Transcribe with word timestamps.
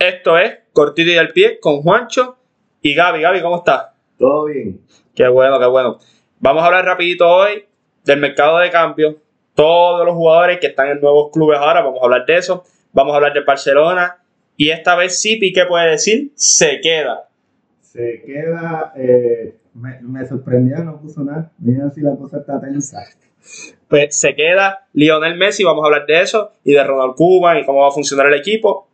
Esto 0.00 0.38
es 0.38 0.60
Cortito 0.72 1.10
y 1.10 1.18
al 1.18 1.28
Pie 1.28 1.60
con 1.60 1.82
Juancho 1.82 2.38
y 2.80 2.94
Gaby. 2.94 3.20
Gaby, 3.20 3.42
¿cómo 3.42 3.56
estás? 3.56 3.88
Todo 4.18 4.46
bien. 4.46 4.80
Qué 5.14 5.28
bueno, 5.28 5.60
qué 5.60 5.66
bueno. 5.66 5.98
Vamos 6.38 6.62
a 6.62 6.66
hablar 6.68 6.86
rapidito 6.86 7.28
hoy 7.28 7.66
del 8.06 8.18
mercado 8.18 8.60
de 8.60 8.70
cambio. 8.70 9.18
Todos 9.54 10.06
los 10.06 10.14
jugadores 10.14 10.58
que 10.58 10.68
están 10.68 10.88
en 10.88 11.02
nuevos 11.02 11.30
clubes 11.30 11.58
ahora, 11.58 11.82
vamos 11.82 12.00
a 12.00 12.04
hablar 12.06 12.24
de 12.24 12.34
eso. 12.34 12.64
Vamos 12.94 13.12
a 13.12 13.16
hablar 13.16 13.34
de 13.34 13.44
Barcelona. 13.44 14.22
Y 14.56 14.70
esta 14.70 14.96
vez 14.96 15.20
sí, 15.20 15.36
Piqué 15.36 15.66
puede 15.66 15.90
decir, 15.90 16.32
se 16.34 16.80
queda. 16.80 17.28
Se 17.82 18.22
queda, 18.24 18.94
eh, 18.96 19.54
me, 19.74 20.00
me, 20.00 20.26
sorprendió, 20.26 20.78
no 20.82 20.98
puso 20.98 21.22
nada. 21.24 21.52
Mira 21.58 21.90
si 21.90 22.00
la 22.00 22.16
cosa 22.16 22.38
está 22.38 22.58
tensa. 22.58 23.02
Pues 23.86 24.18
se 24.18 24.34
queda 24.34 24.86
Lionel 24.94 25.36
Messi, 25.36 25.62
vamos 25.62 25.84
a 25.84 25.88
hablar 25.88 26.06
de 26.06 26.22
eso, 26.22 26.52
y 26.64 26.72
de 26.72 26.82
Ronald 26.82 27.16
Koeman 27.16 27.58
y 27.58 27.66
cómo 27.66 27.80
va 27.82 27.88
a 27.88 27.92
funcionar 27.92 28.28
el 28.28 28.34
equipo. 28.40 28.88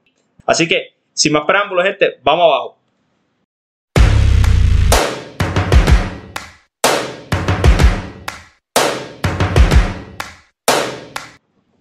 Así 0.46 0.66
que, 0.66 0.95
sin 1.16 1.32
más 1.32 1.44
preámbulos, 1.46 1.84
gente, 1.84 2.18
vamos 2.22 2.44
abajo. 2.44 2.76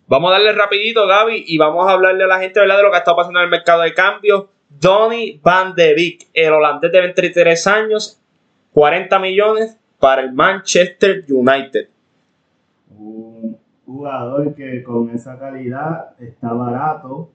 Vamos 0.08 0.30
a 0.30 0.34
darle 0.34 0.54
rapidito, 0.54 1.06
Gaby, 1.06 1.44
y 1.48 1.58
vamos 1.58 1.86
a 1.86 1.92
hablarle 1.92 2.24
a 2.24 2.28
la 2.28 2.40
gente 2.40 2.62
de 2.62 2.68
lo 2.68 2.90
que 2.90 2.96
ha 2.96 3.00
estado 3.00 3.18
pasando 3.18 3.40
en 3.40 3.46
el 3.46 3.52
mercado 3.52 3.82
de 3.82 3.94
cambios. 3.94 4.46
Donny 4.70 5.40
Van 5.44 5.76
de 5.76 5.94
Beek, 5.94 6.28
el 6.34 6.54
holandés 6.54 6.92
de 6.92 7.02
23 7.02 7.68
años, 7.68 8.22
40 8.72 9.20
millones 9.20 9.78
para 10.00 10.22
el 10.22 10.32
Manchester 10.32 11.26
United. 11.28 11.90
Un 12.98 13.58
jugador 13.86 14.56
que 14.56 14.82
con 14.84 15.10
esa 15.10 15.38
calidad 15.38 16.14
está 16.20 16.54
barato, 16.54 17.32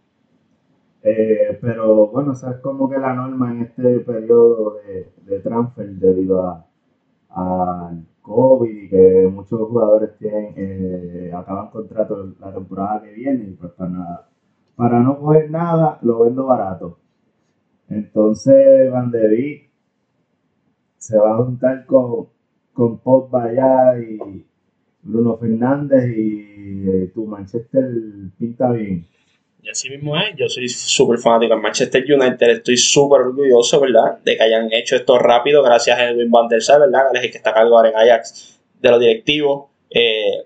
eh, 1.03 1.59
pero 1.61 2.09
bueno, 2.09 2.33
esa 2.33 2.51
es 2.53 2.57
como 2.59 2.89
que 2.89 2.99
la 2.99 3.15
norma 3.15 3.53
en 3.53 3.63
este 3.63 4.01
periodo 4.01 4.77
de, 5.27 5.41
transfer 5.41 5.89
debido 5.91 6.67
a, 7.31 7.95
COVID 8.23 8.71
y 8.71 8.89
que 8.89 9.29
muchos 9.33 9.61
jugadores 9.61 10.17
tienen, 10.19 10.53
eh, 10.57 11.33
acaban 11.35 11.71
contrato 11.71 12.35
la 12.39 12.53
temporada 12.53 13.03
que 13.03 13.13
viene 13.13 13.45
y 13.45 13.53
pues 13.53 13.73
para, 13.73 13.91
nada, 13.91 14.29
para 14.77 15.01
no 15.01 15.19
coger 15.19 15.51
nada 15.51 15.99
lo 16.03 16.21
vendo 16.21 16.47
barato. 16.47 16.99
Entonces 17.89 18.91
Van 18.91 19.11
de 19.11 19.29
Beek 19.29 19.71
se 20.99 21.19
va 21.19 21.33
a 21.33 21.45
juntar 21.45 21.87
con, 21.87 22.29
con 22.73 22.99
Pogba 22.99 23.45
allá 23.45 23.99
y 23.99 24.47
Bruno 25.03 25.37
Fernández 25.39 26.17
y 26.17 26.89
eh, 26.89 27.11
tu 27.15 27.27
Manchester 27.27 27.91
pinta 28.39 28.71
bien. 28.73 29.07
Y 29.63 29.69
así 29.69 29.91
mismo 29.91 30.17
es, 30.17 30.35
yo 30.37 30.49
soy 30.49 30.69
súper 30.69 31.19
fanático 31.19 31.53
del 31.53 31.63
Manchester 31.63 32.03
United, 32.03 32.49
estoy 32.49 32.77
súper 32.77 33.21
orgulloso, 33.21 33.81
¿verdad? 33.81 34.19
De 34.25 34.37
que 34.37 34.43
hayan 34.43 34.73
hecho 34.73 34.97
esto 34.97 35.19
rápido 35.19 35.63
gracias 35.63 35.99
a 35.99 36.09
Edwin 36.09 36.31
van 36.31 36.49
der 36.49 36.63
Sar, 36.63 36.81
¿verdad? 36.81 37.11
Que 37.13 37.19
es 37.19 37.25
el 37.25 37.31
que 37.31 37.37
está 37.37 37.51
a 37.51 37.55
cargo 37.55 37.77
ahora 37.77 37.91
en 37.91 37.97
Ajax 37.97 38.59
de 38.81 38.91
los 38.91 39.01
directivos. 39.01 39.67
Eh, 39.91 40.45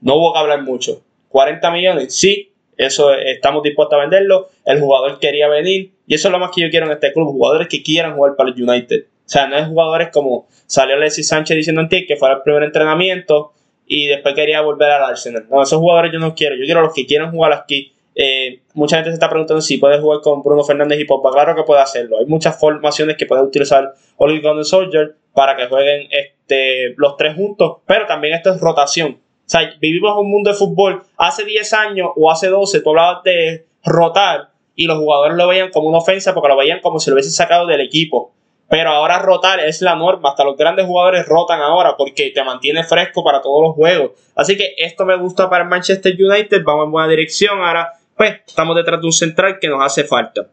no 0.00 0.16
hubo 0.16 0.32
que 0.32 0.38
hablar 0.38 0.62
mucho. 0.62 1.02
40 1.30 1.70
millones, 1.72 2.14
sí, 2.14 2.52
eso 2.76 3.12
estamos 3.12 3.62
dispuestos 3.62 3.98
a 3.98 4.02
venderlo. 4.02 4.50
El 4.64 4.80
jugador 4.80 5.18
quería 5.18 5.48
venir 5.48 5.92
y 6.06 6.14
eso 6.14 6.28
es 6.28 6.32
lo 6.32 6.38
más 6.38 6.50
que 6.54 6.60
yo 6.60 6.70
quiero 6.70 6.86
en 6.86 6.92
este 6.92 7.12
club, 7.12 7.32
jugadores 7.32 7.68
que 7.68 7.82
quieran 7.82 8.14
jugar 8.14 8.36
para 8.36 8.50
el 8.50 8.62
United. 8.62 9.04
O 9.04 9.28
sea, 9.28 9.48
no 9.48 9.56
es 9.56 9.66
jugadores 9.66 10.10
como 10.12 10.46
salió 10.66 10.94
Alexis 10.94 11.26
Sánchez 11.26 11.56
diciendo 11.56 11.80
en 11.80 11.88
ti 11.88 12.06
que 12.06 12.16
fuera 12.16 12.36
el 12.36 12.42
primer 12.42 12.62
entrenamiento 12.62 13.52
y 13.86 14.06
después 14.06 14.34
quería 14.34 14.60
volver 14.60 14.90
al 14.90 15.04
Arsenal. 15.04 15.46
No, 15.50 15.62
esos 15.62 15.78
jugadores 15.78 16.12
yo 16.12 16.18
no 16.18 16.34
quiero, 16.34 16.56
yo 16.56 16.64
quiero 16.64 16.82
los 16.82 16.94
que 16.94 17.06
quieran 17.06 17.30
jugar 17.30 17.52
aquí 17.52 17.94
eh, 18.14 18.62
mucha 18.74 18.96
gente 18.96 19.10
se 19.10 19.14
está 19.14 19.28
preguntando 19.28 19.60
si 19.60 19.78
puede 19.78 20.00
jugar 20.00 20.20
con 20.20 20.42
Bruno 20.42 20.62
Fernández 20.62 21.00
y 21.00 21.04
Pogba. 21.04 21.32
Claro 21.32 21.54
que 21.54 21.64
puede 21.64 21.80
hacerlo. 21.80 22.18
Hay 22.18 22.26
muchas 22.26 22.58
formaciones 22.58 23.16
que 23.16 23.26
puede 23.26 23.42
utilizar 23.42 23.92
Oli 24.16 24.40
Golden 24.40 24.64
Soldier 24.64 25.16
para 25.32 25.56
que 25.56 25.66
jueguen 25.66 26.08
este, 26.10 26.94
los 26.96 27.16
tres 27.16 27.34
juntos, 27.34 27.78
pero 27.86 28.06
también 28.06 28.34
esto 28.34 28.52
es 28.52 28.60
rotación. 28.60 29.20
O 29.46 29.48
sea, 29.48 29.74
vivimos 29.80 30.16
un 30.16 30.30
mundo 30.30 30.50
de 30.50 30.56
fútbol. 30.56 31.02
Hace 31.16 31.44
10 31.44 31.72
años 31.74 32.10
o 32.16 32.30
hace 32.30 32.48
12 32.48 32.80
tú 32.80 32.90
hablabas 32.90 33.22
de 33.24 33.66
rotar 33.84 34.50
y 34.74 34.86
los 34.86 34.98
jugadores 34.98 35.36
lo 35.36 35.48
veían 35.48 35.70
como 35.70 35.88
una 35.88 35.98
ofensa 35.98 36.32
porque 36.32 36.48
lo 36.48 36.56
veían 36.56 36.80
como 36.80 36.98
si 36.98 37.10
lo 37.10 37.14
hubiesen 37.14 37.32
sacado 37.32 37.66
del 37.66 37.80
equipo. 37.80 38.32
Pero 38.68 38.90
ahora 38.90 39.18
rotar 39.18 39.60
es 39.60 39.82
la 39.82 39.94
norma. 39.94 40.30
Hasta 40.30 40.44
los 40.44 40.56
grandes 40.56 40.86
jugadores 40.86 41.26
rotan 41.26 41.60
ahora 41.60 41.96
porque 41.96 42.30
te 42.30 42.42
mantiene 42.42 42.84
fresco 42.84 43.22
para 43.22 43.42
todos 43.42 43.62
los 43.62 43.74
juegos. 43.74 44.12
Así 44.34 44.56
que 44.56 44.74
esto 44.78 45.04
me 45.04 45.16
gusta 45.16 45.50
para 45.50 45.64
el 45.64 45.70
Manchester 45.70 46.16
United. 46.18 46.62
Vamos 46.64 46.86
en 46.86 46.92
buena 46.92 47.08
dirección. 47.08 47.60
Ahora 47.60 47.92
pues 48.16 48.40
estamos 48.46 48.76
detrás 48.76 49.00
de 49.00 49.06
un 49.06 49.12
central 49.12 49.58
que 49.60 49.68
nos 49.68 49.82
hace 49.82 50.04
falta. 50.04 50.48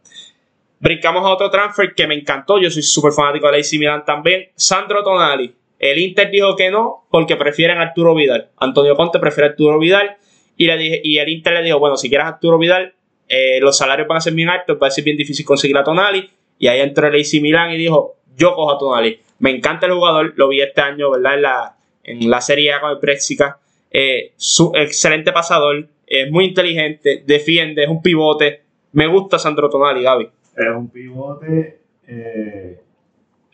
Brincamos 0.80 1.24
a 1.24 1.30
otro 1.30 1.50
transfer 1.52 1.94
que 1.94 2.08
me 2.08 2.16
encantó. 2.16 2.60
Yo 2.60 2.72
soy 2.72 2.82
súper 2.82 3.12
fanático 3.12 3.46
de 3.46 3.54
la 3.54 3.58
AC 3.60 3.74
Milan 3.74 4.04
también. 4.04 4.50
Sandro 4.56 5.04
Tonali. 5.04 5.54
El 5.78 6.00
Inter 6.00 6.30
dijo 6.32 6.56
que 6.56 6.72
no 6.72 7.06
porque 7.10 7.36
prefieren 7.36 7.78
Arturo 7.78 8.16
Vidal. 8.16 8.50
Antonio 8.58 8.96
Conte 8.96 9.20
prefiere 9.20 9.50
Arturo 9.50 9.80
Vidal. 9.80 10.18
Y, 10.58 10.66
le 10.66 10.78
dije, 10.78 11.02
y 11.04 11.18
el 11.18 11.30
Inter 11.30 11.54
le 11.54 11.64
dijo, 11.64 11.80
bueno, 11.80 11.98
si 11.98 12.10
quieres 12.10 12.28
Arturo 12.28 12.58
Vidal, 12.58 12.94
eh, 13.28 13.60
los 13.62 13.78
salarios 13.78 14.08
van 14.08 14.18
a 14.18 14.22
ser 14.22 14.34
bien 14.34 14.50
altos, 14.50 14.78
va 14.82 14.88
a 14.88 14.92
ser 14.92 15.04
bien 15.04 15.18
difícil 15.18 15.46
conseguir 15.46 15.78
a 15.78 15.84
Tonali. 15.84 16.30
Y 16.58 16.68
ahí 16.68 16.82
entró 16.82 17.08
el 17.08 17.20
AC 17.20 17.42
Milan 17.42 17.72
y 17.72 17.78
dijo, 17.78 18.16
yo 18.36 18.56
cojo 18.56 18.74
a 18.74 18.78
Tonali. 18.78 19.20
Me 19.40 19.52
encanta 19.52 19.86
el 19.86 19.94
jugador, 19.94 20.34
lo 20.36 20.50
vi 20.50 20.62
este 20.62 20.82
año, 20.82 21.12
¿verdad? 21.12 21.36
En 21.36 21.42
la, 21.42 21.76
en 22.04 22.30
la 22.30 22.42
Serie 22.42 22.74
A 22.74 22.82
con 22.82 22.92
el 22.92 23.00
Prexica. 23.00 23.60
Eh, 23.92 24.34
su 24.38 24.72
excelente 24.76 25.32
pasador, 25.32 25.88
es 26.12 26.30
muy 26.30 26.46
inteligente, 26.46 27.24
defiende, 27.26 27.84
es 27.84 27.90
un 27.90 28.02
pivote. 28.02 28.64
Me 28.92 29.08
gusta 29.08 29.40
Sandro 29.40 29.70
Tonali, 29.70 30.04
Gaby. 30.04 30.30
Es 30.58 30.76
un 30.76 30.90
pivote 30.90 31.80
eh, 32.06 32.82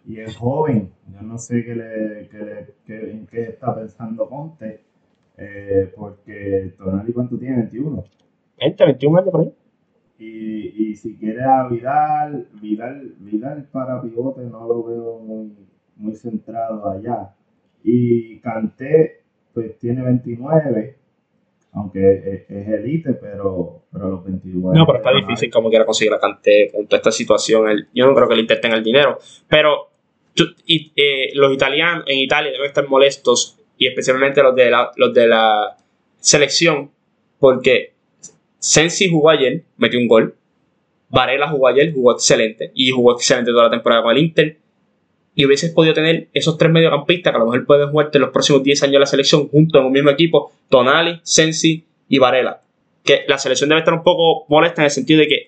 y 0.08 0.20
es 0.20 0.36
joven. 0.36 0.92
Yo 1.14 1.22
no 1.22 1.38
sé 1.38 1.64
qué, 1.64 1.76
le, 1.76 2.30
qué, 2.84 3.12
en 3.12 3.28
qué 3.28 3.44
está 3.44 3.76
pensando 3.76 4.28
Conte, 4.28 4.82
eh, 5.38 5.94
porque 5.96 6.74
Tonali, 6.80 7.14
¿cuánto 7.14 7.38
tiene? 7.38 7.58
21. 7.58 8.04
20, 8.60 8.86
21 8.86 9.20
años 9.20 9.32
por 9.32 9.42
ahí. 9.42 9.54
Y, 10.18 10.90
y 10.90 10.96
si 10.96 11.16
quiere 11.16 11.44
a 11.44 11.68
Vidal, 11.68 12.48
Vidal, 12.60 13.14
Vidal 13.20 13.68
para 13.72 14.02
pivote 14.02 14.42
no 14.42 14.68
lo 14.68 14.84
veo 14.84 15.20
muy, 15.20 15.56
muy 15.96 16.16
centrado 16.16 16.90
allá. 16.90 17.36
Y 17.84 18.40
Canté, 18.40 19.22
pues 19.54 19.78
tiene 19.78 20.02
29 20.02 20.98
aunque 21.78 22.46
es, 22.50 22.68
elite, 22.68 23.14
pero, 23.14 23.84
pero 23.92 24.10
los 24.10 24.24
21. 24.26 24.74
No, 24.74 24.86
pero 24.86 24.98
está 24.98 25.12
difícil 25.14 25.52
como 25.52 25.70
quiera 25.70 25.86
conseguir 25.86 26.12
la 26.12 26.20
cantidad 26.20 26.72
con 26.74 26.88
toda 26.88 26.98
esta 26.98 27.12
situación. 27.12 27.88
yo 27.94 28.08
no 28.08 28.16
creo 28.16 28.28
que 28.28 28.34
el 28.34 28.40
Inter 28.42 28.60
tenga 28.60 28.76
el 28.76 28.84
dinero, 28.84 29.20
pero 29.48 29.90
y, 30.66 30.92
eh, 30.96 31.32
los 31.34 31.54
italianos 31.54 32.04
en 32.08 32.20
Italia 32.20 32.52
deben 32.52 32.68
estar 32.68 32.88
molestos 32.88 33.58
y 33.78 33.88
especialmente 33.88 34.42
los 34.42 34.56
de 34.56 34.72
la, 34.72 34.92
los 34.96 35.14
de 35.14 35.28
la 35.28 35.78
selección 36.20 36.92
porque 37.40 37.94
Sensi 38.60 39.10
jugó 39.10 39.30
ayer, 39.30 39.64
metió 39.78 40.00
un 40.00 40.08
gol. 40.08 40.36
Varela 41.10 41.48
jugó 41.48 41.68
ayer, 41.68 41.94
jugó 41.94 42.12
excelente 42.14 42.72
y 42.74 42.92
jugó 42.92 43.14
excelente 43.14 43.52
toda 43.52 43.66
la 43.66 43.72
temporada 43.72 44.04
con 44.04 44.12
el 44.12 44.24
Inter 44.24 44.58
y 45.38 45.46
hubieses 45.46 45.72
podido 45.72 45.94
tener 45.94 46.30
esos 46.34 46.58
tres 46.58 46.72
mediocampistas 46.72 47.32
que 47.32 47.36
a 47.36 47.40
lo 47.40 47.46
mejor 47.46 47.64
pueden 47.68 47.92
jugarte 47.92 48.18
en 48.18 48.24
los 48.24 48.32
próximos 48.32 48.64
10 48.64 48.82
años 48.82 49.00
la 49.00 49.06
selección 49.06 49.48
juntos 49.48 49.80
en 49.80 49.86
un 49.86 49.94
mismo 49.94 50.10
equipo, 50.10 50.52
Tonali, 50.68 51.22
Sensi 51.22 51.86
y 52.10 52.18
Varela. 52.18 52.62
Que 53.04 53.22
la 53.28 53.38
selección 53.38 53.70
debe 53.70 53.80
estar 53.80 53.94
un 53.94 54.02
poco 54.02 54.48
molesta 54.50 54.82
en 54.82 54.86
el 54.86 54.92
sentido 54.92 55.20
de 55.20 55.28
que, 55.28 55.48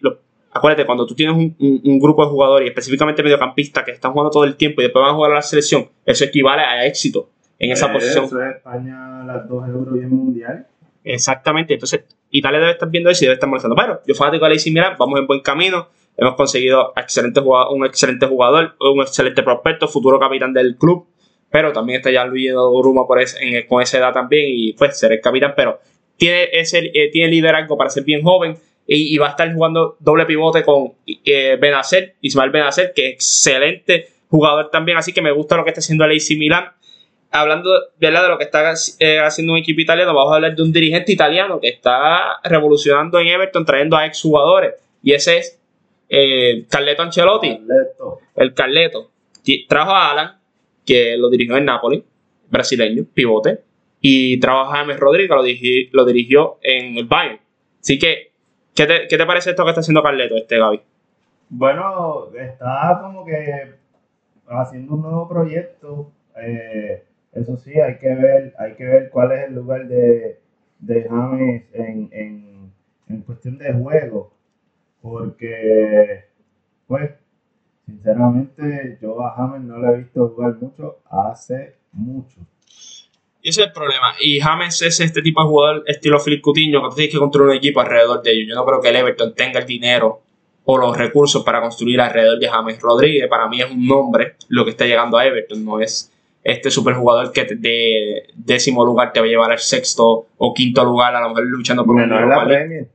acuérdate, 0.52 0.86
cuando 0.86 1.08
tú 1.08 1.16
tienes 1.16 1.36
un, 1.36 2.00
grupo 2.00 2.24
de 2.24 2.30
jugadores, 2.30 2.68
y 2.68 2.70
específicamente 2.70 3.24
mediocampistas, 3.24 3.84
que 3.84 3.90
están 3.90 4.12
jugando 4.12 4.30
todo 4.30 4.44
el 4.44 4.56
tiempo 4.58 4.80
y 4.82 4.84
después 4.84 5.02
van 5.02 5.10
a 5.10 5.16
jugar 5.16 5.32
a 5.32 5.36
la 5.36 5.42
selección, 5.42 5.90
eso 6.06 6.24
equivale 6.24 6.62
a 6.62 6.86
éxito 6.86 7.28
en 7.58 7.72
esa 7.72 7.92
posición. 7.92 8.26
Eso 8.26 8.44
es 8.44 8.58
España 8.58 9.24
las 9.24 9.50
dos 9.50 9.68
euros 9.68 9.98
y 9.98 10.02
el 10.02 10.10
mundial. 10.10 10.68
Exactamente, 11.04 11.74
entonces 11.74 12.02
Italia 12.30 12.60
debe 12.60 12.74
estar 12.74 12.92
viendo 12.92 13.10
eso 13.10 13.24
y 13.24 13.26
debe 13.26 13.34
estar 13.34 13.50
molestando. 13.50 13.76
Pero 13.76 14.02
yo 14.06 14.14
fanático 14.14 14.46
de 14.46 14.52
la 14.52 14.56
AC 14.56 14.68
Milan, 14.68 14.96
vamos 15.00 15.20
en 15.20 15.26
buen 15.26 15.40
camino 15.40 15.88
Hemos 16.19 16.35
conseguido 16.35 16.94
un 17.71 17.86
excelente 17.86 18.25
jugador, 18.27 18.75
un 18.81 19.01
excelente 19.01 19.42
prospecto, 19.42 19.88
futuro 19.88 20.19
capitán 20.19 20.54
del 20.54 20.75
club. 20.75 21.07
Pero 21.50 21.71
también 21.71 21.98
está 21.98 22.12
ya 22.12 22.25
Luis 22.25 22.51
Ruma 22.51 23.04
con 23.07 23.81
esa 23.81 23.98
edad 23.98 24.13
también 24.13 24.45
y 24.50 24.74
pues 24.74 25.00
ser 25.00 25.13
el 25.13 25.21
capitán. 25.21 25.54
Pero 25.56 25.80
tiene, 26.18 26.50
ese, 26.51 26.92
eh, 26.94 27.10
tiene 27.10 27.31
liderazgo 27.31 27.77
para 27.77 27.89
ser 27.89 28.04
bien 28.04 28.21
joven 28.21 28.57
y, 28.86 29.18
va 29.18 29.27
a 29.27 29.30
estar 29.30 29.54
jugando 29.54 29.95
doble 30.00 30.25
pivote 30.25 30.63
con 30.63 30.94
eh, 31.07 31.57
Benacer, 31.60 32.16
Ismael 32.22 32.50
Benacer, 32.50 32.92
que 32.94 33.10
es 33.10 33.13
excelente 33.13 34.10
jugador 34.30 34.69
también. 34.72 34.98
Así 34.98 35.13
que 35.13 35.22
me 35.22 35.31
gusta 35.31 35.56
lo 35.56 35.63
que 35.63 35.69
está 35.69 35.80
haciendo 35.80 36.06
el 36.06 36.18
AC 36.18 36.38
Milan. 36.38 36.65
Hablando 37.31 37.69
de 38.00 38.12
lo 38.12 38.38
que 38.39 38.44
está 38.44 38.74
eh, 39.00 39.19
haciendo 39.19 39.54
un 39.54 39.60
equipo 39.60 39.80
italiano, 39.80 40.13
vamos 40.13 40.33
a 40.33 40.36
hablar 40.36 40.56
de 40.56 40.63
un 40.63 40.74
dirigente 40.74 41.12
italiano 41.12 41.60
que 41.60 41.69
está 41.69 42.39
revolucionando 42.44 43.19
en 43.19 43.27
Everton, 43.27 43.63
trayendo 43.63 43.95
a 43.95 44.06
exjugadores. 44.06 44.74
Y 45.04 45.13
ese 45.13 45.38
es 45.38 45.59
eh, 46.10 46.66
Carleto 46.68 47.04
Ancelotti, 47.04 47.66
el 48.36 48.54
Carleto, 48.54 49.12
trajo 49.68 49.92
a 49.92 50.12
Alan, 50.12 50.40
que 50.86 51.16
lo 51.18 51.30
dirigió 51.30 51.56
en 51.58 51.66
Napoli, 51.66 52.04
brasileño, 52.50 53.06
pivote, 53.14 53.60
y 54.02 54.40
trajo 54.40 54.62
a 54.62 54.78
James 54.78 55.00
Rodríguez, 55.00 55.30
que 55.30 55.90
lo, 55.92 56.06
dirigió, 56.06 56.58
en 56.62 56.98
el 56.98 57.06
Bayern. 57.06 57.40
Así 57.80 58.00
que, 58.00 58.32
¿qué 58.74 58.86
te, 58.86 59.26
parece 59.26 59.52
esto 59.52 59.64
que 59.64 59.70
está 59.70 59.82
haciendo 59.82 60.02
Carleto, 60.02 60.36
este 60.36 60.58
Gaby? 60.58 60.82
Bueno, 61.50 62.30
está 62.36 63.00
como 63.02 63.26
que 63.26 63.76
haciendo 64.48 64.96
un 64.96 65.02
nuevo 65.02 65.28
proyecto. 65.28 66.12
Eh, 66.38 67.04
eso 67.34 67.58
sí, 67.58 67.80
hay 67.80 67.98
que 67.98 68.16
ver, 68.16 68.54
hay 68.58 68.74
que 68.74 68.86
ver 68.86 69.10
cuál 69.10 69.32
es 69.32 69.48
el 69.48 69.56
lugar 69.56 69.88
de, 69.88 70.40
de 70.80 71.04
James 71.04 71.64
en, 71.74 72.10
en, 72.12 72.72
en 73.08 73.22
cuestión 73.22 73.58
de 73.58 73.74
juego. 73.74 74.32
Porque, 75.01 76.25
pues, 76.88 77.12
sinceramente, 77.86 78.98
yo 79.01 79.22
a 79.22 79.36
James 79.36 79.62
no 79.62 79.78
lo 79.78 79.94
he 79.94 79.98
visto 80.00 80.30
jugar 80.30 80.56
mucho 80.60 81.00
hace 81.10 81.75
mucho. 81.92 82.40
Y 83.42 83.50
ese 83.50 83.62
es 83.62 83.68
el 83.68 83.74
problema. 83.74 84.13
Y 84.19 84.40
James 84.40 84.81
es 84.81 85.00
este 85.00 85.22
tipo 85.22 85.42
de 85.42 85.48
jugador 85.48 85.84
estilo 85.88 86.19
Philip 86.19 86.42
Coutinho 86.42 86.81
que 86.81 86.90
tú 86.90 86.96
tienes 86.96 87.13
que 87.13 87.19
construir 87.19 87.50
un 87.50 87.56
equipo 87.56 87.80
alrededor 87.80 88.22
de 88.22 88.31
ellos. 88.31 88.50
Yo 88.50 88.56
no 88.56 88.66
creo 88.66 88.81
que 88.81 88.90
el 88.90 88.96
Everton 88.98 89.34
tenga 89.34 89.60
el 89.60 89.66
dinero 89.66 90.22
o 90.66 90.78
los 90.78 90.98
recursos 90.98 91.44
para 91.44 91.62
construir 91.62 92.01
alrededor 92.01 92.38
de 92.38 92.50
James 92.50 92.80
Rodríguez. 92.81 93.28
Para 93.30 93.48
mí 93.48 93.62
es 93.62 93.72
un 93.72 93.88
nombre 93.88 94.36
lo 94.50 94.66
que 94.66 94.72
está 94.72 94.86
llegando 94.86 95.18
a 95.18 95.25
Everton. 95.25 95.63
No 95.63 95.80
es 95.80 96.12
este 96.44 96.69
superjugador 96.69 97.31
que 97.31 97.46
de 97.46 98.28
décimo 98.36 98.84
lugar 98.86 99.13
te 99.13 99.19
va 99.19 99.25
a 99.25 99.30
llevar 99.30 99.51
al 99.51 99.60
sexto 99.60 100.28
o 100.38 100.54
quinto 100.54 100.84
lugar, 100.84 101.16
a 101.16 101.22
lo 101.22 101.30
mejor 101.30 101.46
luchando 101.46 101.86
por 101.86 101.96
un 101.96 102.10
la 102.10 102.46
Premier. 102.46 102.88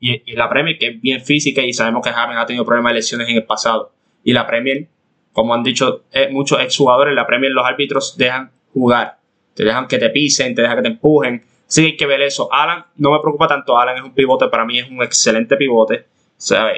Y, 0.00 0.32
y, 0.32 0.34
la 0.34 0.48
Premier 0.48 0.78
que 0.78 0.88
es 0.88 1.00
bien 1.00 1.20
física 1.20 1.62
y 1.62 1.72
sabemos 1.72 2.02
que 2.02 2.10
James 2.10 2.36
ha 2.38 2.46
tenido 2.46 2.64
problemas 2.64 2.92
de 2.92 2.94
lesiones 2.96 3.28
en 3.28 3.36
el 3.36 3.44
pasado. 3.44 3.92
Y 4.24 4.32
la 4.32 4.46
Premier, 4.46 4.88
como 5.32 5.54
han 5.54 5.62
dicho 5.62 6.04
eh, 6.12 6.28
muchos 6.30 6.60
exjugadores, 6.60 7.14
la 7.14 7.26
Premier 7.26 7.52
los 7.52 7.66
árbitros 7.66 8.16
dejan 8.16 8.50
jugar 8.72 9.20
te 9.54 9.64
dejan 9.64 9.88
que 9.88 9.98
te 9.98 10.10
pisen, 10.10 10.54
te 10.54 10.62
dejan 10.62 10.78
que 10.78 10.82
te 10.82 10.88
empujen. 10.88 11.42
Sí 11.66 11.84
hay 11.84 11.96
que 11.96 12.06
ver 12.06 12.22
eso. 12.22 12.50
Alan, 12.50 12.84
no 12.96 13.12
me 13.12 13.18
preocupa 13.20 13.46
tanto. 13.46 13.78
Alan 13.78 13.96
es 13.96 14.02
un 14.02 14.14
pivote, 14.14 14.48
para 14.48 14.64
mí 14.64 14.78
es 14.78 14.88
un 14.88 15.02
excelente 15.02 15.56
pivote. 15.56 16.06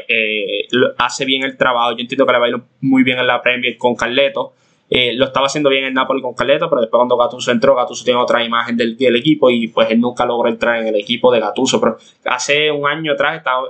Eh, 0.09 0.67
hace 0.99 1.25
bien 1.25 1.45
el 1.45 1.57
trabajo. 1.57 1.93
Yo 1.93 1.99
entiendo 2.01 2.27
que 2.27 2.33
le 2.33 2.39
va 2.41 2.47
a 2.47 2.49
ir 2.49 2.57
muy 2.81 3.05
bien 3.05 3.19
en 3.19 3.27
la 3.29 3.41
Premier 3.41 3.79
con 3.79 3.95
Carleto. 3.95 4.55
Eh, 4.95 5.15
lo 5.15 5.25
estaba 5.25 5.47
haciendo 5.47 5.71
bien 5.71 5.85
en 5.85 5.95
Napoli 5.95 6.21
con 6.21 6.35
Carleto, 6.35 6.69
pero 6.69 6.83
después 6.83 6.99
cuando 6.99 7.17
Gattuso 7.17 7.51
entró, 7.51 7.75
Gattuso 7.75 8.05
tiene 8.05 8.21
otra 8.21 8.45
imagen 8.45 8.77
del, 8.77 8.97
equipo 9.17 9.51
y 9.51 9.69
pues 9.69 9.91
él 9.91 9.99
nunca 9.99 10.27
logró 10.27 10.51
entrar 10.51 10.81
en 10.81 10.89
el 10.89 10.97
equipo 10.97 11.33
de 11.33 11.41
Gattuso. 11.41 11.81
Pero 11.81 11.97
hace 12.27 12.71
un 12.71 12.87
año 12.87 13.13
atrás 13.13 13.39
estaba, 13.39 13.69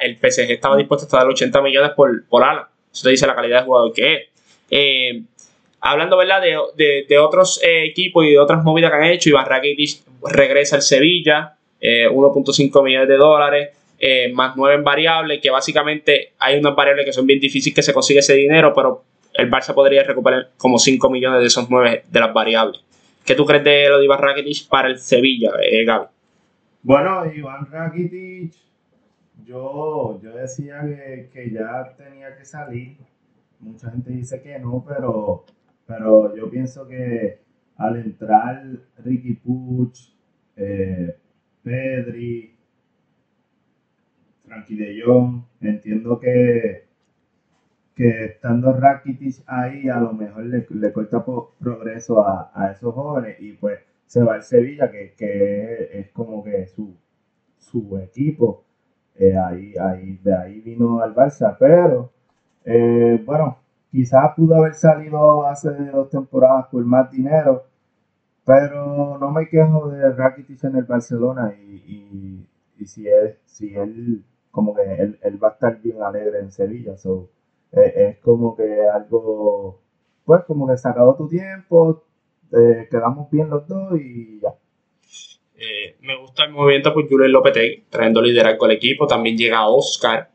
el 0.00 0.16
PSG 0.16 0.50
estaba 0.50 0.76
dispuesto 0.76 1.14
a 1.16 1.20
dar 1.20 1.28
80 1.28 1.62
millones 1.62 1.92
por, 1.94 2.26
por 2.26 2.42
Alan. 2.42 2.64
Eso 2.92 3.04
te 3.04 3.10
dice 3.10 3.28
la 3.28 3.36
calidad 3.36 3.60
de 3.60 3.64
jugador 3.64 3.92
que 3.92 4.12
es. 4.12 4.22
Eh, 4.68 5.22
hablando 5.80 6.16
¿verdad? 6.16 6.42
De, 6.42 7.04
de, 7.08 7.18
otros 7.18 7.62
eh, 7.62 7.84
equipos 7.84 8.24
y 8.24 8.30
de 8.30 8.38
otras 8.40 8.64
movidas 8.64 8.90
que 8.90 8.96
han 8.96 9.04
hecho, 9.04 9.28
Iván 9.28 9.46
Rakitic 9.46 10.00
regresa 10.24 10.76
al 10.76 10.82
Sevilla, 10.82 11.54
1.5 11.80 12.80
eh, 12.80 12.82
millones 12.82 13.08
de 13.08 13.16
dólares, 13.16 13.70
eh, 13.98 14.32
más 14.32 14.56
9 14.56 14.76
en 14.76 14.84
variables, 14.84 15.40
que 15.40 15.50
básicamente 15.50 16.32
hay 16.38 16.58
unas 16.58 16.74
variables 16.74 17.06
que 17.06 17.12
son 17.12 17.26
bien 17.26 17.40
difíciles 17.40 17.74
que 17.74 17.82
se 17.82 17.92
consigue 17.92 18.20
ese 18.20 18.34
dinero, 18.34 18.72
pero 18.74 19.04
el 19.38 19.50
Barça 19.50 19.74
podría 19.74 20.02
recuperar 20.02 20.50
como 20.56 20.78
5 20.78 21.10
millones 21.10 21.40
de 21.40 21.46
esos 21.46 21.68
9 21.70 22.04
de 22.10 22.20
las 22.20 22.32
variables. 22.32 22.82
¿Qué 23.24 23.34
tú 23.34 23.44
crees 23.44 23.64
de 23.64 23.88
lo 23.88 23.98
de 23.98 24.04
Iván 24.04 24.20
Rakitic 24.20 24.68
para 24.68 24.88
el 24.88 24.98
Sevilla, 24.98 25.52
Gaby? 25.84 26.06
Bueno, 26.82 27.32
Iván 27.32 27.66
Rakitic, 27.70 28.52
yo, 29.44 30.20
yo 30.22 30.32
decía 30.32 30.80
que, 30.82 31.30
que 31.32 31.50
ya 31.50 31.94
tenía 31.96 32.36
que 32.36 32.44
salir. 32.44 32.96
Mucha 33.58 33.90
gente 33.90 34.10
dice 34.10 34.40
que 34.42 34.58
no, 34.58 34.84
pero 34.86 35.44
pero 35.86 36.34
yo 36.36 36.50
pienso 36.50 36.86
que 36.86 37.38
al 37.76 37.96
entrar 37.96 38.64
Ricky 38.98 39.34
Puch, 39.34 40.12
eh, 40.56 41.16
Pedri, 41.62 42.54
Frankie 44.44 44.76
de 44.76 45.02
entiendo 45.60 46.18
que, 46.18 46.85
que 47.96 48.26
estando 48.26 48.72
Rakitic 48.72 49.42
ahí 49.46 49.88
a 49.88 49.98
lo 49.98 50.12
mejor 50.12 50.44
le, 50.44 50.66
le 50.70 50.92
corta 50.92 51.24
progreso 51.58 52.20
a, 52.24 52.70
esos 52.72 52.94
jóvenes 52.94 53.40
y 53.40 53.54
pues 53.54 53.80
se 54.06 54.22
va 54.22 54.34
al 54.34 54.44
Sevilla 54.44 54.90
que, 54.90 55.90
es 55.92 56.10
como 56.12 56.44
que 56.44 56.66
su, 56.68 56.96
su 57.58 57.98
equipo. 57.98 58.64
Eh, 59.18 59.34
ahí, 59.36 59.74
ahí, 59.80 60.20
de 60.22 60.36
ahí 60.36 60.60
vino 60.60 61.00
al 61.00 61.14
Barça, 61.14 61.56
pero 61.58 62.12
eh, 62.66 63.22
bueno, 63.24 63.58
Quizás 63.96 64.34
pudo 64.36 64.56
haber 64.56 64.74
salido 64.74 65.46
hace 65.46 65.70
dos 65.70 66.10
temporadas 66.10 66.66
por 66.70 66.84
más 66.84 67.10
dinero, 67.10 67.64
pero 68.44 69.16
no 69.18 69.30
me 69.30 69.48
quejo 69.48 69.88
de 69.88 70.12
Rakitic 70.12 70.64
en 70.64 70.76
el 70.76 70.84
Barcelona 70.84 71.54
y, 71.54 72.46
si, 72.84 73.08
él, 73.08 73.38
si 73.46 73.74
él, 73.74 74.22
como 74.50 74.74
que 74.74 74.82
él, 75.22 75.42
va 75.42 75.48
a 75.48 75.52
estar 75.52 75.80
bien 75.80 76.02
alegre 76.02 76.40
en 76.40 76.52
Sevilla, 76.52 76.96
so, 76.98 77.30
es, 77.72 78.18
como 78.18 78.56
que 78.56 78.62
algo, 78.92 79.80
pues 80.24 80.42
como 80.46 80.68
que 80.68 80.76
se 80.76 80.88
acabó 80.88 81.16
tu 81.16 81.28
tiempo, 81.28 82.04
eh, 82.52 82.88
quedamos 82.90 83.30
bien 83.30 83.50
los 83.50 83.66
dos 83.66 83.98
y 84.00 84.40
ya. 84.40 84.54
Eh, 85.58 85.96
me 86.00 86.16
gusta 86.16 86.44
el 86.44 86.52
movimiento 86.52 86.92
por 86.92 87.08
Julián 87.08 87.32
Lopetegui, 87.32 87.84
trayendo 87.88 88.20
liderazgo 88.20 88.66
al 88.66 88.72
equipo. 88.72 89.06
También 89.06 89.36
llega 89.36 89.66
Oscar, 89.68 90.30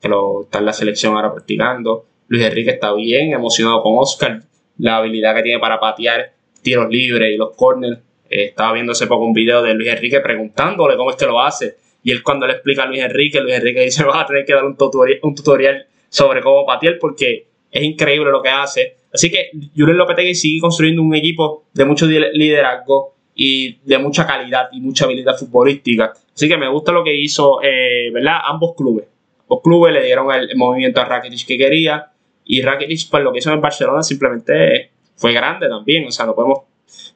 que 0.00 0.08
lo, 0.08 0.42
está 0.42 0.58
en 0.58 0.66
la 0.66 0.72
selección 0.72 1.14
ahora 1.14 1.32
practicando. 1.32 2.06
Luis 2.28 2.44
Enrique 2.44 2.70
está 2.70 2.92
bien 2.94 3.32
emocionado 3.32 3.82
con 3.82 3.98
Oscar, 3.98 4.42
la 4.78 4.96
habilidad 4.96 5.34
que 5.36 5.42
tiene 5.42 5.60
para 5.60 5.78
patear 5.78 6.32
tiros 6.62 6.88
libres 6.90 7.32
y 7.32 7.36
los 7.36 7.54
corners. 7.56 8.00
Eh, 8.28 8.46
estaba 8.46 8.72
viendo 8.72 8.92
hace 8.92 9.06
poco 9.06 9.24
un 9.24 9.32
video 9.32 9.62
de 9.62 9.74
Luis 9.74 9.88
Enrique 9.90 10.20
preguntándole 10.20 10.96
cómo 10.96 11.10
es 11.10 11.16
que 11.16 11.26
lo 11.26 11.40
hace. 11.40 11.76
Y 12.02 12.10
él 12.10 12.22
cuando 12.22 12.46
le 12.46 12.54
explica 12.54 12.82
a 12.82 12.86
Luis 12.86 13.02
Enrique, 13.02 13.40
Luis 13.40 13.54
Enrique 13.54 13.80
dice, 13.80 14.04
vas 14.04 14.24
a 14.24 14.26
tener 14.26 14.44
que 14.44 14.54
dar 14.54 14.64
un 14.64 14.76
tutorial, 14.76 15.20
un 15.22 15.34
tutorial 15.34 15.86
sobre 16.14 16.40
cómo 16.42 16.64
patear 16.64 16.96
porque 17.00 17.48
es 17.72 17.82
increíble 17.82 18.30
lo 18.30 18.40
que 18.40 18.48
hace. 18.48 18.96
Así 19.12 19.32
que 19.32 19.50
Julen 19.76 19.96
Lopetegui 19.96 20.36
sigue 20.36 20.60
construyendo 20.60 21.02
un 21.02 21.12
equipo 21.12 21.64
de 21.72 21.84
mucho 21.84 22.06
liderazgo 22.06 23.14
y 23.34 23.80
de 23.84 23.98
mucha 23.98 24.24
calidad 24.24 24.68
y 24.70 24.80
mucha 24.80 25.06
habilidad 25.06 25.36
futbolística. 25.36 26.12
Así 26.32 26.48
que 26.48 26.56
me 26.56 26.68
gusta 26.68 26.92
lo 26.92 27.02
que 27.02 27.12
hizo, 27.12 27.60
eh, 27.64 28.12
¿verdad? 28.12 28.36
Ambos 28.44 28.76
clubes. 28.76 29.06
Ambos 29.42 29.60
clubes 29.64 29.92
le 29.92 30.04
dieron 30.04 30.32
el 30.32 30.56
movimiento 30.56 31.00
a 31.00 31.04
Rakitic 31.04 31.48
que 31.48 31.58
quería 31.58 32.12
y 32.44 32.62
Rakitic, 32.62 33.10
pues 33.10 33.24
lo 33.24 33.32
que 33.32 33.40
hizo 33.40 33.52
en 33.52 33.60
Barcelona 33.60 34.04
simplemente 34.04 34.92
fue 35.16 35.32
grande 35.32 35.68
también. 35.68 36.06
O 36.06 36.12
sea, 36.12 36.26
no 36.26 36.36
podemos 36.36 36.60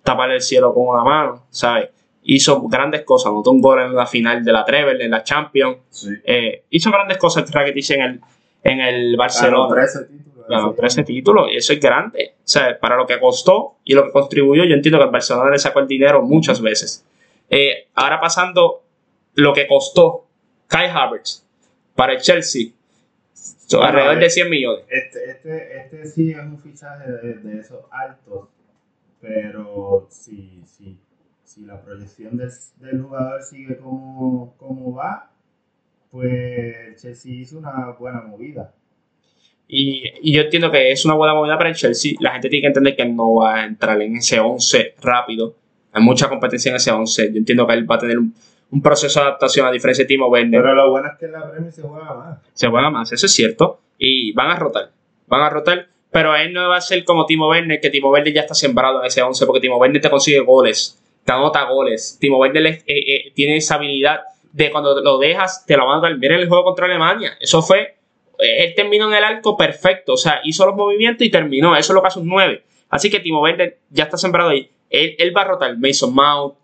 tapar 0.03 0.33
el 0.33 0.43
cielo 0.43 0.75
con 0.75 0.89
una 0.89 1.05
mano, 1.05 1.47
¿sabes? 1.51 1.91
Hizo 2.25 2.63
grandes 2.63 3.03
cosas, 3.03 3.31
anotó 3.31 3.53
un 3.53 3.61
gol 3.61 3.81
en 3.81 3.95
la 3.95 4.07
final 4.07 4.45
de 4.45 4.53
la 4.53 4.65
Treble, 4.65 5.05
en 5.05 5.13
la 5.13 5.23
Champions. 5.23 6.09
Eh, 6.25 6.65
hizo 6.71 6.91
grandes 6.91 7.17
cosas 7.17 7.49
Rakitic 7.49 7.91
en 7.91 8.03
el, 8.03 8.21
en 8.63 8.81
el 8.81 9.17
Barcelona. 9.17 9.75
Ganó 9.75 9.75
13 9.75 10.05
títulos. 10.05 10.47
Ganó 10.49 10.75
13 10.75 11.05
títulos 11.05 11.49
y 11.53 11.57
eso 11.57 11.73
es 11.73 11.81
grande. 11.81 12.35
O 12.39 12.41
sea, 12.45 12.79
para 12.79 12.97
lo 12.97 13.07
que 13.07 13.19
costó 13.19 13.77
y 13.85 13.95
lo 13.95 14.05
que 14.05 14.13
contribuyó, 14.13 14.65
yo 14.65 14.75
entiendo 14.75 14.99
que 14.99 15.05
el 15.05 15.11
Barcelona 15.11 15.51
le 15.51 15.59
sacó 15.59 15.81
el 15.81 15.89
dinero 15.89 16.23
muchas 16.23 16.61
veces. 16.61 17.05
Eh, 17.51 17.89
ahora 17.95 18.21
pasando 18.21 18.83
lo 19.35 19.53
que 19.53 19.67
costó 19.67 20.27
Kai 20.67 20.89
Havertz 20.89 21.45
para 21.95 22.13
el 22.13 22.21
Chelsea, 22.21 22.71
alrededor 23.81 24.19
de 24.19 24.31
100 24.31 24.51
millones. 24.51 24.85
Este, 24.89 25.31
este, 25.31 25.79
este 25.79 26.07
sí 26.07 26.31
es 26.31 26.39
un 26.39 26.59
fichaje 26.59 27.11
de, 27.11 27.61
esos 27.61 27.85
altos, 27.91 28.49
pero 29.21 30.07
si, 30.11 30.63
si, 30.67 30.99
si 31.45 31.63
la 31.63 31.81
proyección 31.83 32.37
del, 32.37 32.51
del 32.77 33.03
jugador 33.03 33.43
sigue 33.43 33.77
como, 33.79 34.55
como 34.59 34.95
va, 34.95 35.31
pues 36.11 37.01
Chelsea 37.01 37.33
hizo 37.33 37.59
una 37.59 37.95
buena 37.99 38.21
movida. 38.23 38.73
Y, 39.67 40.03
y, 40.23 40.33
yo 40.33 40.43
entiendo 40.43 40.71
que 40.71 40.91
es 40.91 41.05
una 41.05 41.15
buena 41.15 41.35
movida 41.35 41.59
para 41.59 41.69
el 41.69 41.77
Chelsea. 41.77 42.13
La 42.21 42.33
gente 42.33 42.49
tiene 42.49 42.63
que 42.63 42.69
entender 42.69 42.97
que 42.97 43.05
no 43.05 43.35
va 43.35 43.57
a 43.57 43.65
entrar 43.67 44.01
en 44.01 44.17
ese 44.17 44.41
11 44.41 44.95
rápido. 45.03 45.57
Hay 45.93 46.03
mucha 46.03 46.29
competencia 46.29 46.71
en 46.71 46.77
ese 46.77 46.91
11. 46.91 47.33
Yo 47.33 47.39
entiendo 47.39 47.67
que 47.67 47.75
él 47.75 47.91
va 47.91 47.97
a 47.97 47.99
tener 47.99 48.19
un, 48.19 48.35
un 48.71 48.83
proceso 48.83 49.21
de 49.21 49.27
adaptación 49.27 49.67
a 49.67 49.71
diferencia 49.71 50.05
de 50.05 50.09
Timo 50.09 50.29
Werner. 50.29 50.63
Pero 50.63 50.75
lo 50.75 50.91
bueno 50.91 51.09
es 51.09 51.19
que 51.19 51.27
en 51.27 51.33
la 51.33 51.51
Premier 51.51 51.73
se 51.73 51.83
juega 51.83 52.15
más. 52.15 52.39
Se 52.53 52.69
juega 52.69 52.91
más, 52.91 53.13
eso 53.13 53.27
es 53.27 53.33
cierto. 53.33 53.81
Y 53.99 54.33
van 54.33 54.51
a 54.51 54.57
rotar. 54.57 54.91
Van 55.27 55.43
a 55.43 55.51
rotar. 55.51 55.89
Pero 56.11 56.35
él 56.37 56.53
no 56.53 56.69
va 56.69 56.77
a 56.77 56.81
ser 56.81 57.05
como 57.05 57.27
Timo 57.27 57.49
Werner, 57.49 57.81
que 57.81 57.91
Timo 57.91 58.11
Werner 58.11 58.33
ya 58.33 58.43
está 58.43 58.55
sembrado 58.55 59.01
en 59.01 59.07
ese 59.07 59.23
11, 59.23 59.47
porque 59.47 59.61
Timo 59.61 59.77
Werner 59.77 60.01
te 60.01 60.09
consigue 60.09 60.41
goles, 60.41 60.99
te 61.25 61.33
anota 61.33 61.65
goles. 61.65 62.17
Timo 62.19 62.39
Werner 62.39 62.67
eh, 62.67 62.83
eh, 62.87 63.33
tiene 63.35 63.57
esa 63.57 63.75
habilidad 63.75 64.21
de 64.53 64.71
cuando 64.71 65.01
lo 65.01 65.19
dejas, 65.19 65.65
te 65.67 65.77
lo 65.77 65.87
van 65.87 65.99
a 65.99 66.03
dar. 66.03 66.19
Miren 66.19 66.41
el 66.41 66.49
juego 66.49 66.65
contra 66.65 66.87
Alemania. 66.87 67.37
Eso 67.41 67.63
fue. 67.63 67.97
Eh, 68.39 68.65
él 68.65 68.75
terminó 68.75 69.09
en 69.09 69.15
el 69.15 69.25
arco 69.25 69.57
perfecto. 69.57 70.15
O 70.15 70.17
sea, 70.17 70.41
hizo 70.45 70.67
los 70.67 70.75
movimientos 70.75 71.27
y 71.27 71.31
terminó. 71.31 71.77
Eso 71.77 71.93
es 71.93 71.95
lo 71.95 72.03
que 72.03 72.09
hace 72.09 72.21
un 72.21 72.29
9. 72.29 72.63
Así 72.91 73.11
que 73.11 73.21
Timo 73.21 73.43
Werner 73.43 73.79
ya 73.91 74.05
está 74.05 74.17
sembrado 74.17 74.51
ahí. 74.51 74.71
Él, 74.91 75.37
va 75.37 75.43
a 75.43 75.45
rotar. 75.45 75.77
Mason 75.77 76.15
Mount, 76.15 76.55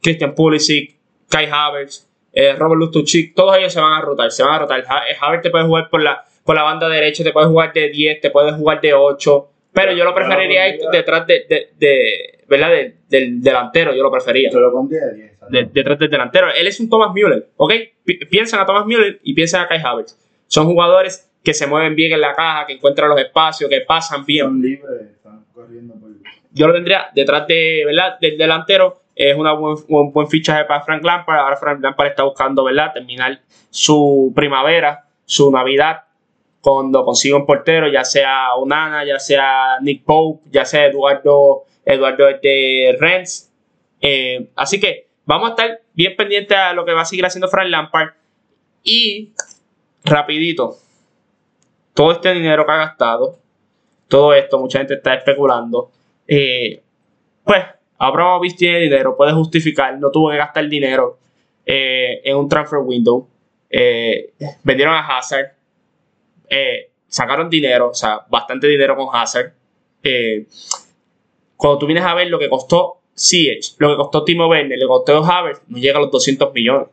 Christian 0.00 0.34
Pulisic, 0.34 0.96
Kai 1.28 1.48
Havertz, 1.50 2.06
eh, 2.32 2.54
Robert 2.54 2.78
Lustuchik, 2.78 3.34
todos 3.34 3.56
ellos 3.56 3.72
se 3.72 3.80
van 3.80 3.92
a 3.92 4.00
rotar, 4.00 4.30
se 4.30 4.42
van 4.42 4.54
a 4.54 4.58
rotar. 4.60 4.80
Eh, 4.80 5.16
Havertz 5.20 5.42
te 5.42 5.50
puede 5.50 5.64
jugar 5.64 5.88
por 5.90 6.02
la, 6.02 6.24
por 6.44 6.54
la 6.54 6.62
banda 6.62 6.88
derecha, 6.88 7.24
te 7.24 7.32
puede 7.32 7.46
jugar 7.46 7.72
de 7.72 7.88
10, 7.88 8.20
te 8.20 8.30
puede 8.30 8.52
jugar 8.52 8.80
de 8.80 8.94
8, 8.94 9.48
pero 9.72 9.92
yo 9.92 10.04
lo 10.04 10.14
preferiría 10.14 10.64
detrás 10.92 11.26
de, 11.26 11.46
de, 11.48 11.70
de 11.76 12.44
¿verdad? 12.48 12.70
del 13.08 13.40
delantero, 13.42 13.94
yo 13.94 14.02
lo 14.02 14.10
prefería. 14.10 14.50
Yo 14.50 14.60
lo 14.60 14.72
pondría 14.72 15.06
de 15.06 15.30
10. 15.50 15.72
detrás 15.72 15.98
del 15.98 16.10
delantero. 16.10 16.48
Él 16.52 16.66
es 16.66 16.78
un 16.80 16.88
Thomas 16.88 17.12
Müller, 17.14 17.48
¿ok? 17.56 17.72
piensan 18.30 18.60
a 18.60 18.66
Thomas 18.66 18.84
Müller 18.86 19.20
y 19.22 19.34
piensan 19.34 19.62
a 19.62 19.68
Kai 19.68 19.80
Havertz. 19.82 20.18
Son 20.46 20.66
jugadores 20.66 21.30
que 21.42 21.54
se 21.54 21.66
mueven 21.66 21.94
bien 21.94 22.12
en 22.12 22.20
la 22.20 22.34
caja, 22.34 22.66
que 22.66 22.74
encuentran 22.74 23.08
los 23.08 23.18
espacios, 23.18 23.68
que 23.70 23.80
pasan 23.80 24.24
bien. 24.24 24.46
Son 24.46 24.60
libres, 24.60 25.00
están 25.14 25.44
corriendo 25.52 25.94
por... 25.94 26.10
Yo 26.52 26.66
lo 26.66 26.74
tendría 26.74 27.08
detrás 27.14 27.46
de, 27.46 27.82
¿verdad? 27.86 28.18
del 28.20 28.36
delantero. 28.36 29.00
Es 29.14 29.36
una 29.36 29.52
buen, 29.52 29.76
un 29.88 30.12
buen 30.12 30.28
fichaje 30.28 30.64
para 30.64 30.82
Frank 30.82 31.02
Lampard. 31.02 31.38
Ahora 31.38 31.56
Frank 31.56 31.80
Lampard 31.82 32.08
está 32.08 32.22
buscando 32.24 32.64
¿verdad? 32.64 32.92
terminar 32.92 33.40
su 33.70 34.32
primavera, 34.34 35.06
su 35.24 35.50
Navidad, 35.50 36.04
cuando 36.62 37.04
consiga 37.04 37.36
un 37.36 37.44
portero, 37.44 37.88
ya 37.88 38.04
sea 38.04 38.54
Unana, 38.54 39.04
ya 39.04 39.18
sea 39.18 39.80
Nick 39.80 40.04
Pope, 40.04 40.48
ya 40.50 40.64
sea 40.64 40.86
Eduardo, 40.86 41.64
Eduardo 41.84 42.26
de 42.40 42.96
Renz. 43.00 43.50
Eh, 44.00 44.48
así 44.54 44.78
que 44.78 45.08
vamos 45.26 45.48
a 45.48 45.50
estar 45.50 45.80
bien 45.92 46.14
pendientes 46.16 46.56
a 46.56 46.72
lo 46.72 46.84
que 46.84 46.92
va 46.92 47.02
a 47.02 47.04
seguir 47.04 47.26
haciendo 47.26 47.48
Frank 47.48 47.68
Lampard. 47.68 48.10
Y 48.84 49.32
rapidito, 50.04 50.76
todo 51.94 52.12
este 52.12 52.32
dinero 52.32 52.64
que 52.64 52.72
ha 52.72 52.76
gastado, 52.76 53.38
todo 54.06 54.32
esto, 54.32 54.60
mucha 54.60 54.78
gente 54.78 54.94
está 54.94 55.14
especulando. 55.14 55.90
Eh, 56.28 56.80
pues 57.42 57.64
Abramovich 57.98 58.54
tiene 58.56 58.78
dinero, 58.78 59.16
puede 59.16 59.32
justificar, 59.32 59.98
no 59.98 60.12
tuvo 60.12 60.30
que 60.30 60.36
gastar 60.36 60.68
dinero 60.68 61.18
eh, 61.66 62.20
en 62.22 62.36
un 62.36 62.48
transfer 62.48 62.78
window. 62.78 63.26
Vendieron 64.62 64.94
a 64.94 65.18
Hazard, 65.18 65.54
sacaron 67.06 67.50
dinero, 67.50 67.90
o 67.90 67.94
sea, 67.94 68.20
bastante 68.28 68.66
dinero 68.66 68.96
con 68.96 69.08
Hazard. 69.12 69.52
cuando 71.56 71.78
tú 71.78 71.86
vienes 71.86 72.04
a 72.04 72.14
ver 72.14 72.28
lo 72.28 72.38
que 72.38 72.48
costó 72.48 73.02
CH, 73.14 73.76
lo 73.78 73.90
que 73.90 73.96
costó 73.96 74.24
Timo 74.24 74.48
Werner, 74.48 74.78
lo 74.78 74.86
que 74.86 74.88
costó 74.88 75.24
Havertz, 75.24 75.62
no 75.68 75.78
llega 75.78 75.98
a 75.98 76.02
los 76.02 76.10
200 76.10 76.52
millones. 76.52 76.88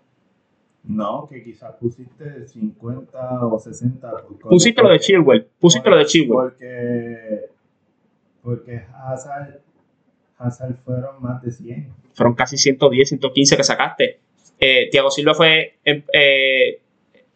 No, 0.83 1.27
que 1.29 1.43
quizás 1.43 1.75
pusiste 1.75 2.47
50 2.47 3.45
o 3.45 3.59
60. 3.59 4.11
Pusiste 4.41 4.81
lo 4.81 4.89
de 4.89 4.99
Chilwell. 4.99 5.47
Pusiste 5.59 5.89
lo 5.89 5.97
de 5.97 6.05
Chilwell. 6.05 6.51
Porque, 6.51 7.49
porque 8.41 8.85
Hazard, 8.93 9.59
Hazard 10.37 10.75
fueron 10.83 11.21
más 11.21 11.41
de 11.43 11.51
100. 11.51 11.93
Fueron 12.13 12.33
casi 12.33 12.57
110, 12.57 13.09
115 13.09 13.57
que 13.57 13.63
sacaste. 13.63 14.19
Eh, 14.59 14.89
Tiago 14.91 15.11
Silva 15.11 15.33
fue 15.33 15.77
em, 15.85 16.03
eh, 16.13 16.81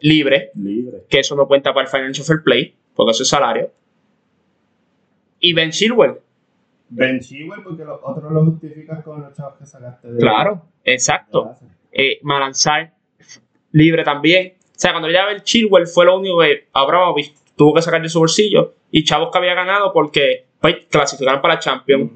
libre, 0.03 0.51
libre, 0.55 1.05
que 1.09 1.19
eso 1.19 1.35
no 1.35 1.47
cuenta 1.47 1.73
para 1.73 1.85
el 1.85 1.89
Financial 1.89 2.25
Fair 2.25 2.43
Play, 2.43 2.75
porque 2.93 3.11
eso 3.11 3.23
es 3.23 3.29
salario. 3.29 3.71
Y 5.39 5.53
Ben 5.53 5.71
Chilwell. 5.71 6.15
Ben 6.89 7.21
Chilwell, 7.21 7.63
porque 7.63 7.85
los 7.85 7.99
otros 8.03 8.31
lo 8.31 8.45
justificas 8.45 9.01
con 9.03 9.21
los 9.21 9.33
chavos 9.33 9.57
que 9.57 9.65
sacaste 9.65 10.11
de 10.11 10.19
Claro, 10.19 10.61
exacto. 10.83 11.55
Eh, 11.91 12.19
Malanzar 12.21 12.93
libre 13.71 14.03
también. 14.03 14.55
O 14.59 14.79
sea, 14.79 14.91
cuando 14.91 15.09
ya 15.09 15.29
el 15.29 15.41
Chilwell 15.43 15.87
fue 15.87 16.05
lo 16.05 16.19
único 16.19 16.41
que 16.41 16.67
Abramovich 16.73 17.33
tuvo 17.55 17.73
que 17.73 17.81
sacar 17.81 18.01
de 18.01 18.09
su 18.09 18.19
bolsillo 18.19 18.73
y 18.91 19.03
chavos 19.05 19.29
que 19.31 19.37
había 19.37 19.53
ganado 19.53 19.93
porque 19.93 20.45
pues, 20.59 20.85
clasificaron 20.89 21.41
para 21.41 21.55
la 21.55 21.59
Champions, 21.61 22.11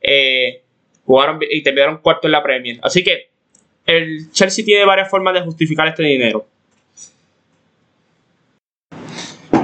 eh, 0.00 0.62
jugaron 1.04 1.40
y 1.42 1.62
terminaron 1.62 1.98
cuarto 1.98 2.28
en 2.28 2.32
la 2.32 2.42
Premier. 2.42 2.78
Así 2.82 3.02
que 3.02 3.30
el 3.84 4.30
Chelsea 4.30 4.64
tiene 4.64 4.84
varias 4.84 5.10
formas 5.10 5.34
de 5.34 5.40
justificar 5.40 5.88
este 5.88 6.04
dinero. 6.04 6.46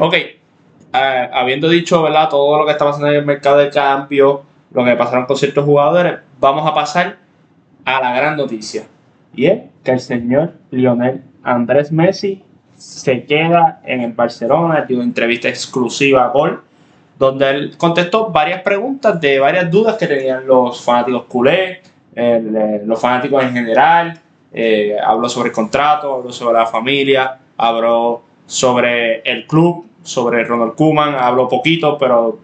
Ok, 0.01 0.15
eh, 0.15 1.31
habiendo 1.33 1.69
dicho 1.69 2.03
¿verdad? 2.03 2.29
todo 2.29 2.59
lo 2.59 2.65
que 2.65 2.73
está 2.73 2.85
pasando 2.85 3.09
en 3.09 3.17
el 3.17 3.25
mercado 3.25 3.59
de 3.59 3.71
cambio, 3.71 4.43
lo 4.73 4.85
que 4.85 4.95
pasaron 4.95 5.27
con 5.27 5.37
ciertos 5.37 5.65
jugadores, 5.65 6.19
vamos 6.39 6.69
a 6.69 6.75
pasar 6.75 7.17
a 7.85 8.01
la 8.01 8.15
gran 8.15 8.37
noticia. 8.37 8.85
Y 9.35 9.47
es 9.47 9.63
que 9.83 9.93
el 9.93 10.01
señor 10.01 10.55
Lionel 10.71 11.23
Andrés 11.43 11.93
Messi 11.93 12.45
se 12.77 13.25
queda 13.25 13.81
en 13.85 14.03
el 14.03 14.13
Barcelona, 14.13 14.83
dio 14.83 14.99
una 14.99 15.07
entrevista 15.07 15.49
exclusiva 15.49 16.25
a 16.25 16.29
Gol, 16.29 16.63
donde 17.19 17.51
él 17.51 17.77
contestó 17.77 18.31
varias 18.31 18.63
preguntas 18.63 19.21
de 19.21 19.41
varias 19.41 19.71
dudas 19.71 19.97
que 19.97 20.07
tenían 20.07 20.47
los 20.47 20.81
fanáticos 20.83 21.25
culés, 21.25 21.79
los 22.15 23.01
fanáticos 23.01 23.43
en 23.43 23.53
general, 23.53 24.21
eh, 24.53 24.97
habló 25.05 25.29
sobre 25.29 25.49
el 25.49 25.55
contrato, 25.55 26.15
habló 26.15 26.33
sobre 26.33 26.59
la 26.59 26.67
familia, 26.67 27.39
habló 27.57 28.23
sobre 28.47 29.21
el 29.21 29.47
club, 29.47 29.88
sobre 30.03 30.45
Ronald 30.45 30.75
Koeman, 30.75 31.15
habló 31.15 31.49
poquito, 31.49 31.97
pero 31.99 32.39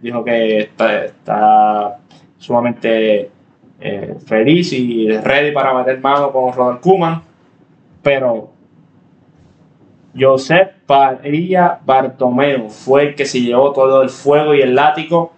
dijo 0.00 0.24
que 0.24 0.58
está, 0.58 1.98
sumamente 2.38 3.30
eh, 3.80 4.14
feliz 4.26 4.72
y 4.72 5.10
ready 5.10 5.52
para 5.52 5.74
meter 5.74 6.00
mano 6.00 6.30
con 6.30 6.52
Ronald 6.52 6.80
Koeman 6.80 7.22
pero 8.06 8.52
Josep 10.16 10.74
Padilla 10.86 11.80
Bartomeu 11.84 12.70
fue 12.70 13.02
el 13.02 13.14
que 13.16 13.26
se 13.26 13.40
llevó 13.40 13.72
todo 13.72 14.00
el 14.00 14.10
fuego 14.10 14.54
y 14.54 14.60
el 14.60 14.76
látigo. 14.76 15.32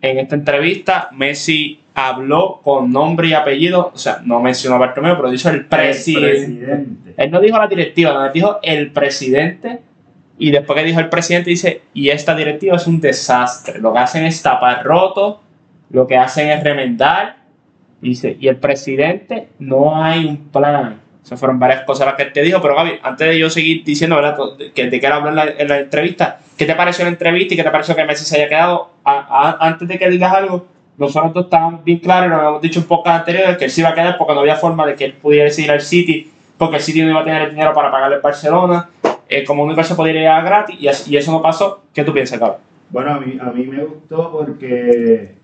En 0.00 0.20
esta 0.20 0.36
entrevista, 0.36 1.08
Messi 1.10 1.80
habló 1.94 2.60
con 2.62 2.92
nombre 2.92 3.26
y 3.26 3.32
apellido, 3.32 3.90
o 3.92 3.98
sea, 3.98 4.22
no 4.24 4.40
mencionó 4.40 4.76
a 4.76 4.78
Bartomeu, 4.78 5.16
pero 5.16 5.32
dijo 5.32 5.48
el 5.48 5.66
presidente. 5.66 7.14
Él 7.16 7.28
no 7.32 7.40
dijo 7.40 7.58
la 7.58 7.66
directiva, 7.66 8.14
no, 8.14 8.30
dijo 8.30 8.60
el 8.62 8.92
presidente. 8.92 9.80
Y 10.38 10.50
después 10.50 10.78
que 10.78 10.84
dijo 10.84 11.00
el 11.00 11.08
presidente, 11.08 11.50
dice, 11.50 11.82
y 11.94 12.10
esta 12.10 12.34
directiva 12.34 12.76
es 12.76 12.86
un 12.86 13.00
desastre. 13.00 13.78
Lo 13.78 13.92
que 13.92 13.98
hacen 14.00 14.24
es 14.24 14.42
tapar 14.42 14.84
roto, 14.84 15.40
lo 15.90 16.06
que 16.06 16.16
hacen 16.16 16.50
es 16.50 16.62
remendar. 16.62 17.36
Dice, 18.00 18.36
y 18.38 18.48
el 18.48 18.56
presidente, 18.56 19.48
no 19.58 19.96
hay 19.96 20.26
un 20.26 20.48
plan 20.48 21.00
esas 21.26 21.40
fueron 21.40 21.58
varias 21.58 21.82
cosas 21.82 22.06
las 22.06 22.14
que 22.14 22.26
te 22.26 22.40
dijo, 22.40 22.62
pero 22.62 22.76
Gaby, 22.76 23.00
antes 23.02 23.26
de 23.26 23.36
yo 23.36 23.50
seguir 23.50 23.82
diciendo, 23.82 24.14
¿verdad? 24.14 24.38
Que 24.72 24.86
te 24.86 25.00
quiero 25.00 25.16
hablar 25.16 25.56
en 25.58 25.66
la, 25.66 25.78
entrevista, 25.78 26.38
¿qué 26.56 26.66
te 26.66 26.76
pareció 26.76 27.04
la 27.04 27.10
entrevista 27.10 27.54
y 27.54 27.56
qué 27.56 27.64
te 27.64 27.70
pareció 27.72 27.96
que 27.96 28.04
Messi 28.04 28.24
se 28.24 28.36
haya 28.36 28.48
quedado? 28.48 28.90
antes 29.04 29.88
de 29.88 29.98
que 29.98 30.08
digas 30.08 30.32
algo, 30.32 30.68
nosotros 30.96 31.46
estábamos 31.46 31.82
bien 31.82 31.98
claros, 31.98 32.30
lo 32.30 32.36
habíamos 32.36 32.62
dicho 32.62 32.78
en 32.78 32.86
pocas 32.86 33.18
anteriores, 33.18 33.56
que 33.56 33.64
él 33.64 33.70
se 33.72 33.80
iba 33.80 33.90
a 33.90 33.94
quedar 33.94 34.16
porque 34.16 34.34
no 34.34 34.40
había 34.40 34.54
forma 34.54 34.86
de 34.86 34.94
que 34.94 35.04
él 35.04 35.14
pudiera 35.14 35.50
ir 35.52 35.70
al 35.72 35.80
City, 35.80 36.30
porque 36.56 36.76
el 36.76 36.82
City 36.82 37.02
no 37.02 37.10
iba 37.10 37.20
a 37.22 37.24
tener 37.24 37.42
el 37.42 37.50
dinero 37.50 37.74
para 37.74 37.90
pagarle 37.90 38.16
al 38.16 38.22
Barcelona, 38.22 38.88
eh, 39.28 39.44
como 39.44 39.64
único 39.64 39.82
se 39.82 39.94
podría 39.94 40.22
ir 40.22 40.28
a 40.28 40.42
gratis, 40.42 40.76
y, 40.78 41.12
y, 41.12 41.16
eso 41.16 41.32
no 41.32 41.42
pasó. 41.42 41.84
¿Qué 41.92 42.04
tú 42.04 42.12
piensas, 42.12 42.38
Gaby? 42.38 42.56
Bueno, 42.90 43.12
a 43.12 43.20
mí, 43.20 43.38
a 43.40 43.50
mí 43.50 43.66
me 43.66 43.84
gustó 43.84 44.30
porque 44.30 45.36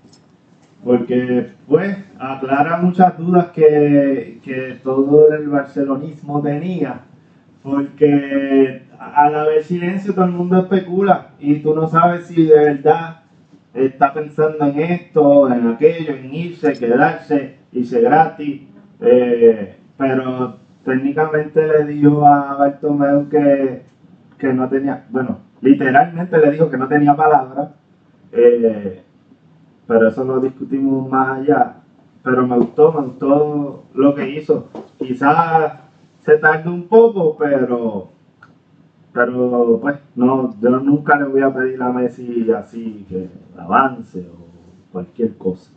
porque 0.85 1.49
pues 1.67 1.97
aclara 2.19 2.79
muchas 2.79 3.17
dudas 3.17 3.51
que, 3.51 4.41
que, 4.45 4.79
todo 4.83 5.33
el 5.33 5.49
barcelonismo 5.49 6.43
tenía, 6.43 7.03
porque 7.63 8.83
al 8.99 9.35
haber 9.35 9.63
silencio 9.63 10.15
todo 10.15 10.25
el 10.25 10.33
mundo 10.33 10.59
especula 10.59 11.31
y 11.39 11.57
tú 11.57 11.75
no 11.75 11.89
sabes 11.89 12.27
si 12.27 12.47
de 12.47 12.59
verdad 12.59 13.23
está 13.75 14.13
pensando 14.13 14.65
en 14.67 14.81
esto, 14.81 15.53
en 15.53 15.69
aquello, 15.69 16.15
en 16.15 16.35
irse, 16.35 16.73
quedarse, 16.73 17.57
irse 17.73 18.01
gratis, 18.01 18.63
eh, 19.01 19.77
pero 19.97 20.57
técnicamente 20.85 21.67
le 21.67 21.85
dijo 21.85 22.27
a 22.27 22.57
Bartomeu 22.57 23.29
que, 23.29 23.83
que 24.39 24.53
no 24.53 24.69
tenía, 24.69 25.05
bueno, 25.11 25.39
literalmente 25.61 26.39
le 26.39 26.53
dijo 26.53 26.71
que 26.71 26.77
no 26.77 26.89
tenía 26.89 27.17
palabras. 27.17 27.71
Eh, 28.33 29.03
pero 29.87 30.09
eso 30.09 30.25
lo 30.25 30.41
discutimos 30.41 31.09
más 31.11 31.41
allá. 31.41 31.77
Pero 32.23 32.47
me 32.47 32.57
gustó, 32.57 32.93
me 32.93 33.07
gustó 33.07 33.85
lo 33.95 34.15
que 34.15 34.31
hizo. 34.31 34.69
Quizás 34.99 35.81
se 36.25 36.39
tarde 36.39 36.71
un 36.71 36.89
poco, 36.89 37.37
pero 37.37 38.11
pero 39.13 39.79
pues 39.81 39.99
no, 40.15 40.55
yo 40.61 40.71
nunca 40.71 41.19
le 41.19 41.25
voy 41.25 41.43
a 41.43 41.53
pedir 41.53 41.83
a 41.83 41.91
Messi 41.91 42.51
así 42.53 43.05
que 43.09 43.29
avance 43.59 44.21
o 44.21 44.47
cualquier 44.91 45.37
cosa. 45.37 45.71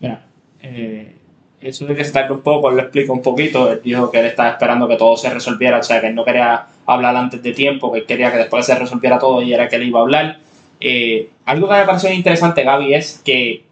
Mira, 0.00 0.24
eh, 0.62 1.16
eso 1.62 1.86
de 1.86 1.94
que 1.94 2.04
se 2.04 2.12
tarde 2.12 2.34
un 2.34 2.40
poco, 2.40 2.70
él 2.70 2.76
lo 2.76 2.82
explica 2.82 3.12
un 3.12 3.22
poquito, 3.22 3.70
él 3.70 3.80
dijo 3.82 4.10
que 4.10 4.20
él 4.20 4.26
estaba 4.26 4.50
esperando 4.50 4.88
que 4.88 4.96
todo 4.96 5.16
se 5.16 5.30
resolviera, 5.30 5.78
o 5.78 5.82
sea 5.82 6.00
que 6.00 6.08
él 6.08 6.14
no 6.14 6.24
quería 6.24 6.66
hablar 6.86 7.16
antes 7.16 7.42
de 7.42 7.52
tiempo, 7.52 7.92
que 7.92 8.00
él 8.00 8.06
quería 8.06 8.32
que 8.32 8.38
después 8.38 8.66
se 8.66 8.74
resolviera 8.74 9.18
todo 9.18 9.42
y 9.42 9.54
era 9.54 9.68
que 9.68 9.76
él 9.76 9.84
iba 9.84 10.00
a 10.00 10.02
hablar. 10.02 10.38
Eh, 10.80 11.30
algo 11.44 11.68
que 11.68 11.74
me 11.74 11.84
pareció 11.84 12.12
interesante, 12.12 12.64
Gaby, 12.64 12.94
es 12.94 13.22
que 13.24 13.64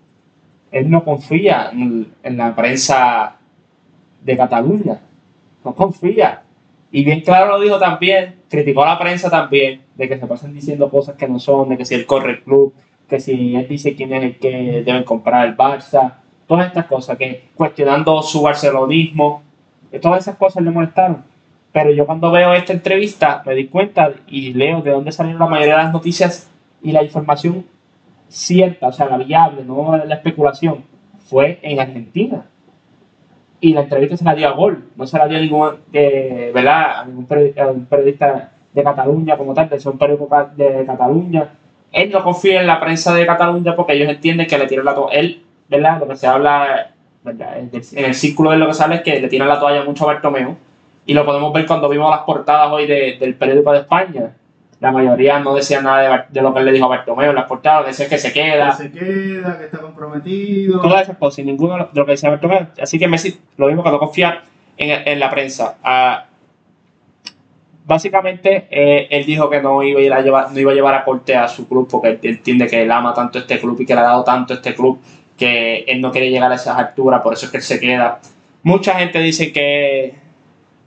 él 0.70 0.90
no 0.90 1.04
confía 1.04 1.70
en, 1.72 2.36
la 2.36 2.54
prensa 2.54 3.36
de 4.22 4.36
Cataluña. 4.36 5.00
No 5.64 5.74
confía. 5.74 6.42
Y 6.92 7.04
bien 7.04 7.20
claro 7.22 7.52
lo 7.52 7.60
dijo 7.60 7.78
también, 7.78 8.36
criticó 8.48 8.84
a 8.84 8.94
la 8.94 8.98
prensa 8.98 9.28
también, 9.28 9.82
de 9.96 10.08
que 10.08 10.18
se 10.18 10.26
pasan 10.26 10.54
diciendo 10.54 10.88
cosas 10.90 11.16
que 11.16 11.28
no 11.28 11.38
son, 11.38 11.68
de 11.70 11.76
que 11.76 11.84
si 11.84 11.94
él 11.94 12.06
corre 12.06 12.32
el 12.32 12.42
club, 12.42 12.72
que 13.08 13.18
si 13.18 13.56
él 13.56 13.66
dice 13.68 13.96
quién 13.96 14.12
es 14.12 14.22
el 14.22 14.38
que 14.38 14.82
deben 14.84 15.02
comprar 15.02 15.46
el 15.48 15.56
Barça, 15.56 16.19
todas 16.50 16.66
estas 16.66 16.86
cosas, 16.86 17.16
que 17.16 17.44
cuestionando 17.54 18.20
su 18.22 18.42
barcelonismo, 18.42 19.44
todas 20.02 20.22
esas 20.22 20.34
cosas 20.34 20.64
le 20.64 20.72
molestaron. 20.72 21.22
Pero 21.72 21.92
yo 21.92 22.06
cuando 22.06 22.32
veo 22.32 22.52
esta 22.54 22.72
entrevista 22.72 23.40
me 23.46 23.54
di 23.54 23.68
cuenta 23.68 24.10
y 24.26 24.52
leo 24.52 24.82
de 24.82 24.90
dónde 24.90 25.12
salieron 25.12 25.38
la 25.38 25.46
mayoría 25.46 25.76
de 25.76 25.84
las 25.84 25.92
noticias 25.92 26.50
y 26.82 26.90
la 26.90 27.04
información 27.04 27.64
cierta, 28.28 28.88
o 28.88 28.92
sea, 28.92 29.06
la 29.06 29.18
viable, 29.18 29.62
no 29.64 29.96
la 29.96 30.12
especulación, 30.16 30.82
fue 31.24 31.60
en 31.62 31.78
Argentina. 31.78 32.42
Y 33.60 33.72
la 33.72 33.82
entrevista 33.82 34.16
se 34.16 34.24
la 34.24 34.34
dio 34.34 34.48
a 34.48 34.52
Gol, 34.52 34.86
no 34.96 35.06
se 35.06 35.18
la 35.18 35.28
dio 35.28 35.38
a 35.38 35.40
ningún, 35.40 35.70
eh, 35.92 36.50
¿verdad? 36.52 37.02
a 37.02 37.04
ningún 37.04 37.26
periodista, 37.26 38.50
de 38.72 38.82
Cataluña 38.82 39.36
como 39.36 39.54
tal, 39.54 39.68
de 39.68 39.88
un 39.88 39.98
periódico 39.98 40.28
de 40.56 40.84
Cataluña. 40.84 41.48
Él 41.92 42.10
no 42.10 42.24
confía 42.24 42.60
en 42.60 42.66
la 42.66 42.80
prensa 42.80 43.14
de 43.14 43.24
Cataluña 43.24 43.76
porque 43.76 43.92
ellos 43.92 44.08
entienden 44.08 44.48
que 44.48 44.58
le 44.58 44.66
tiran 44.66 44.84
la. 44.84 44.96
Él, 45.12 45.44
¿verdad? 45.70 46.00
Lo 46.00 46.08
que 46.08 46.16
se 46.16 46.26
habla, 46.26 46.90
en 47.24 48.04
el 48.04 48.14
círculo 48.14 48.50
de 48.50 48.58
lo 48.58 48.66
que 48.66 48.74
sale 48.74 48.96
es 48.96 49.02
que 49.02 49.20
le 49.20 49.28
tiran 49.28 49.48
la 49.48 49.60
toalla 49.60 49.84
mucho 49.84 50.04
a 50.04 50.14
Bartomeu. 50.14 50.56
Y 51.06 51.14
lo 51.14 51.24
podemos 51.24 51.52
ver 51.52 51.66
cuando 51.66 51.88
vimos 51.88 52.10
las 52.10 52.20
portadas 52.20 52.70
hoy 52.70 52.86
del 52.86 53.34
periódico 53.34 53.72
de 53.72 53.78
España. 53.78 54.36
La 54.80 54.92
mayoría 54.92 55.38
no 55.38 55.54
decía 55.54 55.82
nada 55.82 56.26
de, 56.30 56.40
lo 56.40 56.54
que 56.54 56.60
él 56.60 56.66
le 56.66 56.72
dijo 56.72 56.86
a 56.86 56.88
Bartomeu 56.88 57.30
en 57.30 57.36
las 57.36 57.46
portadas, 57.46 57.86
decía 57.86 58.08
que 58.08 58.18
se 58.18 58.32
queda. 58.32 58.70
Que 58.70 58.84
se 58.84 58.92
queda, 58.92 59.58
que 59.58 59.64
está 59.64 59.78
comprometido. 59.78 60.80
Todas 60.80 61.02
esas 61.02 61.16
cosas, 61.16 61.36
sin 61.36 61.46
ninguno 61.46 61.76
de 61.76 61.88
lo 61.92 62.04
que 62.04 62.12
decía 62.12 62.30
Bartomeu. 62.30 62.66
Así 62.80 62.98
que 62.98 63.06
Messi, 63.06 63.40
lo 63.56 63.66
mismo 63.66 63.82
que 63.82 63.90
no 63.90 63.98
confía 63.98 64.42
en, 64.76 65.08
en 65.08 65.20
la 65.20 65.30
prensa. 65.30 65.76
Ah, 65.82 66.24
básicamente 67.90 68.68
eh, 68.70 69.08
él 69.10 69.26
dijo 69.26 69.50
que 69.50 69.60
no 69.60 69.82
iba 69.82 70.16
a, 70.16 70.20
llevar, 70.20 70.52
no 70.52 70.60
iba 70.60 70.70
a 70.70 70.74
llevar 70.74 70.94
a 70.94 71.04
corte 71.04 71.34
a 71.34 71.48
su 71.48 71.66
club 71.66 71.88
porque 71.90 72.10
él 72.10 72.18
entiende 72.22 72.68
que 72.68 72.82
él 72.82 72.90
ama 72.92 73.12
tanto 73.12 73.40
este 73.40 73.58
club 73.58 73.80
y 73.80 73.84
que 73.84 73.94
le 73.94 74.00
ha 74.00 74.04
dado 74.04 74.22
tanto 74.22 74.54
este 74.54 74.76
club 74.76 75.00
que 75.40 75.84
él 75.88 76.02
no 76.02 76.12
quiere 76.12 76.30
llegar 76.30 76.52
a 76.52 76.56
esas 76.56 76.76
alturas, 76.76 77.22
por 77.22 77.32
eso 77.32 77.46
es 77.46 77.50
que 77.50 77.56
él 77.56 77.62
se 77.62 77.80
queda. 77.80 78.20
Mucha 78.62 78.98
gente 78.98 79.18
dice 79.20 79.50
que, 79.50 80.14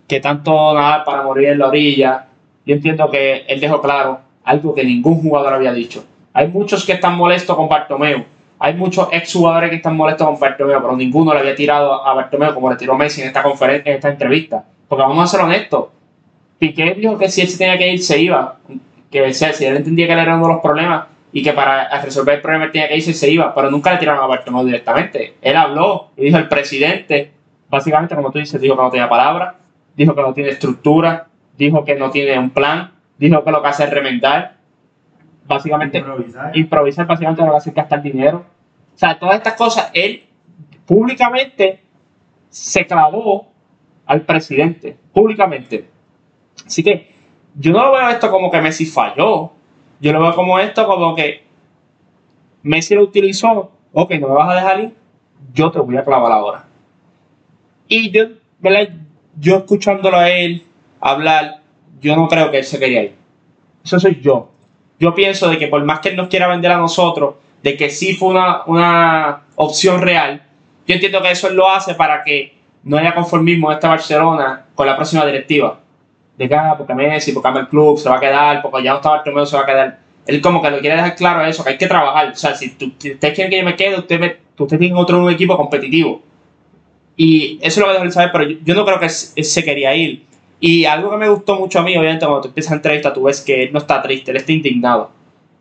que 0.07 0.19
tanto 0.19 0.75
nada 0.75 1.03
para 1.03 1.24
morir 1.24 1.50
en 1.50 1.57
la 1.57 1.69
orilla. 1.69 2.27
Yo 2.63 2.75
entiendo 2.75 3.10
que 3.10 3.45
él 3.48 3.60
dejó 3.60 3.81
claro 3.81 4.19
algo 4.43 4.75
que 4.75 4.83
ningún 4.83 5.24
jugador 5.24 5.55
había 5.55 5.74
dicho. 5.74 6.05
Hay 6.33 6.50
muchos 6.50 6.86
que 6.86 6.91
están 6.91 7.17
molestos 7.17 7.55
con 7.55 7.67
Bartomeu. 7.67 8.25
Hay 8.60 8.75
muchos 8.75 9.07
exjugadores 9.12 9.72
que 9.72 9.77
están 9.77 9.98
molestos 9.98 10.27
con 10.27 10.39
Bartomeu, 10.39 10.79
pero 10.79 10.95
ninguno 10.95 11.33
le 11.33 11.39
había 11.39 11.55
tirado 11.55 12.05
a 12.05 12.13
Bartomeu 12.13 12.53
como 12.53 12.69
le 12.69 12.75
tiró 12.75 12.95
Messi 12.95 13.22
en 13.22 13.27
esta 13.29 13.41
conferencia, 13.41 13.89
en 13.89 13.95
esta 13.95 14.10
entrevista. 14.10 14.63
Porque 14.88 15.01
vamos 15.01 15.24
a 15.24 15.36
ser 15.36 15.43
honestos, 15.43 15.88
Piqué 16.60 16.93
dijo 16.93 17.17
que 17.17 17.27
si 17.27 17.41
él 17.41 17.48
se 17.48 17.57
tenía 17.57 17.77
que 17.77 17.91
ir, 17.91 18.03
se 18.03 18.22
iba. 18.22 18.57
Que 19.10 19.33
si 19.33 19.65
él 19.65 19.77
entendía 19.77 20.05
que 20.05 20.13
él 20.13 20.19
era 20.19 20.36
uno 20.36 20.48
de 20.48 20.53
los 20.53 20.62
problemas 20.62 21.05
y 21.34 21.42
que 21.42 21.52
para 21.52 21.90
resolver 22.02 22.36
el 22.36 22.42
problema 22.42 22.72
tenía 22.72 22.88
que 22.88 22.96
irse, 22.96 23.13
se 23.13 23.30
iba. 23.30 23.54
Pero 23.56 23.72
nunca 23.72 23.92
le 23.92 23.98
tiraron 23.98 24.24
a 24.24 24.28
Bartomeu 24.28 24.63
directamente. 24.63 25.34
Él 25.42 25.58
habló 25.58 26.12
y 26.16 26.25
dijo 26.25 26.38
el 26.38 26.48
presidente, 26.48 27.32
básicamente, 27.70 28.16
como 28.16 28.32
tú 28.32 28.38
dices, 28.38 28.62
dijo 28.62 28.78
que 28.78 28.84
no 28.84 28.92
tenía 28.92 29.10
palabra, 29.10 29.56
dijo 29.98 30.13
que 30.13 30.22
no 30.22 30.34
tiene 30.34 30.52
estructura, 30.52 31.28
dijo 31.58 31.84
que 31.84 31.96
no 31.96 32.12
tiene 32.12 32.38
un 32.38 32.52
plan, 32.52 32.92
dijo 33.18 33.44
que 33.44 33.52
lo 33.52 33.63
que 33.63 33.68
hace 33.68 33.84
es 33.86 33.90
remendar. 33.90 34.58
Básicamente, 35.46 35.98
improvisar, 35.98 36.58
improvisar 36.58 37.08
básicamente 37.08 37.42
lo 37.42 37.52
que 37.52 37.58
hace 37.58 37.70
es 37.72 37.75
gastar 37.75 38.02
dinero. 38.02 38.46
O 38.94 38.98
sea, 38.98 39.18
todas 39.18 39.36
estas 39.36 39.56
cosas, 39.56 39.90
él 39.94 40.24
públicamente 40.86 41.82
se 42.50 42.86
clavó 42.86 43.52
al 44.06 44.22
presidente, 44.22 44.96
públicamente. 45.12 45.90
Así 46.63 46.84
que 46.84 47.12
yo 47.56 47.72
no 47.72 47.86
lo 47.86 47.92
veo 47.94 48.10
esto 48.10 48.30
como 48.30 48.52
que 48.52 48.62
Messi 48.62 48.86
falló. 48.86 49.52
Yo 50.03 50.12
lo 50.12 50.22
veo 50.22 50.36
como 50.36 50.60
esto 50.60 50.86
como 50.86 51.15
que 51.15 51.45
Messi 52.62 52.93
lo 52.93 53.03
utilizó. 53.03 53.72
Ok, 53.93 54.12
no 54.15 54.27
me 54.27 54.33
vas 54.33 54.51
a 54.51 54.55
dejar 54.55 54.79
ir. 54.81 54.93
Yo 55.53 55.72
te 55.72 55.79
voy 55.79 55.95
a 55.95 56.03
clavar 56.03 56.29
ahora. 56.29 56.65
Y 57.88 58.12
yo, 58.12 58.25
¿verdad? 58.60 58.89
Yo 59.39 59.55
escuchándolo 59.55 60.17
a 60.17 60.29
él 60.29 60.65
hablar, 61.00 61.62
yo 62.01 62.17
no 62.17 62.27
creo 62.27 62.51
que 62.51 62.57
él 62.57 62.65
se 62.65 62.79
quería 62.79 63.03
ir. 63.03 63.15
Eso 63.86 63.98
soy 63.98 64.19
yo. 64.22 64.51
Yo 65.00 65.15
pienso 65.15 65.50
de 65.50 65.57
que 65.57 65.67
por 65.67 65.81
más 65.86 66.01
que 66.01 66.10
él 66.10 66.17
nos 66.17 66.27
quiera 66.27 66.50
vender 66.50 66.74
a 66.74 66.77
nosotros, 66.77 67.36
de 67.62 67.77
que 67.77 67.89
sí 67.89 68.13
fue 68.13 68.31
una, 68.31 68.63
una 68.65 69.43
opción 69.55 70.01
real, 70.01 70.41
yo 70.86 70.95
entiendo 70.95 71.22
que 71.22 71.31
eso 71.31 71.48
él 71.48 71.55
lo 71.55 71.69
hace 71.69 71.95
para 71.95 72.25
que 72.25 72.57
no 72.83 72.98
haya 72.98 73.15
conformismo 73.15 73.72
en 73.72 73.75
esta 73.75 73.88
Barcelona 73.88 74.65
con 74.75 74.86
la 74.86 74.98
próxima 74.98 75.25
directiva 75.25 75.79
de 76.38 76.50
que, 76.50 76.56
ah, 76.56 76.75
porque 76.78 76.94
Messi, 76.94 77.32
porque 77.32 77.48
ama 77.48 77.62
el 77.62 77.68
club, 77.68 77.98
se 77.98 78.10
va 78.10 78.18
a 78.18 78.20
quedar, 78.20 78.62
porque 78.62 78.84
ya 78.84 78.92
no 78.92 78.98
estaba 78.98 79.24
primero, 79.24 79.46
se 79.46 79.56
va 79.56 79.63
a 79.63 79.66
quedar. 79.66 80.00
Él 80.25 80.42
como 80.42 80.62
que 80.62 80.72
lo 80.72 80.80
quiere 80.80 80.96
dejar 80.96 81.16
claro 81.16 81.46
eso, 81.46 81.63
que 81.63 81.72
hay 81.72 81.78
que 81.78 81.88
trabajar. 81.88 82.30
O 82.30 82.36
sea, 82.36 82.56
si, 82.56 82.68
ustedes 82.68 83.20
quieren 83.20 83.50
que 83.50 83.57
yo 83.57 83.66
me 83.66 83.75
quede, 83.75 84.00
ustedes, 84.00 84.38
usted 84.57 84.79
tienen 84.79 84.98
otro 84.98 85.29
equipo 85.29 85.57
competitivo. 85.57 86.22
Y 87.16 87.60
eso 87.62 87.79
es 87.79 87.86
lo 87.86 87.88
que 87.88 87.94
deben 87.94 88.12
saber, 88.12 88.31
pero 88.31 88.50
yo, 88.50 88.74
no 88.74 88.86
creo 88.86 89.00
que 89.00 89.05
él, 89.05 89.46
se 89.46 89.64
quería 89.64 89.96
ir. 89.96 90.25
Y 90.60 90.86
algo 90.86 91.12
que 91.12 91.18
me 91.18 91.29
gustó 91.29 91.60
mucho 91.60 91.79
a 91.79 91.84
mí, 91.84 91.96
obviamente, 91.98 92.25
cuando 92.25 92.42
tú 92.42 92.48
empiezas 92.48 92.72
a 92.72 92.75
entrevista, 92.75 93.14
tú 93.14 93.24
ves 93.24 93.42
que 93.42 93.64
él 93.64 93.74
no 93.74 93.79
está 93.79 94.01
triste, 94.01 94.31
él 94.31 94.38
está 94.38 94.51
indignado. 94.51 95.12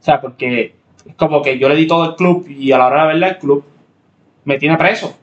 O 0.00 0.04
sea, 0.04 0.20
porque 0.20 0.74
es 1.04 1.14
como 1.16 1.42
que 1.42 1.58
yo 1.58 1.68
le 1.68 1.74
di 1.74 1.86
todo 1.86 2.04
el 2.04 2.14
club 2.14 2.48
y 2.48 2.72
a 2.72 2.78
la 2.78 2.86
hora 2.86 3.02
de 3.02 3.08
verla, 3.08 3.28
el 3.28 3.38
club 3.38 3.64
me 4.44 4.58
tiene 4.58 4.76
preso. 4.78 5.16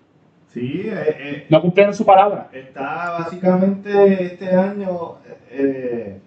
Sí, 0.49 0.83
eh, 0.85 1.15
eh, 1.19 1.45
no 1.49 1.61
cumplieron 1.61 1.93
su 1.93 2.05
palabra. 2.05 2.49
Está 2.51 3.11
básicamente 3.19 4.25
este 4.25 4.49
año 4.49 5.17
eh, 5.51 6.19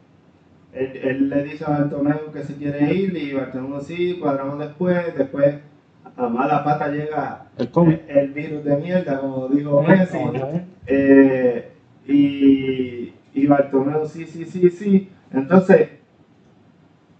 él, 0.72 1.28
le 1.28 1.44
dice 1.44 1.64
a 1.64 1.70
Bartomeu 1.70 2.32
que 2.32 2.42
se 2.42 2.54
quiere 2.54 2.92
ir 2.94 3.16
y 3.16 3.32
Bartomeu 3.32 3.80
sí, 3.80 4.18
cuadramos 4.20 4.58
después, 4.58 5.16
después 5.16 5.56
a 6.16 6.28
mala 6.28 6.62
pata 6.62 6.88
llega 6.88 7.46
el, 7.58 8.32
virus 8.32 8.64
de 8.64 8.76
mierda, 8.76 9.20
como 9.20 9.48
dijo 9.48 9.82
Messi. 9.82 10.18
Eh, 10.86 11.70
y, 12.06 13.12
y 13.34 13.46
Bartomeu 13.46 14.06
sí, 14.06 14.24
sí, 14.24 14.44
sí, 14.44 14.70
sí. 14.70 15.10
Entonces, 15.32 15.88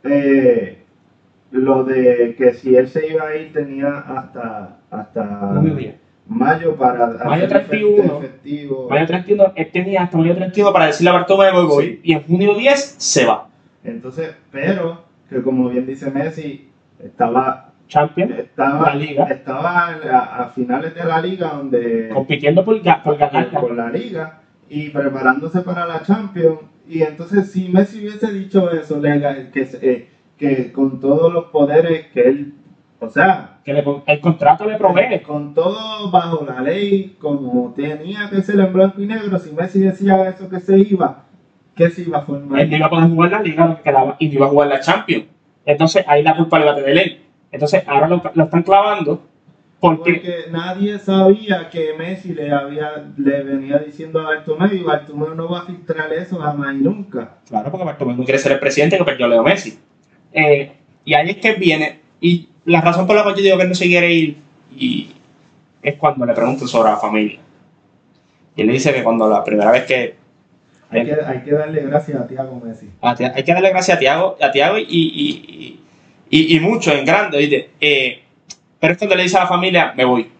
eh, 0.05 0.79
lo 1.51 1.85
de 1.85 2.35
que 2.37 2.55
si 2.55 2.75
él 2.77 2.89
se 2.89 3.07
iba 3.09 3.29
a 3.29 3.37
ir 3.37 3.53
tenía 3.53 3.99
hasta, 3.99 4.79
hasta 4.91 5.63
mayo 6.27 6.77
para 6.77 7.07
mayo 7.25 7.49
31, 7.49 8.19
efectivo. 8.19 8.89
Mayo 8.89 9.07
31, 9.07 9.53
él 9.57 9.71
tenía 9.73 10.03
hasta 10.03 10.19
mayo 10.19 10.35
31 10.35 10.73
para 10.73 10.87
decirle 10.87 11.11
a 11.11 11.13
Bartomeu 11.15 11.67
voy, 11.67 12.01
y 12.03 12.13
en 12.13 12.23
junio 12.23 12.55
10 12.55 12.95
se 12.99 13.25
va. 13.27 13.49
Entonces, 13.85 14.35
pero 14.51 15.05
que 15.29 15.43
como 15.43 15.69
bien 15.69 15.87
dice 15.87 16.11
Messi, 16.11 16.69
estaba 17.03 17.73
Champion, 17.89 18.33
estaba, 18.33 18.91
la 18.91 18.95
liga. 18.95 19.25
estaba 19.25 19.89
a, 19.89 20.49
finales 20.55 20.95
de 20.95 21.05
la 21.05 21.21
liga 21.21 21.49
donde 21.49 22.09
compitiendo 22.09 22.65
por, 22.65 22.81
por 23.03 23.19
ganar 23.19 23.51
por 23.51 23.75
la 23.75 23.91
liga 23.91 24.41
y 24.71 24.89
preparándose 24.89 25.61
para 25.61 25.87
la 25.87 26.03
Champions 26.03 26.61
y 26.89 27.03
entonces 27.03 27.51
si 27.51 27.69
Messi 27.69 28.01
hubiese 28.01 28.33
dicho 28.33 28.71
eso, 28.71 29.01
que, 29.01 29.69
eh, 29.83 30.09
que 30.39 30.73
con 30.73 31.01
todos 31.01 31.33
los 31.33 31.47
poderes 31.47 32.07
que 32.15 32.23
él 32.23 32.55
o 33.03 33.11
sea, 33.11 33.59
que 33.65 33.73
el 34.07 34.21
contrato 34.21 34.65
le 34.65 34.77
provee. 34.77 35.21
Con 35.23 35.53
todo 35.55 36.09
bajo 36.13 36.45
la 36.47 36.61
ley, 36.61 37.17
como 37.19 37.75
tenía 37.75 38.31
que 38.31 38.43
ser 38.43 38.61
en 38.61 38.73
blanco 38.73 39.03
y 39.03 39.07
negro, 39.07 39.37
si 39.41 39.51
Messi 39.51 39.81
decía 39.81 40.29
eso 40.29 40.49
que 40.49 40.61
se 40.61 40.79
iba, 40.79 41.25
¿qué 41.75 41.91
se 41.91 42.03
iba 42.03 42.19
a 42.19 42.23
formar? 42.23 42.61
Él 42.61 42.71
no 42.71 42.77
iba 42.77 42.87
a 42.87 42.91
poder 42.91 43.11
jugar 43.11 43.31
la 43.33 43.43
liga, 43.43 43.67
lo 43.67 43.77
que 43.77 43.83
quedaba, 43.83 44.17
y 44.21 44.29
no 44.29 44.35
iba 44.35 44.47
a 44.47 44.51
jugar 44.51 44.69
la 44.69 44.81
Champions. 44.81 45.25
Entonces 45.67 46.05
ahí 46.07 46.23
la 46.23 46.37
culpa 46.37 46.59
le 46.59 46.65
iba 46.65 46.73
a 46.73 46.77
tener 46.77 46.97
él. 46.97 47.21
Entonces 47.51 47.83
ahora 47.89 48.07
lo, 48.07 48.23
están 48.45 48.63
clavando. 48.63 49.21
Porque, 49.81 50.13
porque, 50.13 50.35
nadie 50.53 50.97
sabía 51.01 51.69
que 51.71 51.95
Messi 51.99 52.35
le 52.35 52.53
había 52.53 53.05
le 53.17 53.43
venía 53.43 53.79
diciendo 53.79 54.21
a 54.21 54.27
Bartomeu 54.27 54.73
y 54.73 54.83
Bartomeu 54.85 55.35
no 55.35 55.49
va 55.49 55.63
a 55.63 55.67
filtrar 55.67 56.13
eso 56.13 56.37
jamás 56.39 56.77
y 56.77 56.79
nunca. 56.79 57.39
Claro, 57.49 57.69
porque 57.69 57.85
Bartomeu 57.85 58.17
no 58.17 58.23
quiere 58.23 58.39
ser 58.39 58.53
el 58.53 58.61
presidente 58.61 58.97
que 58.97 59.05
perdió 59.05 59.27
Leo 59.27 59.43
Messi. 59.43 59.77
Eh, 60.33 60.71
y 61.05 61.15
ahí 61.15 61.31
es 61.31 61.39
que 61.39 61.55
viene, 61.55 61.99
y 62.21 62.49
la 62.65 62.81
razón 62.81 63.07
por 63.07 63.17
la 63.17 63.23
cual 63.23 63.35
yo 63.35 63.43
digo 63.43 63.57
que 63.57 63.63
él 63.65 63.69
no 63.69 63.75
se 63.75 63.87
quiere 63.87 64.13
ir 64.13 64.37
y 64.77 65.11
es 65.83 65.97
cuando 65.97 66.25
le 66.25 66.33
pregunto 66.33 66.67
sobre 66.67 66.91
la 66.91 66.97
familia. 66.97 67.39
Y 68.55 68.61
él 68.61 68.67
le 68.67 68.75
dice 68.75 68.93
que 68.93 69.03
cuando 69.03 69.29
la 69.29 69.43
primera 69.43 69.71
vez 69.71 69.85
que... 69.85 70.15
Hay, 70.91 71.07
que, 71.07 71.15
hay 71.15 71.41
que 71.41 71.53
darle 71.53 71.83
gracias 71.83 72.21
a 72.21 72.27
Tiago 72.27 72.61
Messi. 72.63 72.91
hay 73.01 73.45
que 73.45 73.53
darle 73.53 73.71
gracias 73.71 73.97
a 73.97 73.99
Tiago, 73.99 74.37
a 74.41 74.53
Tiago 74.53 74.79
y, 74.79 74.85
y, 74.91 75.81
y, 76.29 76.57
y, 76.57 76.61
mucho, 76.61 76.93
en 76.93 77.07
grande, 77.07 77.71
eh, 77.81 78.23
pero 78.79 78.93
es 78.93 78.99
cuando 78.99 79.17
le 79.17 79.23
dice 79.23 79.39
a 79.39 79.41
la 79.41 79.47
familia, 79.47 79.95
me 79.97 80.05
voy. 80.05 80.31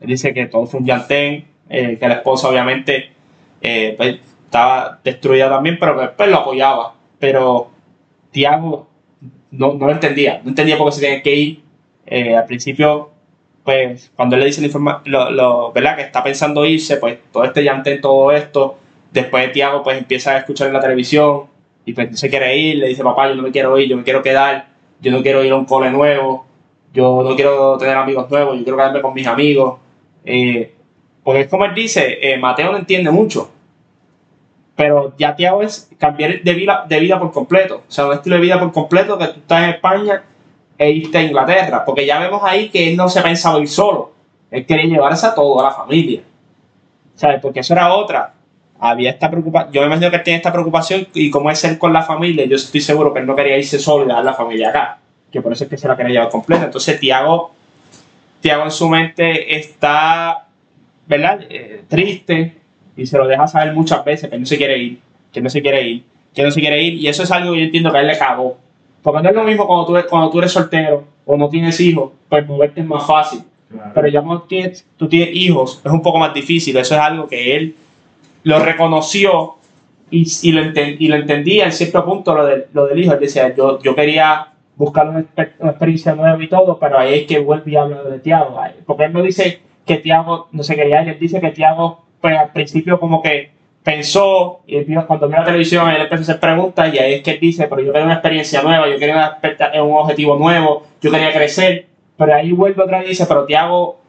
Él 0.00 0.08
dice 0.08 0.32
que 0.32 0.46
todo 0.46 0.66
fue 0.66 0.80
un 0.80 0.86
llantén, 0.86 1.44
eh, 1.68 1.96
que 1.98 2.08
la 2.08 2.14
esposa 2.14 2.48
obviamente 2.48 3.10
eh, 3.60 3.94
pues, 3.96 4.18
estaba 4.44 5.00
destruida 5.02 5.48
también, 5.48 5.76
pero 5.78 5.96
que 5.96 6.02
después 6.02 6.30
lo 6.30 6.38
apoyaba. 6.38 6.94
Pero 7.18 7.70
Tiago 8.30 8.89
no, 9.50 9.74
no 9.74 9.86
lo 9.86 9.92
entendía, 9.92 10.40
no 10.42 10.50
entendía 10.50 10.78
por 10.78 10.88
qué 10.88 10.92
se 10.92 11.00
tenía 11.00 11.22
que 11.22 11.34
ir. 11.34 11.60
Eh, 12.06 12.36
al 12.36 12.46
principio, 12.46 13.10
pues, 13.64 14.10
cuando 14.16 14.36
él 14.36 14.40
le 14.40 14.46
dice 14.46 14.64
informa 14.64 15.02
lo, 15.04 15.30
lo, 15.30 15.72
¿verdad? 15.72 15.96
que 15.96 16.02
está 16.02 16.22
pensando 16.22 16.64
irse, 16.64 16.96
pues 16.96 17.18
todo 17.32 17.44
este 17.44 17.62
llante, 17.62 17.98
todo 17.98 18.32
esto, 18.32 18.78
después 19.12 19.52
Tiago 19.52 19.82
pues 19.82 19.98
empieza 19.98 20.32
a 20.32 20.38
escuchar 20.38 20.68
en 20.68 20.74
la 20.74 20.80
televisión 20.80 21.44
y 21.84 21.92
pues 21.92 22.10
no 22.10 22.16
se 22.16 22.30
quiere 22.30 22.56
ir, 22.56 22.78
le 22.78 22.88
dice, 22.88 23.02
papá, 23.02 23.28
yo 23.28 23.34
no 23.34 23.42
me 23.42 23.50
quiero 23.50 23.78
ir, 23.78 23.88
yo 23.88 23.96
me 23.96 24.04
quiero 24.04 24.22
quedar, 24.22 24.68
yo 25.00 25.10
no 25.12 25.22
quiero 25.22 25.44
ir 25.44 25.52
a 25.52 25.56
un 25.56 25.64
cole 25.64 25.90
nuevo, 25.90 26.46
yo 26.92 27.22
no 27.22 27.34
quiero 27.34 27.76
tener 27.78 27.96
amigos 27.96 28.30
nuevos, 28.30 28.56
yo 28.56 28.64
quiero 28.64 28.76
quedarme 28.76 29.02
con 29.02 29.14
mis 29.14 29.26
amigos. 29.26 29.78
Eh, 30.24 30.74
porque 31.22 31.42
es 31.42 31.48
como 31.48 31.64
él 31.64 31.74
dice, 31.74 32.18
eh, 32.20 32.38
Mateo 32.38 32.72
no 32.72 32.78
entiende 32.78 33.10
mucho 33.10 33.50
pero 34.80 35.12
ya 35.18 35.36
Tiago 35.36 35.62
es 35.62 35.90
cambiar 35.98 36.40
de 36.40 36.54
vida, 36.54 36.86
de 36.88 37.00
vida 37.00 37.18
por 37.18 37.30
completo. 37.32 37.82
O 37.86 37.90
sea, 37.92 38.06
un 38.06 38.14
estilo 38.14 38.36
de 38.36 38.40
vida 38.40 38.58
por 38.58 38.72
completo 38.72 39.18
que 39.18 39.26
tú 39.26 39.40
estás 39.40 39.64
en 39.64 39.68
España 39.68 40.22
e 40.78 40.90
irte 40.90 41.18
a 41.18 41.22
Inglaterra. 41.22 41.84
Porque 41.84 42.06
ya 42.06 42.18
vemos 42.18 42.40
ahí 42.42 42.70
que 42.70 42.88
él 42.88 42.96
no 42.96 43.06
se 43.10 43.20
pensaba 43.20 43.58
ir 43.58 43.68
solo. 43.68 44.14
Él 44.50 44.64
quería 44.64 44.86
llevarse 44.86 45.26
a 45.26 45.34
toda 45.34 45.64
la 45.64 45.70
familia. 45.70 46.22
¿Sabes? 47.14 47.42
Porque 47.42 47.60
eso 47.60 47.74
era 47.74 47.92
otra. 47.92 48.32
había 48.78 49.10
esta 49.10 49.30
preocupación, 49.30 49.70
yo 49.70 49.82
me 49.82 49.88
imagino 49.88 50.08
que 50.08 50.16
él 50.16 50.22
tiene 50.22 50.38
esta 50.38 50.50
preocupación 50.50 51.06
y 51.12 51.30
cómo 51.30 51.50
es 51.50 51.62
él 51.64 51.76
con 51.76 51.92
la 51.92 52.00
familia, 52.00 52.46
yo 52.46 52.56
estoy 52.56 52.80
seguro 52.80 53.12
que 53.12 53.20
él 53.20 53.26
no 53.26 53.36
quería 53.36 53.58
irse 53.58 53.78
solo 53.78 54.04
y 54.04 54.08
dejar 54.08 54.24
la 54.24 54.32
familia 54.32 54.70
acá, 54.70 54.98
que 55.30 55.42
por 55.42 55.52
eso 55.52 55.64
es 55.64 55.70
que 55.70 55.76
se 55.76 55.88
la 55.88 55.94
quería 55.94 56.14
llevar 56.14 56.30
completa. 56.30 56.64
Entonces 56.64 56.98
Tiago, 56.98 57.50
Tiago 58.40 58.64
en 58.64 58.70
su 58.70 58.88
mente 58.88 59.58
está, 59.58 60.46
¿verdad? 61.06 61.40
Eh, 61.50 61.84
triste 61.86 62.59
y 63.00 63.06
se 63.06 63.16
lo 63.16 63.26
deja 63.26 63.46
saber 63.46 63.74
muchas 63.74 64.04
veces 64.04 64.28
que 64.28 64.38
no 64.38 64.44
se 64.44 64.58
quiere 64.58 64.78
ir, 64.78 65.00
que 65.32 65.40
no 65.40 65.48
se 65.48 65.62
quiere 65.62 65.88
ir, 65.88 66.04
que 66.34 66.42
no 66.42 66.50
se 66.50 66.60
quiere 66.60 66.82
ir 66.82 66.94
y 66.94 67.08
eso 67.08 67.22
es 67.22 67.30
algo 67.30 67.52
que 67.52 67.60
yo 67.60 67.64
entiendo 67.64 67.90
que 67.90 67.98
a 67.98 68.00
él 68.02 68.06
le 68.06 68.18
cagó. 68.18 68.58
Porque 69.02 69.22
no 69.22 69.30
es 69.30 69.34
lo 69.34 69.44
mismo 69.44 69.66
cuando 69.66 69.86
tú, 69.86 70.08
cuando 70.08 70.30
tú 70.30 70.38
eres 70.38 70.52
soltero 70.52 71.04
o 71.24 71.36
no 71.36 71.48
tienes 71.48 71.80
hijos, 71.80 72.12
pues 72.28 72.46
moverte 72.46 72.82
es 72.82 72.86
más 72.86 73.06
fácil. 73.06 73.40
Pero 73.94 74.08
ya 74.08 74.20
cuando 74.20 74.42
tienes, 74.42 74.84
tú 74.98 75.08
tienes 75.08 75.34
hijos, 75.34 75.80
es 75.82 75.90
un 75.90 76.02
poco 76.02 76.18
más 76.18 76.34
difícil. 76.34 76.76
Eso 76.76 76.94
es 76.94 77.00
algo 77.00 77.26
que 77.26 77.56
él 77.56 77.76
lo 78.42 78.58
reconoció 78.58 79.54
y, 80.10 80.26
y, 80.42 80.52
lo, 80.52 80.62
y 80.62 81.08
lo 81.08 81.16
entendía 81.16 81.64
en 81.64 81.72
cierto 81.72 82.04
punto 82.04 82.34
lo, 82.34 82.44
de, 82.44 82.66
lo 82.74 82.86
del 82.86 82.98
hijo. 82.98 83.14
Él 83.14 83.20
decía, 83.20 83.54
yo, 83.56 83.80
yo 83.80 83.94
quería 83.94 84.48
buscar 84.76 85.08
una, 85.08 85.20
experiencia 85.20 86.14
nueva 86.14 86.42
y 86.42 86.48
todo, 86.48 86.78
pero 86.78 86.98
ahí 86.98 87.20
es 87.20 87.26
que 87.26 87.38
vuelve 87.38 87.70
y 87.70 87.76
habla 87.76 88.02
de 88.02 88.18
Tiago. 88.18 88.60
Porque 88.84 89.04
él 89.04 89.12
no 89.12 89.22
dice 89.22 89.60
que 89.86 89.96
Tiago 89.96 90.48
no 90.52 90.62
se 90.62 90.76
quería 90.76 91.02
ir, 91.02 91.08
él 91.08 91.18
dice 91.18 91.40
que 91.40 91.52
Tiago 91.52 92.09
pues, 92.20 92.38
al 92.38 92.52
principio 92.52 92.98
como 92.98 93.22
que 93.22 93.50
pensó 93.82 94.60
y 94.66 94.84
cuando 95.06 95.26
vio 95.26 95.38
la 95.38 95.44
televisión 95.44 95.88
él 95.88 96.02
empezó 96.02 96.20
a 96.20 96.22
hacer 96.22 96.40
preguntas 96.40 96.92
y 96.92 96.98
ahí 96.98 97.14
es 97.14 97.22
que 97.22 97.32
él 97.32 97.40
dice, 97.40 97.66
pero 97.66 97.80
yo 97.80 97.92
quería 97.92 98.04
una 98.04 98.14
experiencia 98.14 98.62
nueva, 98.62 98.88
yo 98.88 98.98
quería 98.98 99.38
un 99.82 99.96
objetivo 99.96 100.36
nuevo, 100.36 100.86
yo 101.00 101.10
quería 101.10 101.32
crecer, 101.32 101.86
pero 102.16 102.34
ahí 102.34 102.52
vuelve 102.52 102.82
otra 102.82 102.98
vez 102.98 103.06
y 103.06 103.10
dice, 103.10 103.26
pero 103.26 103.46
Tiago 103.46 104.00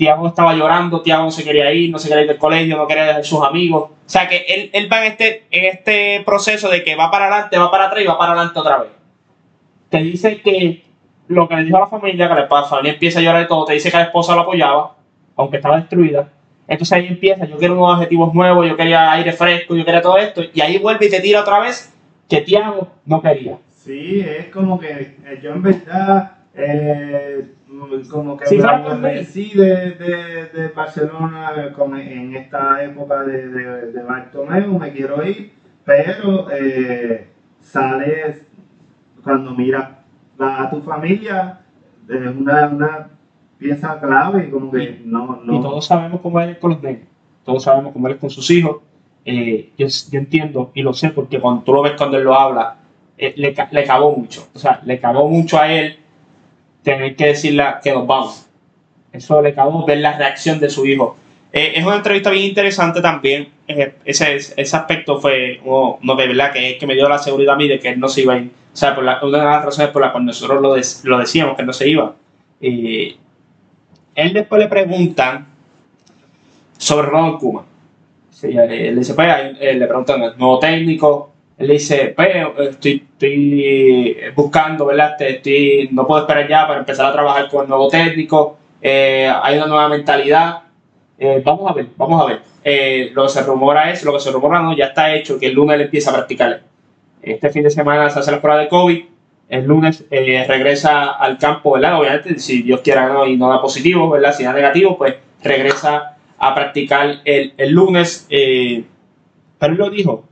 Tiago 0.00 0.28
estaba 0.28 0.54
llorando, 0.54 1.02
Tiago 1.02 1.24
no 1.24 1.30
se 1.30 1.44
quería 1.44 1.70
ir, 1.74 1.90
no 1.90 1.98
se 1.98 2.08
quería 2.08 2.22
ir 2.22 2.28
del 2.28 2.38
colegio, 2.38 2.74
no 2.78 2.86
quería 2.86 3.04
dejar 3.04 3.22
sus 3.22 3.42
amigos. 3.42 3.90
O 3.90 4.08
sea 4.08 4.26
que 4.26 4.46
él, 4.48 4.70
él 4.72 4.90
va 4.90 5.04
en 5.04 5.12
este, 5.12 5.44
en 5.50 5.64
este 5.66 6.22
proceso 6.24 6.70
de 6.70 6.82
que 6.82 6.96
va 6.96 7.10
para 7.10 7.26
adelante, 7.26 7.58
va 7.58 7.70
para 7.70 7.88
atrás 7.88 8.02
y 8.02 8.06
va 8.06 8.16
para 8.16 8.32
adelante 8.32 8.58
otra 8.58 8.78
vez. 8.78 8.90
Te 9.90 9.98
dice 9.98 10.40
que 10.40 10.84
lo 11.28 11.46
que 11.46 11.56
le 11.56 11.64
dijo 11.64 11.76
a 11.76 11.80
la 11.80 11.86
familia, 11.86 12.28
que 12.28 12.34
la 12.34 12.64
familia 12.64 12.94
empieza 12.94 13.18
a 13.18 13.22
llorar 13.22 13.42
y 13.42 13.46
todo, 13.46 13.66
te 13.66 13.74
dice 13.74 13.90
que 13.90 13.98
la 13.98 14.04
esposa 14.04 14.34
lo 14.34 14.40
apoyaba, 14.40 14.94
aunque 15.36 15.58
estaba 15.58 15.76
destruida. 15.76 16.30
Entonces 16.70 16.92
ahí 16.92 17.08
empieza, 17.08 17.46
yo 17.46 17.56
quiero 17.56 17.74
unos 17.74 17.96
objetivos 17.96 18.32
nuevos, 18.32 18.64
yo 18.64 18.76
quería 18.76 19.10
aire 19.10 19.32
fresco, 19.32 19.74
yo 19.74 19.84
quería 19.84 20.00
todo 20.00 20.18
esto, 20.18 20.40
y 20.54 20.60
ahí 20.60 20.78
vuelve 20.78 21.06
y 21.06 21.10
te 21.10 21.18
tira 21.18 21.40
otra 21.40 21.58
vez 21.58 21.92
que 22.28 22.42
Tiago 22.42 22.92
no 23.04 23.20
quería. 23.20 23.58
Sí, 23.74 24.20
es 24.20 24.46
como 24.46 24.78
que 24.78 24.88
eh, 24.88 25.40
yo 25.42 25.50
en 25.50 25.62
verdad... 25.62 26.36
Eh, 26.54 27.44
como 28.10 28.36
que 28.36 28.56
me 28.56 28.64
aborrecí 28.64 29.52
de, 29.54 29.92
de, 29.92 30.44
de, 30.52 30.68
Barcelona 30.68 31.72
con, 31.74 31.98
en 31.98 32.36
esta 32.36 32.82
época 32.84 33.22
de, 33.22 33.48
de, 33.48 33.92
de 33.92 34.02
Bartomeu, 34.02 34.78
me 34.78 34.92
quiero 34.92 35.24
ir, 35.24 35.52
pero 35.84 36.50
eh, 36.50 37.28
sales 37.60 38.42
cuando 39.22 39.54
miras 39.54 39.88
a 40.38 40.68
tu 40.68 40.82
familia, 40.82 41.60
es 42.08 42.26
una, 42.26 42.66
una 42.66 43.08
pieza 43.60 44.00
clave 44.00 44.46
y 44.48 44.50
como 44.50 44.70
que 44.70 45.00
no, 45.04 45.40
no... 45.44 45.58
Y 45.58 45.60
todos 45.60 45.86
sabemos 45.86 46.20
cómo 46.20 46.40
él 46.40 46.50
es 46.50 46.58
con 46.58 46.70
los 46.70 46.82
niños, 46.82 47.06
todos 47.44 47.62
sabemos 47.62 47.92
cómo 47.92 48.08
él 48.08 48.14
es 48.14 48.20
con 48.20 48.30
sus 48.30 48.50
hijos. 48.50 48.78
Eh, 49.24 49.70
yo, 49.76 49.86
yo, 49.86 50.18
entiendo 50.18 50.70
y 50.74 50.82
lo 50.82 50.94
sé 50.94 51.10
porque 51.10 51.38
cuando 51.38 51.62
tú 51.62 51.74
lo 51.74 51.82
ves 51.82 51.92
cuando 51.96 52.16
él 52.16 52.24
lo 52.24 52.34
habla, 52.34 52.76
eh, 53.18 53.34
le, 53.36 53.54
le 53.70 53.84
cagó 53.84 54.16
mucho. 54.16 54.48
O 54.54 54.58
sea, 54.58 54.80
le 54.84 54.98
cagó 54.98 55.28
mucho 55.28 55.58
a 55.60 55.70
él 55.70 55.98
tener 56.82 57.14
que 57.14 57.26
decirle 57.26 57.64
que 57.82 57.92
nos 57.92 58.06
vamos. 58.06 58.46
Eso 59.12 59.42
le 59.42 59.50
acabó 59.50 59.84
ver 59.84 59.98
la 59.98 60.16
reacción 60.16 60.58
de 60.58 60.70
su 60.70 60.86
hijo. 60.86 61.16
Eh, 61.52 61.72
es 61.76 61.84
una 61.84 61.96
entrevista 61.96 62.30
bien 62.30 62.46
interesante 62.46 63.00
también. 63.00 63.48
Eh, 63.66 63.94
ese, 64.04 64.36
ese 64.36 64.76
aspecto 64.76 65.20
fue 65.20 65.60
uno, 65.64 65.98
no, 66.02 66.14
de 66.14 66.28
verdad 66.28 66.52
que, 66.52 66.78
que 66.78 66.86
me 66.86 66.94
dio 66.94 67.08
la 67.08 67.18
seguridad 67.18 67.54
a 67.54 67.58
mí 67.58 67.68
de 67.68 67.78
que 67.78 67.88
él 67.88 68.00
no 68.00 68.08
se 68.08 68.22
iba 68.22 68.34
a 68.34 68.38
ir. 68.38 68.50
O 68.72 68.76
sea, 68.76 68.94
por 68.94 69.04
la, 69.04 69.18
una 69.22 69.38
de 69.38 69.44
las 69.44 69.64
razones 69.64 69.90
por 69.90 70.02
las 70.02 70.12
cuales 70.12 70.26
nosotros 70.26 70.60
lo, 70.62 70.76
lo 71.10 71.18
decíamos, 71.18 71.56
que 71.56 71.62
no 71.64 71.72
se 71.72 71.88
iba. 71.88 72.14
Eh, 72.60 73.16
él 74.14 74.32
después 74.32 74.60
le 74.60 74.68
preguntan 74.68 75.46
sobre 76.78 77.06
Ronald 77.08 77.38
Kuma. 77.38 77.64
Sí, 78.30 78.48
le 78.52 78.94
dice, 78.94 79.14
pues, 79.14 79.28
le 79.60 79.86
preguntan 79.86 80.22
el 80.22 80.38
nuevo 80.38 80.58
técnico, 80.58 81.30
él 81.58 81.68
dice, 81.68 82.14
pues, 82.16 82.30
estoy, 82.70 83.06
estoy 83.12 84.16
buscando, 84.34 84.86
¿verdad? 84.86 85.20
Estoy, 85.20 85.90
no 85.92 86.06
puedo 86.06 86.22
esperar 86.22 86.48
ya 86.48 86.66
para 86.66 86.80
empezar 86.80 87.06
a 87.06 87.12
trabajar 87.12 87.50
con 87.50 87.64
el 87.64 87.68
nuevo 87.68 87.88
técnico. 87.88 88.56
Eh, 88.80 89.30
hay 89.42 89.58
una 89.58 89.66
nueva 89.66 89.88
mentalidad. 89.90 90.62
Eh, 91.18 91.42
vamos 91.44 91.70
a 91.70 91.74
ver, 91.74 91.88
vamos 91.98 92.22
a 92.22 92.26
ver. 92.26 92.40
Eh, 92.64 93.10
lo 93.12 93.24
que 93.24 93.28
se 93.28 93.42
rumora 93.42 93.90
es, 93.90 94.02
lo 94.04 94.14
que 94.14 94.20
se 94.20 94.30
rumora 94.30 94.62
no, 94.62 94.74
ya 94.74 94.86
está 94.86 95.14
hecho, 95.14 95.38
que 95.38 95.48
el 95.48 95.54
lunes 95.54 95.74
él 95.74 95.82
empieza 95.82 96.10
a 96.10 96.14
practicar. 96.14 96.62
Este 97.20 97.50
fin 97.50 97.62
de 97.62 97.70
semana 97.70 98.08
se 98.08 98.20
hace 98.20 98.30
la 98.30 98.40
prueba 98.40 98.58
de 98.58 98.68
COVID. 98.68 99.04
El 99.50 99.66
lunes 99.66 100.04
regresa 100.10 101.10
al 101.10 101.36
campo, 101.36 101.72
¿verdad? 101.72 101.98
Obviamente, 101.98 102.38
si 102.38 102.62
Dios 102.62 102.80
quiera 102.80 103.08
¿no? 103.08 103.26
y 103.26 103.36
no 103.36 103.48
da 103.48 103.60
positivo, 103.60 104.08
¿verdad? 104.08 104.32
Si 104.32 104.44
da 104.44 104.52
negativo, 104.52 104.96
pues 104.96 105.16
regresa 105.42 106.16
a 106.38 106.54
practicar 106.54 107.20
el, 107.24 107.52
el 107.56 107.70
lunes. 107.72 108.26
pero 108.28 109.72
él 109.72 109.78
lo 109.78 109.90
dijo, 109.90 110.24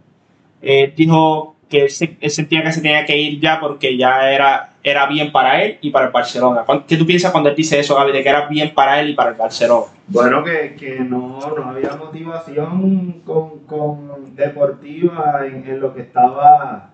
eh, 0.63 0.93
dijo 0.97 1.55
que 1.69 1.83
él, 1.83 1.91
sentía 2.31 2.63
que 2.63 2.73
se 2.73 2.81
tenía 2.81 3.05
que 3.05 3.17
ir 3.17 3.41
ya 3.41 3.61
porque 3.61 3.97
ya 3.97 4.31
era, 4.31 4.71
era 4.83 5.07
bien 5.07 5.31
para 5.31 5.63
él 5.63 5.79
y 5.83 5.91
para 5.91 6.07
el 6.07 6.13
Barcelona. 6.13 6.65
¿Qué 6.87 6.97
tú 6.97 7.07
piensas 7.07 7.31
cuando 7.31 7.51
él 7.51 7.57
dice 7.57 7.79
eso, 7.79 7.95
Gaby, 7.95 8.13
de 8.13 8.23
que 8.23 8.29
era 8.29 8.49
bien 8.49 8.73
para 8.75 9.01
él 9.01 9.11
y 9.11 9.15
para 9.15 9.31
el 9.31 9.37
Barcelona? 9.37 9.87
Bueno, 10.07 10.43
que, 10.43 10.75
que 10.77 11.01
no, 11.01 11.39
no, 11.39 11.69
había 11.69 11.95
motivación 11.97 13.21
con, 13.25 13.61
con 13.67 14.35
deportiva 14.35 15.43
en, 15.47 15.69
en, 15.69 15.81
lo 15.81 15.95
que 15.95 16.01
estaba 16.01 16.91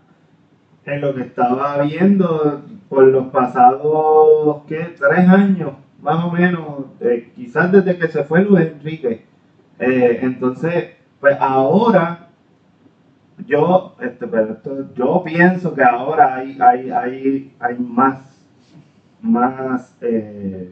en 0.87 1.01
lo 1.01 1.14
que 1.14 1.23
estaba 1.23 1.83
viendo 1.83 2.62
por 2.88 3.05
los 3.05 3.27
pasados 3.29 4.62
¿qué? 4.68 4.94
tres 4.99 5.29
años 5.29 5.73
más 6.03 6.25
o 6.25 6.31
menos 6.31 6.85
quizás 7.35 7.73
desde 7.73 7.97
que 7.97 8.09
se 8.09 8.25
fue 8.25 8.44
Luis 8.44 8.66
Enrique 8.66 9.25
eh, 9.79 10.18
entonces 10.23 10.90
pues 11.20 11.37
ahora 11.40 12.25
yo, 13.47 13.97
este, 14.01 14.27
yo 14.94 15.23
pienso 15.25 15.75
que 15.75 15.83
ahora 15.83 16.37
hay, 16.37 16.57
hay, 16.61 16.90
hay, 16.90 17.55
hay 17.59 17.79
más, 17.79 18.47
más 19.20 19.97
eh, 20.01 20.70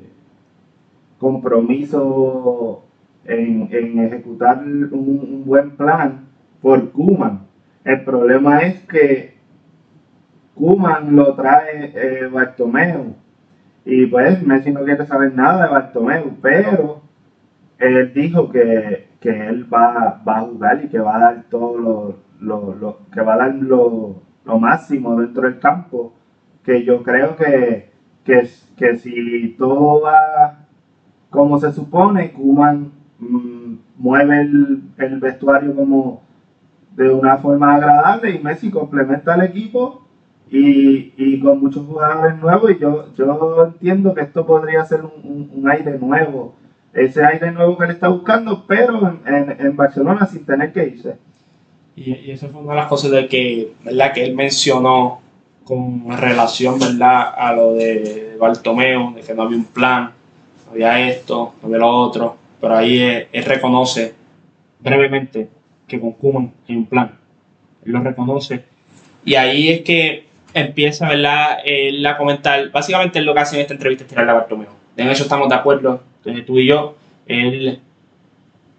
compromiso 1.18 2.84
en, 3.24 3.68
ejecutar 3.98 4.62
un, 4.64 5.42
buen 5.44 5.72
plan 5.72 6.26
por 6.60 6.90
Kuman. 6.92 7.40
El 7.84 8.04
problema 8.04 8.60
es 8.60 8.80
que 8.86 9.31
Kuman 10.62 11.16
lo 11.16 11.34
trae 11.34 11.90
eh, 11.92 12.28
Bartomeu. 12.28 13.16
Y 13.84 14.06
pues 14.06 14.40
Messi 14.46 14.70
no 14.70 14.84
quiere 14.84 15.04
saber 15.06 15.34
nada 15.34 15.64
de 15.64 15.72
Bartomeu, 15.72 16.36
pero 16.40 17.02
él 17.78 18.14
dijo 18.14 18.48
que, 18.48 19.08
él 19.22 19.66
va, 19.74 20.22
va, 20.26 20.38
a 20.38 20.40
jugar 20.42 20.84
y 20.84 20.88
que 20.88 21.00
va 21.00 21.16
a 21.16 21.18
dar 21.18 21.44
todo 21.50 22.16
lo, 22.38 22.98
que 23.12 23.20
va 23.22 23.34
a 23.34 23.38
dar 23.38 23.54
lo, 23.56 24.22
lo, 24.44 24.58
máximo 24.60 25.20
dentro 25.20 25.42
del 25.42 25.58
campo, 25.58 26.14
que 26.62 26.84
yo 26.84 27.02
creo 27.02 27.34
que, 27.34 27.90
que, 28.22 28.48
que 28.76 28.96
si 28.98 29.56
todo 29.58 30.02
va 30.02 30.66
como 31.28 31.58
se 31.58 31.72
supone, 31.72 32.30
Kuman 32.30 32.92
mm, 33.18 33.74
mueve 33.96 34.42
el, 34.42 34.82
el, 34.96 35.18
vestuario 35.18 35.74
como 35.74 36.22
de 36.94 37.10
una 37.10 37.38
forma 37.38 37.74
agradable 37.74 38.30
y 38.30 38.38
Messi 38.38 38.70
complementa 38.70 39.34
al 39.34 39.42
equipo 39.42 40.01
y, 40.52 41.14
y 41.16 41.40
con 41.40 41.60
muchos 41.60 41.86
jugadores 41.86 42.36
nuevos 42.38 42.70
y 42.70 42.78
yo, 42.78 43.06
yo 43.16 43.64
entiendo 43.64 44.12
que 44.14 44.20
esto 44.20 44.44
podría 44.44 44.84
ser 44.84 45.00
un, 45.02 45.50
un, 45.50 45.70
aire 45.70 45.98
nuevo, 45.98 46.54
ese 46.92 47.24
aire 47.24 47.50
nuevo 47.52 47.78
que 47.78 47.86
él 47.86 47.92
está 47.92 48.08
buscando, 48.08 48.66
pero 48.66 49.18
en, 49.26 49.34
en, 49.34 49.66
en 49.66 49.76
Barcelona 49.76 50.26
sin 50.26 50.44
tener 50.44 50.70
que 50.74 50.88
irse. 50.88 51.16
Y, 51.96 52.12
y 52.12 52.30
eso 52.32 52.48
fue 52.50 52.60
una 52.60 52.74
de 52.74 52.80
las 52.80 52.88
cosas 52.88 53.12
de 53.12 53.26
que, 53.28 53.72
¿verdad? 53.82 54.12
que 54.12 54.24
él 54.24 54.34
mencionó 54.34 55.22
con 55.64 56.04
relación 56.18 56.78
¿verdad? 56.78 57.32
a 57.34 57.54
lo 57.54 57.72
de 57.72 58.36
Bartomeo, 58.38 59.12
de 59.12 59.22
que 59.22 59.32
no 59.32 59.44
había 59.44 59.56
un 59.56 59.64
plan, 59.64 60.12
no 60.66 60.72
había 60.72 61.08
esto, 61.08 61.54
no 61.62 61.66
había 61.66 61.78
lo 61.78 61.88
otro, 61.88 62.36
pero 62.60 62.76
ahí 62.76 63.00
él, 63.32 63.44
reconoce 63.46 64.14
brevemente 64.80 65.48
que 65.88 65.98
con 65.98 66.12
Kuman 66.12 66.52
hay 66.68 66.76
un 66.76 66.84
plan. 66.84 67.12
Él 67.86 67.92
lo 67.92 68.00
reconoce. 68.00 68.66
Y 69.24 69.34
ahí 69.34 69.70
es 69.70 69.80
que 69.80 70.31
empieza 70.54 71.08
¿verdad? 71.08 71.58
él 71.64 72.04
a 72.06 72.16
comentar, 72.16 72.70
básicamente 72.70 73.20
lo 73.20 73.34
que 73.34 73.40
hace 73.40 73.56
en 73.56 73.62
esta 73.62 73.74
entrevista 73.74 74.04
es 74.04 74.10
tirarle 74.10 74.32
a 74.32 74.34
Bartomeo. 74.34 74.70
En 74.96 75.08
eso 75.08 75.22
estamos 75.22 75.48
de 75.48 75.54
acuerdo, 75.54 76.02
tú 76.46 76.58
y 76.58 76.66
yo. 76.66 76.96
Él, 77.26 77.80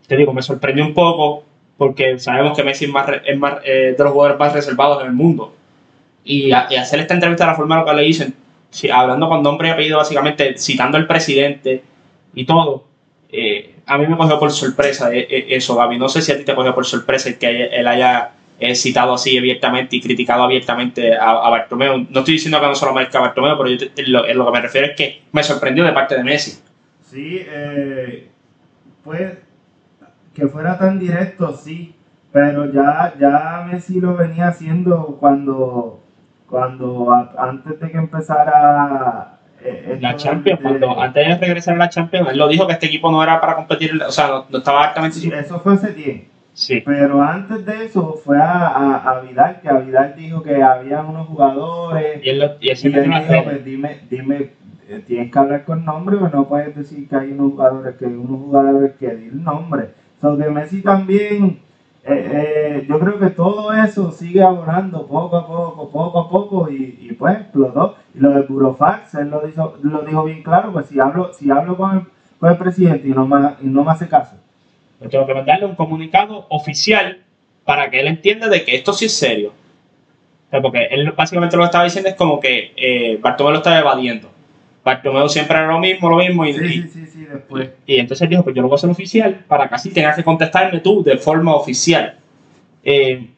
te 0.08 0.18
digo, 0.18 0.34
me 0.34 0.42
sorprendió 0.42 0.86
un 0.86 0.94
poco 0.94 1.44
porque 1.78 2.20
sabemos 2.20 2.56
que 2.56 2.64
Messi 2.64 2.86
es, 2.86 2.92
más, 2.92 3.08
es 3.26 3.38
más, 3.38 3.56
eh, 3.66 3.96
de 3.98 4.04
los 4.04 4.14
jugadores 4.14 4.40
más 4.40 4.54
reservados 4.54 5.02
en 5.02 5.08
el 5.08 5.14
mundo. 5.14 5.54
Y, 6.24 6.52
hacer 6.52 7.00
esta 7.00 7.14
entrevista 7.14 7.46
de 7.46 7.52
la 7.52 7.58
forma 7.58 7.84
que 7.84 7.94
le 7.94 8.04
dicen, 8.04 8.34
hablando 8.94 9.28
con 9.28 9.44
nombre 9.44 9.68
y 9.68 9.72
apellido, 9.72 9.98
básicamente 9.98 10.58
citando 10.58 10.98
al 10.98 11.08
presidente 11.08 11.84
y 12.34 12.46
todo, 12.46 12.86
eh, 13.32 13.74
a 13.86 13.98
mí 13.98 14.08
me 14.08 14.16
cogió 14.16 14.40
por 14.40 14.52
sorpresa 14.52 15.14
eh, 15.14 15.28
eh, 15.30 15.46
eso, 15.50 15.76
Gaby. 15.76 15.98
No 15.98 16.08
sé 16.08 16.22
si 16.22 16.32
a 16.32 16.38
ti 16.38 16.44
te 16.44 16.56
cogió 16.56 16.74
por 16.74 16.86
sorpresa 16.86 17.30
el 17.30 17.38
que 17.38 17.66
él 17.66 17.88
haya 17.88 18.33
citado 18.76 19.14
así 19.14 19.38
abiertamente 19.38 19.96
y 19.96 20.02
criticado 20.02 20.44
abiertamente 20.44 21.16
a, 21.16 21.32
a, 21.32 21.50
Bartomeu. 21.50 22.08
No 22.10 22.20
estoy 22.20 22.36
diciendo 22.36 22.60
que 22.60 22.68
no 22.68 22.76
solo 22.76 22.94
merezca 22.94 23.20
Bartomeu, 23.20 23.58
pero 23.58 23.70
yo 23.70 23.88
lo, 24.08 24.34
lo, 24.34 24.46
que 24.46 24.52
me 24.52 24.62
refiero 24.62 24.88
es 24.88 24.96
que 24.96 25.22
me 25.32 25.44
sorprendió 25.44 25.84
de 25.84 25.92
parte 25.92 26.16
de 26.16 26.24
Messi. 26.24 26.62
Sí, 27.10 27.46
pues 29.04 29.34
que 30.34 30.48
fuera 30.48 30.78
tan 30.78 31.00
directo, 31.00 31.56
sí, 31.56 31.94
pero 32.32 32.72
ya, 32.72 33.14
ya 33.20 33.68
Messi 33.72 34.00
lo 34.00 34.16
venía 34.16 34.48
haciendo 34.48 35.18
cuando, 35.20 36.00
cuando 36.50 37.12
antes 37.38 37.80
de 37.80 37.92
que 37.92 37.98
empezara 37.98 39.38
eh, 39.64 39.98
la 40.02 40.16
Champions, 40.16 40.60
cuando 40.62 41.00
antes 41.00 41.28
de 41.28 41.36
regresar 41.36 41.76
a 41.76 41.78
la 41.78 41.90
Champions, 41.90 42.30
él 42.32 42.38
lo 42.38 42.48
dijo 42.48 42.66
que 42.66 42.74
este 42.74 42.88
equipo 42.88 43.12
no 43.12 43.22
era 43.22 43.40
para 43.40 43.56
competir, 43.56 44.02
o 44.02 44.12
sea, 44.12 44.44
no, 44.50 44.58
estaba 44.58 44.88
altamente. 44.88 45.20
Sí, 45.20 45.32
eso 45.32 45.60
fue 45.60 45.76
hace 45.76 45.94
tiempo. 45.94 46.33
Sí. 46.54 46.82
Pero 46.86 47.22
antes 47.22 47.66
de 47.66 47.86
eso 47.86 48.14
fue 48.24 48.38
a, 48.38 48.98
a, 48.98 49.22
Vidal, 49.22 49.60
que 49.62 49.70
a 49.70 49.78
Vidal 49.80 50.14
dijo 50.16 50.44
que 50.44 50.62
había 50.62 51.02
unos 51.02 51.28
jugadores. 51.28 52.24
Y 52.24 52.30
él, 52.30 52.40
lo, 52.40 52.46
y 52.60 52.70
él, 52.70 52.78
dijo, 52.82 53.44
pues 53.44 53.66
dime, 53.66 53.98
dime, 54.10 54.50
eh, 54.88 55.04
tienes 55.06 55.32
que 55.32 55.40
hablar 55.40 55.66
con 55.66 55.84
nombre, 55.84 56.18
o 56.18 56.30
no 56.30 56.48
puedes 56.48 56.76
decir 56.76 57.08
que 57.08 57.16
hay 57.16 57.32
unos 57.32 57.54
jugadores 57.54 57.96
que 57.96 58.06
unos 58.06 58.42
jugadores 58.42 58.94
que 59.00 59.16
di 59.16 59.28
el 59.28 59.44
nombre. 59.44 59.90
So 60.22 60.38
que 60.38 60.50
Messi 60.50 60.82
también 60.82 61.60
eh, 62.06 62.82
eh, 62.82 62.86
yo 62.88 63.00
creo 63.00 63.18
que 63.18 63.30
todo 63.30 63.72
eso 63.72 64.12
sigue 64.12 64.44
abonando 64.44 65.08
poco 65.08 65.38
a 65.38 65.48
poco, 65.48 65.90
poco 65.90 66.20
a 66.20 66.30
poco 66.30 66.70
y, 66.70 67.16
pues 67.18 67.38
explotó. 67.38 67.96
Y 68.14 68.20
lo 68.20 68.32
de 68.32 68.42
Burofax, 68.42 69.16
él 69.16 69.30
lo 69.30 69.42
dijo, 69.42 69.78
lo 69.82 70.02
dijo 70.02 70.24
bien 70.26 70.44
claro, 70.44 70.74
pues 70.74 70.88
si 70.88 71.00
hablo, 71.00 71.34
si 71.34 71.50
hablo 71.50 71.78
con 71.78 72.08
el, 72.42 72.58
presidente 72.58 73.08
y 73.08 73.12
no, 73.12 73.26
me, 73.26 73.38
y 73.62 73.68
no 73.68 73.86
me 73.86 73.92
hace 73.92 74.10
caso. 74.10 74.36
Yo 75.04 75.10
tengo 75.10 75.28
que 75.28 75.34
mandarle 75.34 75.66
un 75.66 75.76
comunicado 75.76 76.46
oficial 76.50 77.20
para 77.66 77.90
que 77.90 78.00
él 78.00 78.08
entienda 78.08 78.48
de 78.48 78.64
que 78.64 78.76
esto 78.76 78.94
sí 78.94 79.06
es 79.06 79.14
serio. 79.14 79.54
porque 80.62 80.86
él 80.92 81.12
básicamente 81.12 81.56
lo 81.56 81.64
que 81.64 81.68
estaba 81.68 81.84
diciendo 81.84 82.10
es 82.10 82.16
como 82.16 82.40
que 82.40 82.74
eh, 82.76 83.18
Bartolomé 83.22 83.54
lo 83.54 83.58
estaba 83.60 83.80
evadiendo. 83.80 84.34
Bartomeu 84.84 85.30
siempre 85.30 85.58
era 85.58 85.68
lo 85.68 85.80
mismo, 85.80 86.10
lo 86.10 86.18
mismo. 86.18 86.46
Y, 86.46 86.54
sí, 86.54 86.84
sí, 86.92 87.06
sí, 87.06 87.26
después. 87.26 87.70
Y, 87.86 88.00
entonces 88.00 88.30
dijo, 88.30 88.44
pues 88.44 88.56
yo 88.56 88.62
lo 88.62 88.68
voy 88.68 88.76
a 88.76 88.78
hacer 88.78 88.90
oficial 88.90 89.46
para 89.48 89.70
que 89.70 89.76
así 89.76 89.92
tengas 89.92 90.16
que 90.16 90.24
contestarme 90.24 90.80
tú 90.80 91.04
de 91.04 91.18
forma 91.18 91.56
oficial. 91.56 92.16
Eh, 92.84 93.30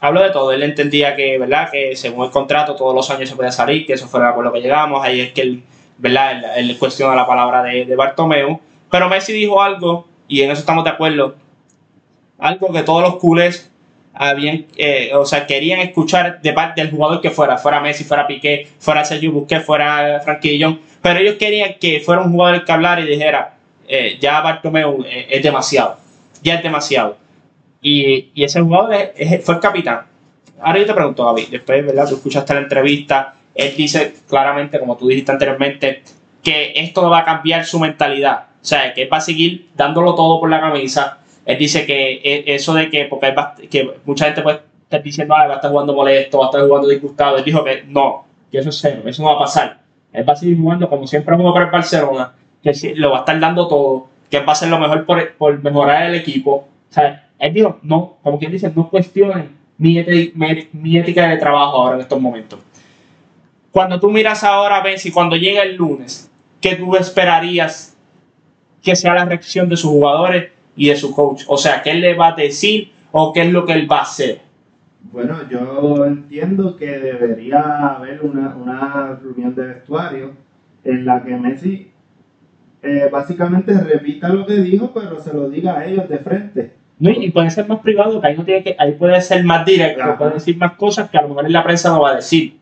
hablo 0.00 0.22
de 0.22 0.30
todo, 0.30 0.52
él 0.52 0.62
entendía 0.62 1.14
que, 1.14 1.38
¿verdad? 1.38 1.70
Que 1.70 1.94
según 1.94 2.24
el 2.26 2.30
contrato 2.32 2.74
todos 2.74 2.94
los 2.94 3.08
años 3.10 3.28
se 3.28 3.36
podía 3.36 3.52
salir, 3.52 3.86
que 3.86 3.92
eso 3.92 4.08
fuera 4.08 4.34
por 4.34 4.44
lo 4.44 4.52
que 4.52 4.60
llegamos, 4.60 5.04
ahí 5.04 5.20
es 5.20 5.32
que 5.32 5.42
él, 5.42 5.62
¿verdad? 5.98 6.58
Él, 6.58 6.76
cuestiona 6.78 7.14
la 7.14 7.26
palabra 7.26 7.62
de, 7.62 7.84
de 7.84 7.94
Bartomeu. 7.96 8.60
Pero 8.90 9.08
Messi 9.08 9.32
dijo 9.32 9.62
algo, 9.62 10.08
y 10.32 10.40
en 10.40 10.50
eso 10.50 10.60
estamos 10.60 10.82
de 10.82 10.88
acuerdo, 10.88 11.34
algo 12.38 12.72
que 12.72 12.82
todos 12.82 13.02
los 13.02 13.16
culés 13.16 13.70
habían, 14.14 14.64
eh, 14.78 15.10
o 15.14 15.26
sea, 15.26 15.46
querían 15.46 15.80
escuchar 15.80 16.40
de 16.40 16.54
parte 16.54 16.80
del 16.80 16.90
jugador 16.90 17.20
que 17.20 17.28
fuera, 17.28 17.58
fuera 17.58 17.82
Messi, 17.82 18.04
fuera 18.04 18.26
Piqué, 18.26 18.66
fuera 18.78 19.04
Sergio 19.04 19.30
Busquets, 19.30 19.66
fuera 19.66 20.22
Frankie 20.24 20.58
John, 20.58 20.80
pero 21.02 21.20
ellos 21.20 21.34
querían 21.34 21.74
que 21.78 22.00
fuera 22.00 22.22
un 22.22 22.32
jugador 22.32 22.64
que 22.64 22.72
hablara 22.72 23.02
y 23.02 23.08
dijera, 23.08 23.58
eh, 23.86 24.16
ya 24.18 24.40
Bartomeu 24.40 25.04
eh, 25.04 25.26
es 25.28 25.42
demasiado, 25.42 25.98
ya 26.42 26.54
es 26.54 26.62
demasiado. 26.62 27.18
Y, 27.82 28.30
y 28.32 28.44
ese 28.44 28.62
jugador 28.62 29.12
fue 29.42 29.54
el 29.56 29.60
capitán. 29.60 30.06
Ahora 30.62 30.78
yo 30.78 30.86
te 30.86 30.94
pregunto, 30.94 31.26
David, 31.26 31.48
después, 31.50 31.84
¿verdad? 31.84 32.08
Tú 32.08 32.14
escuchaste 32.14 32.54
la 32.54 32.60
entrevista, 32.60 33.34
él 33.54 33.74
dice 33.76 34.14
claramente, 34.26 34.80
como 34.80 34.96
tú 34.96 35.08
dijiste 35.08 35.30
anteriormente, 35.30 36.02
que 36.42 36.72
esto 36.76 37.08
va 37.08 37.20
a 37.20 37.24
cambiar 37.24 37.64
su 37.64 37.78
mentalidad. 37.78 38.46
O 38.60 38.64
sea, 38.64 38.94
que 38.94 39.02
él 39.02 39.12
va 39.12 39.18
a 39.18 39.20
seguir 39.20 39.70
dándolo 39.74 40.14
todo 40.14 40.40
por 40.40 40.50
la 40.50 40.60
camisa, 40.60 41.18
él 41.44 41.58
dice 41.58 41.86
que 41.86 42.20
e, 42.22 42.54
eso 42.54 42.74
de 42.74 42.88
que, 42.90 43.06
porque 43.06 43.34
que 43.68 43.90
mucha 44.04 44.26
gente 44.26 44.42
puede 44.42 44.60
estar 44.84 45.02
diciendo, 45.02 45.34
ah, 45.34 45.46
va 45.46 45.54
a 45.54 45.56
estar 45.56 45.70
jugando 45.70 45.94
molesto, 45.94 46.38
va 46.38 46.46
a 46.46 46.48
estar 46.48 46.62
jugando 46.62 46.88
disgustado. 46.88 47.36
Él 47.36 47.44
dijo 47.44 47.64
que 47.64 47.84
no, 47.86 48.24
que 48.50 48.58
eso 48.58 48.68
es 48.68 48.78
cero, 48.80 49.02
eso 49.06 49.22
no 49.22 49.30
va 49.30 49.34
a 49.36 49.38
pasar. 49.40 49.80
Él 50.12 50.28
va 50.28 50.34
a 50.34 50.36
seguir 50.36 50.58
jugando 50.58 50.88
como 50.88 51.06
siempre 51.06 51.36
jugó 51.36 51.52
para 51.52 51.66
el 51.66 51.70
Barcelona, 51.72 52.34
que 52.62 52.72
lo 52.96 53.10
va 53.10 53.18
a 53.18 53.20
estar 53.20 53.40
dando 53.40 53.66
todo, 53.66 54.08
que 54.30 54.38
va 54.40 54.48
a 54.48 54.52
hacer 54.52 54.68
lo 54.68 54.78
mejor 54.78 55.04
por, 55.04 55.32
por 55.34 55.62
mejorar 55.62 56.06
el 56.06 56.14
equipo. 56.14 56.68
O 56.90 56.94
sea, 56.94 57.28
él 57.38 57.52
dijo, 57.52 57.78
no, 57.82 58.18
como 58.22 58.38
quien 58.38 58.52
dice, 58.52 58.70
no 58.74 58.88
cuestionen 58.88 59.62
mi, 59.78 60.04
mi, 60.72 60.96
ética 60.96 61.28
de 61.28 61.38
trabajo 61.38 61.78
ahora 61.78 61.96
en 61.96 62.02
estos 62.02 62.20
momentos. 62.20 62.60
Cuando 63.72 63.98
tú 63.98 64.10
miras 64.10 64.44
ahora, 64.44 64.80
ves 64.80 65.04
y 65.06 65.10
cuando 65.10 65.34
llega 65.34 65.62
el 65.62 65.74
lunes, 65.74 66.30
¿qué 66.62 66.76
tú 66.76 66.96
esperarías 66.96 67.92
que 68.82 68.96
sea 68.96 69.14
la 69.14 69.24
reacción 69.24 69.68
de 69.68 69.76
sus 69.76 69.90
jugadores 69.90 70.50
y 70.76 70.88
de 70.88 70.96
su 70.96 71.14
coach. 71.14 71.44
O 71.46 71.56
sea, 71.56 71.82
¿qué 71.82 71.90
él 71.92 72.00
le 72.00 72.14
va 72.14 72.28
a 72.28 72.34
decir 72.34 72.92
o 73.12 73.32
qué 73.32 73.42
es 73.42 73.52
lo 73.52 73.64
que 73.64 73.74
él 73.74 73.90
va 73.90 73.98
a 73.98 74.02
hacer? 74.02 74.40
Bueno, 75.12 75.36
yo 75.48 76.04
entiendo 76.06 76.76
que 76.76 76.86
debería 76.86 77.60
haber 77.96 78.22
una, 78.22 78.54
una 78.54 79.18
reunión 79.20 79.54
de 79.54 79.66
vestuario 79.66 80.32
en 80.84 81.04
la 81.04 81.22
que 81.22 81.36
Messi 81.36 81.90
eh, 82.82 83.08
básicamente 83.10 83.72
repita 83.78 84.28
lo 84.28 84.46
que 84.46 84.54
dijo, 84.54 84.92
pero 84.92 85.20
se 85.20 85.32
lo 85.32 85.48
diga 85.48 85.78
a 85.78 85.86
ellos 85.86 86.08
de 86.08 86.18
frente. 86.18 86.74
No, 86.98 87.10
y 87.10 87.30
puede 87.30 87.50
ser 87.50 87.66
más 87.66 87.80
privado, 87.80 88.20
que 88.20 88.28
ahí, 88.28 88.36
no 88.36 88.44
tiene 88.44 88.62
que, 88.62 88.76
ahí 88.78 88.92
puede 88.92 89.20
ser 89.20 89.44
más 89.44 89.66
directo, 89.66 90.16
puede 90.16 90.34
decir 90.34 90.56
más 90.56 90.72
cosas 90.74 91.10
que 91.10 91.18
a 91.18 91.22
lo 91.22 91.28
mejor 91.28 91.46
en 91.46 91.52
la 91.52 91.64
prensa 91.64 91.90
no 91.90 92.02
va 92.02 92.10
a 92.10 92.16
decir. 92.16 92.60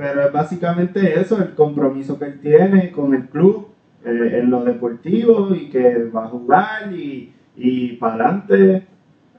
Pero 0.00 0.24
es 0.24 0.32
básicamente 0.32 1.20
eso, 1.20 1.36
el 1.36 1.54
compromiso 1.54 2.18
que 2.18 2.24
él 2.24 2.40
tiene 2.40 2.90
con 2.90 3.14
el 3.14 3.28
club, 3.28 3.68
eh, 4.02 4.38
en 4.40 4.48
lo 4.48 4.64
deportivo 4.64 5.54
y 5.54 5.68
que 5.68 6.04
va 6.04 6.24
a 6.24 6.28
jugar 6.28 6.90
y, 6.90 7.30
y 7.54 7.88
para 7.96 8.14
adelante. 8.14 8.86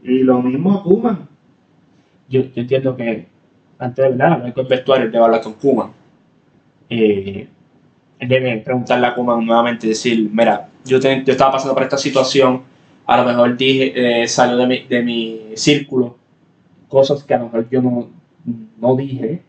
Y 0.04 0.20
lo 0.20 0.40
mismo 0.40 0.74
a 0.74 0.84
Kuman. 0.84 1.28
Yo, 2.30 2.42
yo, 2.42 2.62
entiendo 2.62 2.96
que 2.96 3.26
antes 3.80 4.04
de 4.06 4.12
verdad 4.12 4.34
hablar 4.34 4.54
con 4.54 4.66
el 4.66 4.70
vestuario, 4.70 5.06
debe 5.10 5.26
hablar 5.26 5.42
con 5.42 5.54
Kuman. 5.54 5.90
Eh, 6.92 7.48
él 8.20 8.30
debe 8.30 8.58
preguntarle 8.58 9.08
a 9.08 9.16
Kuman 9.16 9.44
nuevamente 9.44 9.88
decir, 9.88 10.30
mira, 10.32 10.70
yo, 10.86 11.00
yo 11.00 11.32
estaba 11.32 11.54
pasando 11.54 11.74
por 11.74 11.82
esta 11.82 11.98
situación, 11.98 12.62
a 13.08 13.18
lo 13.18 13.26
mejor 13.26 13.58
dije, 13.58 14.22
eh, 14.22 14.28
salió 14.28 14.58
de 14.58 14.68
mi, 14.68 14.84
de 14.84 15.02
mi 15.02 15.42
círculo 15.56 16.18
cosas 16.88 17.24
que 17.24 17.34
a 17.34 17.40
lo 17.40 17.46
mejor 17.46 17.68
yo 17.72 17.82
no, 17.82 18.10
no 18.80 18.96
dije, 18.96 19.42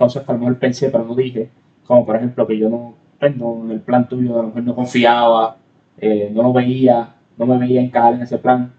cosas 0.00 0.24
que 0.24 0.32
a 0.32 0.34
lo 0.34 0.40
mejor 0.40 0.58
pensé 0.58 0.88
pero 0.88 1.04
no 1.04 1.14
dije, 1.14 1.50
como 1.84 2.06
por 2.06 2.16
ejemplo 2.16 2.46
que 2.46 2.56
yo 2.56 2.70
no 2.70 2.94
pues, 3.20 3.36
no, 3.36 3.60
en 3.64 3.70
el 3.72 3.80
plan 3.80 4.08
tuyo 4.08 4.38
a 4.38 4.42
lo 4.42 4.48
mejor 4.48 4.62
no 4.62 4.74
confiaba, 4.74 5.56
eh, 5.98 6.30
no 6.32 6.42
lo 6.42 6.52
veía, 6.54 7.14
no 7.36 7.44
me 7.44 7.58
veía 7.58 7.82
encajar 7.82 8.14
en 8.14 8.22
ese 8.22 8.38
plan. 8.38 8.72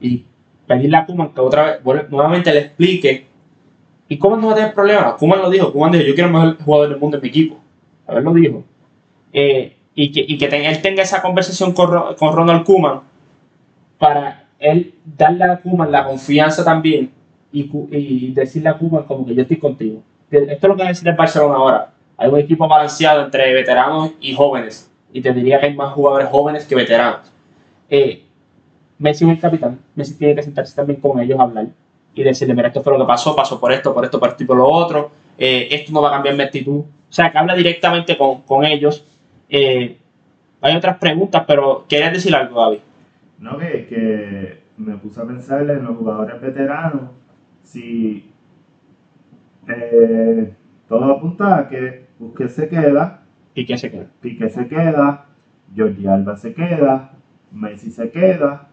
Y 0.00 0.24
pedirle 0.66 0.96
a 0.96 1.06
Kuman 1.06 1.28
que 1.28 1.40
otra 1.40 1.80
vez, 1.84 2.10
nuevamente 2.10 2.52
le 2.52 2.58
explique. 2.58 3.26
¿Y 4.08 4.18
Kuman 4.18 4.40
no 4.40 4.48
va 4.48 4.52
a 4.54 4.56
tener 4.56 4.74
problemas? 4.74 5.14
Kuman 5.14 5.40
lo 5.40 5.50
dijo, 5.50 5.72
Kuman 5.72 5.92
dijo, 5.92 6.04
yo 6.04 6.14
quiero 6.14 6.28
el 6.28 6.34
mejor 6.34 6.58
jugador 6.62 6.88
del 6.88 6.98
mundo 6.98 7.16
en 7.16 7.22
mi 7.22 7.28
equipo. 7.28 7.60
A 8.08 8.14
ver, 8.14 8.24
lo 8.24 8.34
dijo. 8.34 8.64
Eh, 9.32 9.76
y 9.94 10.10
que, 10.10 10.24
y 10.26 10.36
que 10.36 10.46
él 10.46 10.82
tenga 10.82 11.02
esa 11.02 11.22
conversación 11.22 11.72
con, 11.72 11.88
con 12.16 12.34
Ronald 12.34 12.64
Kuman 12.64 13.00
para 13.98 14.48
él 14.58 14.94
darle 15.04 15.44
a 15.44 15.60
Kuman 15.60 15.92
la 15.92 16.04
confianza 16.04 16.64
también 16.64 17.10
y, 17.52 17.70
y 17.92 18.32
decirle 18.32 18.68
a 18.68 18.78
Kuman 18.78 19.04
como 19.04 19.24
que 19.24 19.34
yo 19.34 19.42
estoy 19.42 19.58
contigo. 19.58 20.02
Esto 20.30 20.52
es 20.52 20.62
lo 20.62 20.76
que 20.76 20.82
va 20.82 20.86
a 20.86 20.92
decir 20.92 21.08
el 21.08 21.14
Barcelona 21.14 21.54
ahora 21.54 21.90
hay 22.16 22.28
un 22.28 22.38
equipo 22.38 22.66
balanceado 22.66 23.24
entre 23.24 23.52
veteranos 23.52 24.12
y 24.20 24.34
jóvenes. 24.34 24.90
Y 25.12 25.20
te 25.20 25.32
diría 25.32 25.60
que 25.60 25.66
hay 25.66 25.74
más 25.74 25.92
jugadores 25.92 26.28
jóvenes 26.28 26.64
que 26.64 26.74
veteranos. 26.74 27.32
Eh, 27.88 28.24
Messi 28.98 29.24
es 29.24 29.30
el 29.30 29.40
capitán. 29.40 29.78
Messi 29.94 30.16
tiene 30.16 30.34
que 30.34 30.42
sentarse 30.42 30.74
también 30.74 31.00
con 31.00 31.20
ellos 31.20 31.38
a 31.38 31.42
hablar 31.42 31.66
y 32.14 32.22
decirle, 32.22 32.54
mira, 32.54 32.68
esto 32.68 32.82
fue 32.82 32.94
lo 32.94 32.98
que 32.98 33.04
pasó, 33.04 33.36
pasó 33.36 33.60
por 33.60 33.72
esto, 33.72 33.92
por 33.92 34.04
esto, 34.04 34.18
por 34.18 34.30
esto 34.30 34.42
y 34.42 34.46
por 34.46 34.56
lo 34.56 34.66
otro. 34.66 35.10
Eh, 35.36 35.68
esto 35.70 35.92
no 35.92 36.02
va 36.02 36.08
a 36.08 36.12
cambiar 36.12 36.34
mi 36.34 36.42
actitud. 36.42 36.80
O 36.80 37.12
sea, 37.12 37.30
que 37.30 37.38
habla 37.38 37.54
directamente 37.54 38.16
con, 38.16 38.42
con 38.42 38.64
ellos. 38.64 39.04
Eh, 39.48 39.98
hay 40.62 40.76
otras 40.76 40.96
preguntas, 40.96 41.44
pero 41.46 41.84
¿querías 41.86 42.12
decir 42.12 42.34
algo, 42.34 42.60
Gaby? 42.60 42.80
No, 43.38 43.58
que, 43.58 43.86
que 43.86 44.62
me 44.78 44.96
puse 44.96 45.20
a 45.20 45.24
pensar 45.24 45.60
en 45.60 45.84
los 45.84 45.96
jugadores 45.96 46.40
veteranos. 46.40 47.10
Si 47.62 48.30
todo 50.88 51.04
apunta 51.04 51.58
a 51.58 51.68
que 51.68 52.06
Busquets 52.18 52.54
se 52.54 52.68
queda. 52.68 53.22
Piqué 53.54 53.76
se 53.76 53.90
queda. 53.90 54.06
Piqué 54.20 54.48
se 54.48 54.68
queda. 54.68 55.26
Jordi 55.76 56.06
Alba 56.06 56.36
se 56.36 56.54
queda. 56.54 57.12
Messi 57.52 57.90
se 57.90 58.10
queda. 58.10 58.68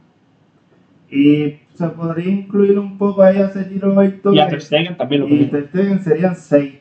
Y 1.10 1.60
se 1.73 1.88
podría 1.89 2.32
incluir 2.32 2.79
un 2.79 2.97
poco 2.97 3.21
ahí 3.21 3.38
a 3.38 3.49
Sergio 3.49 3.82
Roberto. 3.82 4.34
Y 4.34 4.39
a 4.39 4.47
Ter 4.47 4.62
Stegen 4.62 4.97
también 4.97 5.21
lo 5.21 5.27
Y 5.27 5.45
Ter 5.45 5.67
Stegen 5.67 6.03
serían 6.03 6.36
seis. 6.36 6.75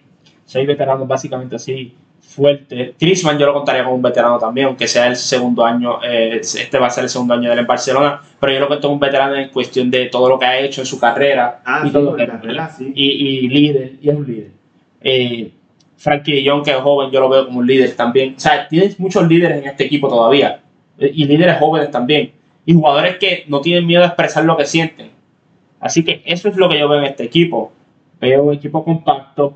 Seis 0.45 0.67
veteranos 0.67 1.07
básicamente 1.09 1.57
así 1.57 1.95
fuerte. 2.23 2.95
Griezmann 2.99 3.39
yo 3.39 3.47
lo 3.47 3.53
contaría 3.53 3.85
como 3.85 3.97
un 3.97 4.03
veterano 4.03 4.39
también, 4.39 4.69
aunque 4.69 4.89
sea 4.89 5.07
el 5.07 5.17
segundo 5.17 5.65
año, 5.65 6.03
eh, 6.03 6.41
este 6.41 6.79
va 6.79 6.87
a 6.87 6.91
ser 6.91 7.05
el 7.05 7.11
segundo 7.11 7.35
año 7.35 7.49
de 7.49 7.55
él 7.55 7.59
en 7.61 7.67
Barcelona, 7.67 8.21
pero 8.41 8.53
yo 8.53 8.61
lo 8.61 8.69
cuento 8.69 8.89
como 8.89 8.95
un 8.95 9.01
veterano 9.01 9.35
en 9.35 9.51
cuestión 9.51 9.91
de 9.91 10.07
todo 10.07 10.29
lo 10.29 10.39
que 10.39 10.47
ha 10.47 10.59
hecho 10.59 10.81
en 10.81 10.87
su 10.87 10.99
carrera. 10.99 11.61
Ah, 11.65 11.83
y 11.85 11.91
todo 11.91 12.17
carrera, 12.17 12.71
sí. 12.71 12.93
y, 12.95 13.11
y, 13.11 13.49
líder, 13.49 13.93
y 14.01 14.09
es 14.09 14.15
un 14.15 14.27
líder. 14.27 14.51
Eh, 15.03 15.53
Frankie 15.97 16.43
de 16.43 16.51
Jong, 16.51 16.65
que 16.65 16.71
es 16.73 16.77
joven, 16.79 17.11
yo 17.11 17.21
lo 17.21 17.29
veo 17.29 17.47
como 17.47 17.61
un 17.61 17.67
líder 17.67 17.95
también. 17.95 18.35
O 18.37 18.41
sea, 18.41 18.67
tienes 18.67 18.99
muchos 18.99 19.27
líderes 19.29 19.59
en 19.59 19.69
este 19.69 19.85
equipo 19.85 20.09
todavía. 20.09 20.61
y 20.99 21.25
líderes 21.27 21.59
jóvenes 21.59 21.91
también. 21.91 22.33
Y 22.67 22.75
jugadores 22.75 23.19
que 23.19 23.45
no 23.47 23.61
tienen 23.61 23.87
miedo 23.87 24.01
de 24.01 24.09
expresar 24.09 24.45
lo 24.45 24.57
que 24.57 24.65
sienten. 24.65 25.11
Así 25.79 26.05
que 26.05 26.23
eso 26.25 26.49
es 26.49 26.57
lo 26.57 26.69
que 26.69 26.79
yo 26.79 26.89
veo 26.89 26.99
en 26.99 27.05
este 27.05 27.25
equipo. 27.25 27.73
Veo 28.21 28.43
un 28.45 28.55
equipo 28.55 28.85
compacto, 28.85 29.55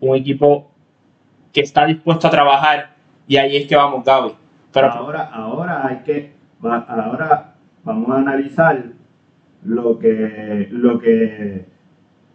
un 0.00 0.16
equipo 0.16 0.70
que 1.56 1.62
está 1.62 1.86
dispuesto 1.86 2.26
a 2.28 2.30
trabajar 2.30 2.90
y 3.26 3.38
ahí 3.38 3.56
es 3.56 3.66
que 3.66 3.74
vamos, 3.74 4.04
Gaby. 4.04 4.34
Pero 4.74 4.92
ahora, 4.92 5.22
ahora 5.32 5.86
hay 5.86 5.96
que, 6.04 6.34
ahora 6.62 7.54
vamos 7.82 8.10
a 8.10 8.18
analizar 8.18 8.84
lo 9.64 9.98
que, 9.98 10.68
lo 10.70 10.98
que, 10.98 11.64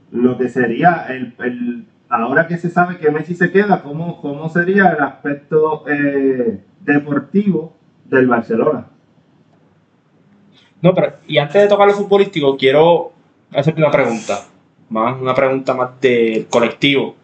lo 0.10 0.40
que 0.40 0.50
sería 0.50 1.06
el, 1.10 1.86
ahora 2.10 2.48
que 2.48 2.58
se 2.58 2.72
sabe 2.72 2.98
que 2.98 3.12
Messi 3.12 3.36
se 3.36 3.52
queda, 3.52 3.84
cómo, 3.84 4.20
cómo 4.20 4.50
sería 4.50 4.88
el 4.90 5.04
aspecto 5.04 5.84
eh, 5.88 6.64
deportivo 6.80 7.76
del 8.06 8.26
Barcelona. 8.26 8.88
No, 10.82 10.96
pero 10.96 11.18
y 11.28 11.38
antes 11.38 11.62
de 11.62 11.68
tocar 11.68 11.88
lo 11.88 11.94
futbolístico, 11.94 12.58
quiero 12.58 13.12
hacerte 13.54 13.82
una 13.82 13.92
pregunta, 13.92 14.48
más 14.90 15.22
una 15.22 15.36
pregunta 15.36 15.76
más 15.76 16.02
del 16.02 16.48
colectivo. 16.48 17.16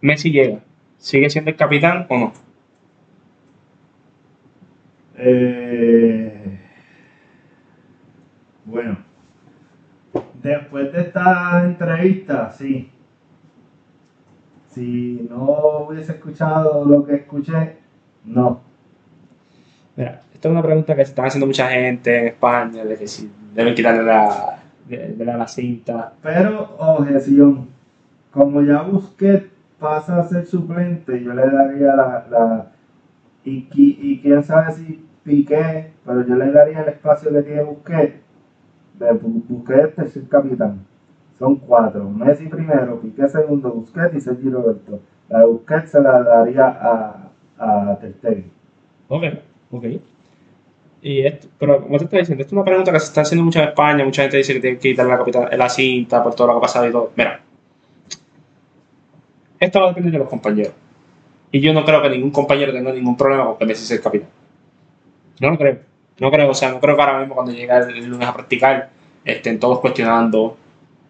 Messi 0.00 0.30
llega, 0.30 0.60
¿sigue 1.02 1.28
siendo 1.28 1.50
el 1.50 1.56
capitán 1.56 2.06
o 2.08 2.16
no? 2.16 2.32
Eh, 5.16 6.58
bueno, 8.64 8.98
después 10.42 10.92
de 10.92 11.02
esta 11.02 11.64
entrevista, 11.64 12.50
sí. 12.52 12.90
Si 14.70 15.26
no 15.28 15.86
hubiese 15.88 16.12
escuchado 16.12 16.84
lo 16.86 17.04
que 17.04 17.16
escuché, 17.16 17.76
no. 18.24 18.60
Mira, 19.96 20.22
esta 20.32 20.48
es 20.48 20.52
una 20.52 20.62
pregunta 20.62 20.94
que 20.96 21.04
se 21.04 21.10
está 21.10 21.26
haciendo 21.26 21.46
mucha 21.46 21.68
gente 21.68 22.16
en 22.16 22.26
España, 22.28 22.84
de 22.84 22.96
que 22.96 23.06
si 23.06 23.30
deben 23.52 23.74
quitarle 23.74 24.04
la, 24.04 24.60
de, 24.86 25.24
la, 25.24 25.46
cinta. 25.48 26.14
Pero, 26.22 26.74
objeción, 26.78 27.68
como 28.30 28.62
ya 28.62 28.80
busqué 28.82 29.51
pasa 29.82 30.20
a 30.20 30.24
ser 30.24 30.46
suplente, 30.46 31.22
yo 31.22 31.34
le 31.34 31.42
daría 31.42 31.94
la... 31.94 32.26
la 32.30 32.66
y, 33.44 33.66
y, 33.74 34.20
quién 34.22 34.42
sabe 34.44 34.72
si 34.72 35.04
Piqué, 35.24 35.92
pero 36.06 36.26
yo 36.26 36.36
le 36.36 36.52
daría 36.52 36.82
el 36.82 36.88
espacio 36.88 37.32
que 37.32 37.42
tiene 37.42 37.62
Busquets, 37.64 38.20
de 38.98 39.12
Busquets 39.12 39.96
tercer 39.96 40.28
capitán. 40.28 40.86
Son 41.38 41.56
cuatro. 41.56 42.08
Messi 42.08 42.46
primero, 42.46 43.00
Piqué 43.00 43.28
segundo, 43.28 43.72
Busquets 43.72 44.14
y 44.14 44.20
Sergio 44.20 44.52
Roberto. 44.52 45.00
La 45.28 45.40
de 45.40 45.46
Busquets 45.46 45.90
se 45.90 46.00
la 46.00 46.22
daría 46.22 46.66
a, 46.68 47.30
a 47.58 47.98
Ter 47.98 48.44
Ok. 49.08 49.24
Ok. 49.72 49.84
Y 51.02 51.26
esto, 51.26 51.48
pero 51.58 51.82
como 51.82 51.98
te 51.98 52.04
está 52.04 52.18
diciendo, 52.18 52.42
esto 52.42 52.54
es 52.54 52.58
una 52.58 52.64
pregunta 52.64 52.92
que 52.92 53.00
se 53.00 53.06
está 53.06 53.22
haciendo 53.22 53.44
mucho 53.44 53.58
en 53.58 53.68
España. 53.68 54.04
Mucha 54.04 54.22
gente 54.22 54.36
dice 54.36 54.54
que 54.54 54.60
tiene 54.60 54.78
que 54.78 54.90
quitar 54.90 55.06
la, 55.06 55.18
capital, 55.18 55.48
la 55.58 55.68
cinta 55.68 56.22
por 56.22 56.34
todo 56.34 56.46
lo 56.46 56.52
que 56.54 56.58
ha 56.58 56.60
pasado 56.60 56.88
y 56.88 56.92
todo. 56.92 57.10
Mira, 57.16 57.40
esto 59.64 59.80
va 59.80 59.86
a 59.86 59.88
depender 59.88 60.12
de 60.12 60.18
los 60.18 60.28
compañeros. 60.28 60.72
Y 61.50 61.60
yo 61.60 61.72
no 61.72 61.84
creo 61.84 62.02
que 62.02 62.10
ningún 62.10 62.30
compañero 62.30 62.72
tenga 62.72 62.92
ningún 62.92 63.16
problema 63.16 63.44
con 63.44 63.58
que 63.58 63.66
Messi 63.66 63.84
sea 63.84 63.96
el 63.96 64.02
capitán. 64.02 64.28
No 65.40 65.50
lo 65.50 65.58
creo. 65.58 65.78
No 66.18 66.30
creo, 66.30 66.50
o 66.50 66.54
sea, 66.54 66.70
no 66.70 66.80
creo 66.80 66.96
que 66.96 67.02
ahora 67.02 67.18
mismo 67.18 67.34
cuando 67.34 67.52
llegue 67.52 67.72
el 67.76 68.06
lunes 68.06 68.28
a 68.28 68.34
practicar 68.34 68.90
estén 69.24 69.58
todos 69.58 69.80
cuestionando 69.80 70.56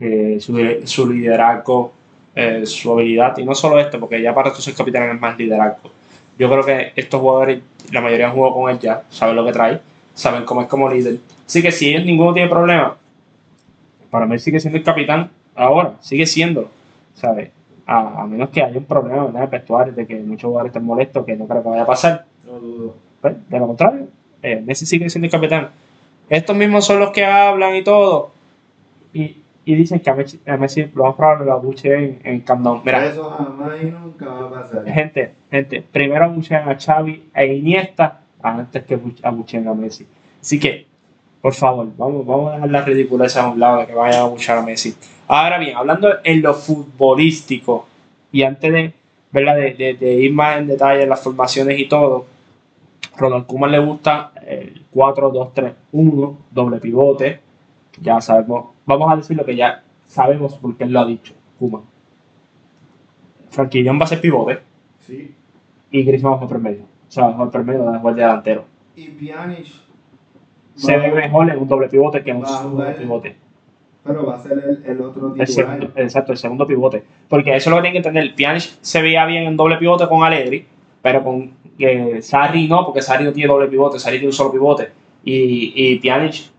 eh, 0.00 0.38
su, 0.40 1.10
liderazgo, 1.10 1.92
eh, 2.34 2.64
su 2.66 2.92
habilidad. 2.92 3.36
Y 3.38 3.44
no 3.44 3.54
solo 3.54 3.78
esto, 3.78 4.00
porque 4.00 4.20
ya 4.20 4.34
para 4.34 4.52
tú 4.52 4.62
ser 4.62 4.74
capitán 4.74 5.10
es 5.10 5.20
más 5.20 5.38
liderazgo 5.38 5.90
yo 6.38 6.50
creo 6.50 6.64
que 6.64 6.92
estos 6.96 7.20
jugadores, 7.20 7.62
la 7.90 8.00
mayoría 8.00 8.28
han 8.28 8.34
jugado 8.34 8.54
con 8.54 8.70
él 8.70 8.78
ya, 8.78 9.04
saben 9.10 9.36
lo 9.36 9.44
que 9.44 9.52
trae, 9.52 9.80
saben 10.14 10.44
cómo 10.44 10.62
es 10.62 10.68
como 10.68 10.88
líder. 10.88 11.18
Así 11.46 11.62
que 11.62 11.70
si 11.70 11.90
ellos 11.90 12.04
ninguno 12.04 12.32
tiene 12.32 12.48
problema, 12.48 12.96
para 14.10 14.26
mí 14.26 14.38
sigue 14.38 14.60
siendo 14.60 14.78
el 14.78 14.84
capitán 14.84 15.30
ahora, 15.54 15.94
sigue 16.00 16.26
siendo, 16.26 16.70
¿sabes? 17.14 17.50
A, 17.94 18.26
menos 18.26 18.50
que 18.50 18.62
haya 18.62 18.78
un 18.78 18.84
problema 18.84 19.26
en 19.26 19.36
el 19.36 19.48
vestuario 19.48 19.92
de 19.92 20.06
que 20.06 20.16
muchos 20.20 20.48
jugadores 20.48 20.70
estén 20.70 20.84
molestos, 20.84 21.26
que 21.26 21.36
no 21.36 21.46
creo 21.46 21.62
que 21.62 21.68
vaya 21.68 21.82
a 21.82 21.86
pasar. 21.86 22.24
No 22.44 22.58
dudo. 22.58 22.96
Pues, 23.20 23.34
de 23.48 23.58
lo 23.58 23.66
contrario, 23.66 24.08
eh, 24.42 24.62
Messi 24.64 24.86
sigue 24.86 25.10
siendo 25.10 25.26
el 25.26 25.32
capitán. 25.32 25.70
Estos 26.28 26.56
mismos 26.56 26.84
son 26.84 27.00
los 27.00 27.10
que 27.10 27.24
hablan 27.24 27.76
y 27.76 27.84
todo. 27.84 28.30
Y 29.12 29.42
y 29.64 29.74
dicen 29.74 30.00
que 30.00 30.10
a 30.10 30.14
Messi, 30.14 30.40
a 30.46 30.56
Messi 30.56 30.90
lo 30.94 31.04
más 31.04 31.14
probable 31.14 31.46
lo 31.46 31.52
abuche 31.52 31.94
en, 31.94 32.20
en 32.24 32.40
Camp 32.40 32.62
Nou. 32.62 32.82
Mira, 32.84 33.04
eso 33.04 33.30
jamás 33.30 33.80
y 33.80 33.86
nunca 33.86 34.26
va 34.26 34.46
a 34.46 34.50
pasar. 34.50 34.84
Gente, 34.86 35.34
gente, 35.50 35.84
primero 35.92 36.24
abuchean 36.24 36.68
a 36.68 36.78
Xavi 36.78 37.30
e 37.34 37.46
Iniesta 37.54 38.20
antes 38.42 38.84
que 38.84 38.98
abuchen 39.22 39.68
a 39.68 39.74
Messi. 39.74 40.06
Así 40.40 40.58
que, 40.58 40.86
por 41.42 41.54
favor, 41.54 41.88
vamos, 41.96 42.24
vamos 42.24 42.50
a 42.50 42.54
dejar 42.54 42.70
la 42.70 42.82
ridiculez 42.82 43.36
a 43.36 43.48
un 43.48 43.58
lado 43.58 43.80
de 43.80 43.88
que 43.88 43.94
vayan 43.94 44.20
a 44.20 44.24
abuchar 44.24 44.58
a 44.58 44.62
Messi. 44.62 44.94
Ahora 45.26 45.58
bien, 45.58 45.76
hablando 45.76 46.08
en 46.22 46.40
lo 46.40 46.54
futbolístico 46.54 47.86
y 48.30 48.44
antes 48.44 48.72
de, 48.72 48.92
¿verdad? 49.32 49.56
de, 49.56 49.96
de, 49.98 50.12
ir 50.14 50.32
más 50.32 50.58
en 50.58 50.68
detalle 50.68 51.02
en 51.02 51.08
las 51.08 51.20
formaciones 51.20 51.78
y 51.80 51.88
todo, 51.88 52.26
Ronald 53.16 53.46
Koeman 53.46 53.72
le 53.72 53.80
gusta 53.80 54.32
el 54.46 54.86
4-2-3-1, 54.94 56.36
doble 56.52 56.78
pivote. 56.78 57.40
Ya 58.00 58.20
sabemos 58.20 58.72
vamos 58.86 59.12
a 59.12 59.16
decir 59.16 59.36
lo 59.36 59.44
que 59.44 59.56
ya 59.56 59.82
sabemos 60.06 60.54
porque 60.54 60.84
él 60.84 60.92
lo 60.92 61.00
ha 61.00 61.06
dicho, 61.06 61.34
Kuma. 61.58 61.82
Franquillón 63.50 63.98
va 64.00 64.04
a 64.04 64.08
ser 64.08 64.20
pivote. 64.20 64.60
Sí. 65.00 65.34
Y 65.90 66.02
Griezmann 66.04 66.40
va 66.40 66.46
a 66.46 66.58
medio. 66.58 66.82
O 67.08 67.10
sea, 67.10 67.28
mejor 67.28 67.50
por 67.50 67.64
medio, 67.64 68.08
el 68.08 68.16
delantero. 68.16 68.64
Y 68.96 69.08
Pjanic 69.08 69.66
se 70.74 70.96
ve 70.96 71.10
mejor 71.10 71.50
en 71.50 71.58
un 71.58 71.68
doble 71.68 71.88
pivote 71.88 72.22
que 72.22 72.30
en 72.30 72.38
un 72.38 72.46
segundo 72.46 72.84
pivote. 72.98 73.36
Pero 74.04 74.26
va 74.26 74.34
a 74.34 74.42
ser 74.42 74.52
el, 74.52 74.82
el 74.84 75.00
otro 75.00 75.32
titular. 75.32 75.90
exacto, 75.96 76.32
el 76.32 76.38
segundo 76.38 76.66
pivote. 76.66 77.04
Porque 77.28 77.54
eso 77.54 77.70
es 77.70 77.70
lo 77.70 77.76
que 77.76 77.82
tienen 77.82 78.02
que 78.02 78.08
entender. 78.08 78.34
Pjanic 78.34 78.62
se 78.80 79.00
veía 79.00 79.24
bien 79.26 79.44
en 79.44 79.56
doble 79.56 79.76
pivote 79.76 80.08
con 80.08 80.24
Allegri, 80.24 80.66
pero 81.00 81.22
con 81.22 81.52
eh, 81.78 82.18
Sarri 82.20 82.66
no, 82.66 82.84
porque 82.84 83.00
Sarri 83.00 83.24
no 83.24 83.32
tiene 83.32 83.52
doble 83.52 83.68
pivote, 83.68 83.98
Sarri 83.98 84.16
tiene 84.16 84.28
un 84.28 84.32
solo 84.32 84.50
pivote. 84.50 84.90
Y, 85.24 85.72
y 85.76 85.98
Pjanic 86.00 86.50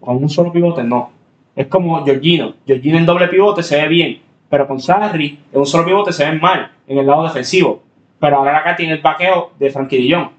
con 0.00 0.16
un 0.16 0.28
solo 0.28 0.52
pivote 0.52 0.82
no. 0.82 1.10
Es 1.54 1.68
como 1.68 2.04
Georgino. 2.04 2.54
Georgino 2.66 2.98
en 2.98 3.06
doble 3.06 3.28
pivote 3.28 3.62
se 3.62 3.76
ve 3.76 3.88
bien, 3.88 4.20
pero 4.48 4.66
con 4.66 4.80
Sarri 4.80 5.38
en 5.52 5.60
un 5.60 5.66
solo 5.66 5.84
pivote 5.84 6.12
se 6.12 6.28
ve 6.28 6.38
mal 6.38 6.72
en 6.88 6.98
el 6.98 7.06
lado 7.06 7.22
defensivo. 7.22 7.82
Pero 8.18 8.38
ahora 8.38 8.58
acá 8.58 8.74
tiene 8.74 8.94
el 8.94 9.02
vaqueo 9.02 9.52
de 9.58 9.70
Frankie 9.70 9.98
Dillon. 9.98 10.30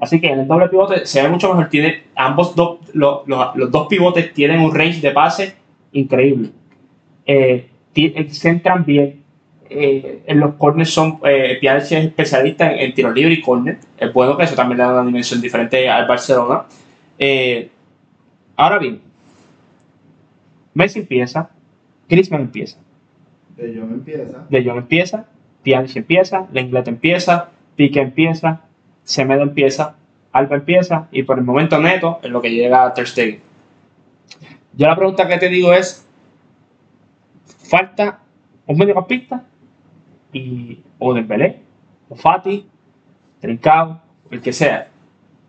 Así 0.00 0.20
que 0.20 0.28
en 0.28 0.40
el 0.40 0.46
doble 0.46 0.68
pivote 0.68 1.06
se 1.06 1.22
ve 1.22 1.28
mucho 1.28 1.48
mejor. 1.48 1.68
Tiene, 1.68 2.04
ambos 2.14 2.54
dos, 2.54 2.78
los, 2.92 3.22
dos 3.70 3.88
pivotes 3.88 4.32
tienen 4.32 4.60
un 4.60 4.74
range 4.74 5.00
de 5.00 5.10
pase 5.10 5.54
increíble. 5.92 6.50
Eh, 7.26 7.68
eh, 7.94 8.30
centran 8.30 8.84
bien. 8.84 9.22
Eh, 9.70 10.22
en 10.26 10.40
los 10.40 10.54
corners 10.54 10.90
son. 10.90 11.18
Eh, 11.24 11.58
es 11.60 11.92
especialista 11.92 12.72
en, 12.72 12.94
tiro 12.94 13.10
libre 13.10 13.34
y 13.34 13.40
corner. 13.40 13.78
Es 13.98 14.12
bueno 14.12 14.36
que 14.36 14.44
eso 14.44 14.54
también 14.54 14.78
le 14.78 14.84
da 14.84 14.92
una 14.92 15.04
dimensión 15.04 15.40
diferente 15.40 15.88
al 15.88 16.06
Barcelona. 16.06 16.64
ahora 18.56 18.78
bien, 18.78 19.00
Messi 20.74 21.00
empieza, 21.00 21.50
Griezmann 22.08 22.42
empieza. 22.42 22.78
De 23.56 23.74
Jong 23.76 23.92
empieza. 23.92 24.46
De 24.48 24.64
Jong 24.64 24.78
empieza, 24.78 25.26
Pjanic 25.64 25.96
empieza, 25.96 26.46
Lenglet 26.52 26.86
empieza, 26.86 27.50
Pique 27.74 28.00
empieza, 28.00 28.62
Semedo 29.08 29.42
empieza, 29.42 29.96
Alba 30.32 30.56
empieza 30.56 31.08
y 31.10 31.22
por 31.22 31.38
el 31.38 31.44
momento 31.44 31.80
Neto 31.80 32.18
es 32.22 32.30
lo 32.30 32.42
que 32.42 32.50
llega 32.50 32.84
a 32.84 32.92
Ter 32.92 33.08
Stegen. 33.08 33.40
Yo 34.74 34.86
la 34.86 34.94
pregunta 34.94 35.26
que 35.26 35.38
te 35.38 35.48
digo 35.48 35.72
es, 35.72 36.06
falta 37.70 38.18
un 38.66 38.76
mediocampista 38.76 39.44
y 40.30 40.82
o 40.98 41.14
Dembélé, 41.14 41.62
o 42.10 42.16
Fati, 42.16 42.68
Trincao, 43.40 43.98
el 44.30 44.42
que 44.42 44.52
sea. 44.52 44.88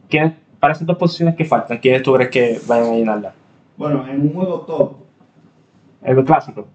¿Quiénes, 0.08 0.36
para 0.58 0.72
esas 0.72 0.88
dos 0.88 0.98
posiciones 0.98 1.36
que 1.36 1.44
faltan, 1.44 1.80
¿quiénes 1.80 2.02
tú 2.02 2.14
crees 2.14 2.30
que 2.30 2.62
vayan 2.66 2.94
a 2.94 2.96
llenarla? 2.96 3.34
Bueno, 3.76 4.08
en 4.08 4.22
un 4.22 4.34
juego 4.34 4.62
top 4.62 4.94
el 6.02 6.24
clásico. 6.24 6.66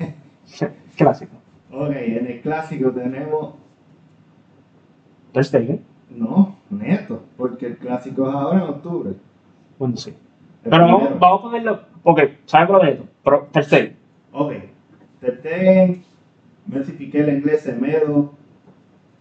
clásico. 0.96 1.36
Ok, 1.70 1.90
en 1.90 2.26
el 2.26 2.40
clásico 2.40 2.90
tenemos. 2.90 3.54
Ter 5.32 5.44
Stegen. 5.44 5.95
No, 6.10 6.56
neto, 6.70 7.24
porque 7.36 7.66
el 7.66 7.76
clásico 7.78 8.28
es 8.28 8.34
ahora 8.34 8.58
en 8.58 8.68
octubre. 8.70 9.14
Bueno, 9.78 9.96
sí. 9.96 10.14
Pero 10.62 10.84
vamos, 10.84 11.18
vamos, 11.18 11.38
a 11.38 11.42
ponerlo, 11.42 11.80
porque 12.02 12.38
¿sabes 12.46 12.70
lo 12.70 12.78
de 12.80 12.90
esto? 12.90 13.04
Pero 13.22 13.48
Ter 13.52 13.64
Stegen. 13.64 13.96
Ok, 14.32 14.52
Ter 15.20 15.38
Stegen, 15.38 16.04
Messi 16.66 16.92
Piqué, 16.92 17.20
el 17.20 17.38
inglés, 17.38 17.62
Semedo, 17.62 18.32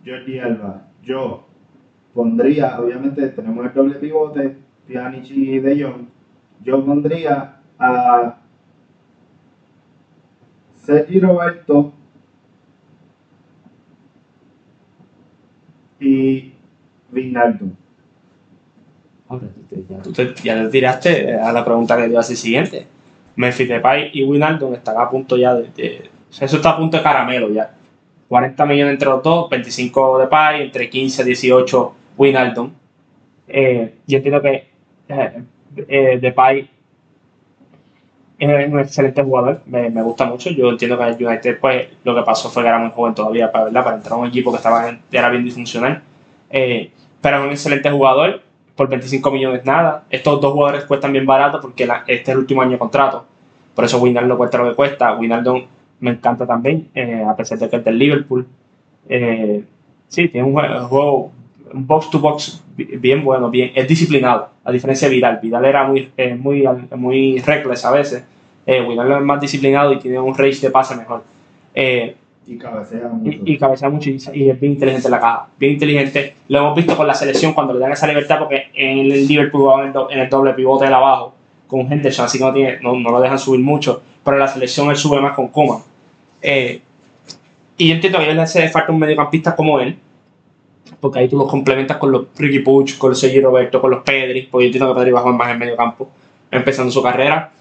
Jordi 0.05 0.39
Alba. 0.39 0.87
Yo 1.03 1.43
pondría, 2.13 2.79
obviamente 2.79 3.27
tenemos 3.29 3.65
el 3.65 3.73
doble 3.73 3.95
pivote, 3.95 4.57
Pjanic 4.87 5.29
y 5.29 5.59
De 5.59 5.83
Jong. 5.83 6.07
Yo 6.63 6.83
pondría 6.83 7.57
a 7.77 8.37
Sergi 10.85 11.19
Roberto 11.19 11.93
y 15.99 16.54
Vinaldo. 17.15 17.65
Ya, 19.89 20.01
tú 20.03 20.13
te, 20.13 20.35
ya 20.43 20.55
te 20.55 20.69
tiraste 20.69 21.35
a 21.35 21.51
la 21.51 21.65
pregunta 21.65 21.95
que 21.95 22.03
te 22.03 22.09
iba 22.09 22.19
a 22.19 22.21
hacer 22.21 22.37
siguiente. 22.37 22.85
Memphis 23.35 23.67
Depay 23.67 24.11
y 24.13 24.23
Winaldon 24.23 24.75
están 24.75 24.97
a 24.97 25.09
punto 25.09 25.35
ya 25.35 25.55
de, 25.55 26.09
Eso 26.29 26.55
está 26.57 26.71
a 26.71 26.77
punto 26.77 26.97
de 26.97 27.03
caramelo 27.03 27.49
ya. 27.49 27.71
40 28.27 28.65
millones 28.65 28.93
entre 28.93 29.09
los 29.09 29.23
dos, 29.23 29.49
25 29.49 30.17
de 30.17 30.25
Depay, 30.25 30.61
entre 30.63 30.89
15 30.89 31.21
y 31.21 31.25
18 31.25 31.95
Winaldon. 32.17 32.73
Eh, 33.47 33.95
yo 34.05 34.17
entiendo 34.17 34.41
que 34.41 34.67
eh, 35.09 35.43
eh, 35.87 36.19
Depay 36.21 36.69
es 38.37 38.69
un 38.69 38.79
excelente 38.79 39.23
jugador, 39.23 39.61
me, 39.65 39.89
me, 39.89 40.01
gusta 40.01 40.25
mucho. 40.25 40.49
Yo 40.49 40.69
entiendo 40.69 40.97
que 40.97 41.05
en 41.05 41.25
United 41.25 41.59
pues, 41.59 41.87
lo 42.03 42.15
que 42.15 42.21
pasó 42.21 42.49
fue 42.49 42.63
que 42.63 42.69
era 42.69 42.79
muy 42.79 42.91
joven 42.91 43.15
todavía 43.15 43.51
para, 43.51 43.65
¿verdad? 43.65 43.83
para 43.83 43.95
entrar 43.97 44.13
a 44.13 44.17
un 44.17 44.27
equipo 44.27 44.51
que 44.51 44.57
estaba 44.57 44.97
era 45.11 45.29
bien 45.29 45.43
disfuncional. 45.43 46.01
Eh, 46.49 46.91
pero 47.25 47.39
es 47.39 47.43
un 47.43 47.49
excelente 47.49 47.89
jugador, 47.89 48.41
por 48.75 48.87
25 48.87 49.31
millones 49.31 49.65
nada. 49.65 50.03
Estos 50.11 50.39
dos 50.39 50.53
jugadores 50.53 50.85
cuestan 50.85 51.11
bien 51.11 51.25
barato 51.25 51.59
porque 51.59 51.89
este 52.05 52.21
es 52.21 52.29
el 52.29 52.37
último 52.37 52.61
año 52.61 52.73
de 52.73 52.77
contrato. 52.77 53.25
Por 53.73 53.83
eso 53.83 53.97
Winaldo 53.97 54.37
cuesta 54.37 54.59
lo 54.59 54.69
que 54.69 54.75
cuesta. 54.75 55.15
Winaldo 55.15 55.65
me 56.01 56.11
encanta 56.11 56.45
también, 56.45 56.87
eh, 56.93 57.25
a 57.27 57.35
pesar 57.35 57.57
de 57.57 57.67
que 57.67 57.77
es 57.77 57.83
del 57.83 57.97
Liverpool. 57.97 58.45
Eh, 59.09 59.63
sí, 60.07 60.27
tiene 60.27 60.47
un 60.47 60.53
juego, 60.53 61.31
un 61.73 61.87
box 61.87 62.11
to 62.11 62.19
box 62.19 62.63
bien 62.77 63.23
bueno, 63.23 63.49
bien, 63.49 63.71
es 63.73 63.87
disciplinado, 63.87 64.49
a 64.63 64.71
diferencia 64.71 65.09
de 65.09 65.15
Vidal. 65.15 65.39
Vidal 65.41 65.65
era 65.65 65.87
muy, 65.87 66.11
eh, 66.17 66.35
muy, 66.35 66.63
muy 66.95 67.39
reckless 67.39 67.85
a 67.85 67.91
veces. 67.91 68.23
Eh, 68.67 68.87
es 68.87 69.21
más 69.23 69.41
disciplinado 69.41 69.93
y 69.93 69.97
tiene 69.97 70.19
un 70.19 70.37
range 70.37 70.59
de 70.61 70.69
pase 70.69 70.95
mejor. 70.95 71.23
Y 72.47 72.57
cabecea 72.57 73.07
mucho. 73.07 73.39
Y, 73.43 73.57
cabecea 73.57 73.89
mucho 73.89 74.09
y, 74.09 74.15
es 74.49 74.59
bien 74.59 74.73
inteligente 74.73 75.07
en 75.07 75.11
la 75.11 75.19
caja. 75.19 75.47
Bien 75.57 75.73
inteligente. 75.73 76.35
Lo 76.47 76.59
hemos 76.59 76.75
visto 76.75 76.95
con 76.95 77.07
la 77.07 77.13
selección 77.13 77.53
cuando 77.53 77.73
le 77.73 77.79
dan 77.79 77.91
esa 77.91 78.07
libertad 78.07 78.39
porque 78.39 78.65
en 78.75 78.99
el 78.99 79.27
Liverpool 79.27 79.81
en 79.81 79.89
el, 79.89 79.95
en 80.11 80.19
el 80.19 80.29
doble 80.29 80.53
pivote 80.53 80.85
de 80.85 80.93
abajo 80.93 81.33
con 81.67 81.91
Henderson, 81.91 82.25
así 82.25 82.37
que 82.37 82.43
no, 82.43 82.53
tiene, 82.53 82.79
no, 82.81 82.99
no, 82.99 83.09
lo 83.09 83.19
dejan 83.19 83.39
subir 83.39 83.61
mucho. 83.61 84.01
Pero 84.23 84.37
en 84.37 84.41
la 84.41 84.47
selección 84.47 84.89
él 84.89 84.95
sube 84.95 85.19
más 85.19 85.33
con 85.33 85.47
Kuma. 85.47 85.81
Eh, 86.41 86.81
y 87.77 87.87
yo 87.89 87.95
entiendo 87.95 88.19
que 88.19 88.25
a 88.25 88.29
él 88.29 88.35
le 88.35 88.43
hace 88.43 88.69
falta 88.69 88.91
un 88.91 88.99
mediocampista 88.99 89.55
como 89.55 89.79
él. 89.79 89.97
Porque 90.99 91.19
ahí 91.19 91.27
tú 91.27 91.37
los 91.37 91.49
complementas 91.49 91.97
con 91.97 92.11
los 92.11 92.27
Ricky 92.37 92.59
Puch, 92.59 92.97
con 92.97 93.09
los 93.09 93.19
Sergi 93.19 93.41
Roberto, 93.41 93.81
con 93.81 93.89
los 93.89 94.03
Pedri. 94.03 94.43
Porque 94.43 94.65
yo 94.65 94.67
entiendo 94.67 94.93
que 94.93 94.99
Pedri 94.99 95.11
va 95.11 95.19
a 95.19 95.23
jugar 95.23 95.37
más 95.37 95.49
en 95.49 95.59
medio 95.59 95.75
campo, 95.75 96.09
empezando 96.51 96.91
su 96.91 97.01
carrera. 97.01 97.51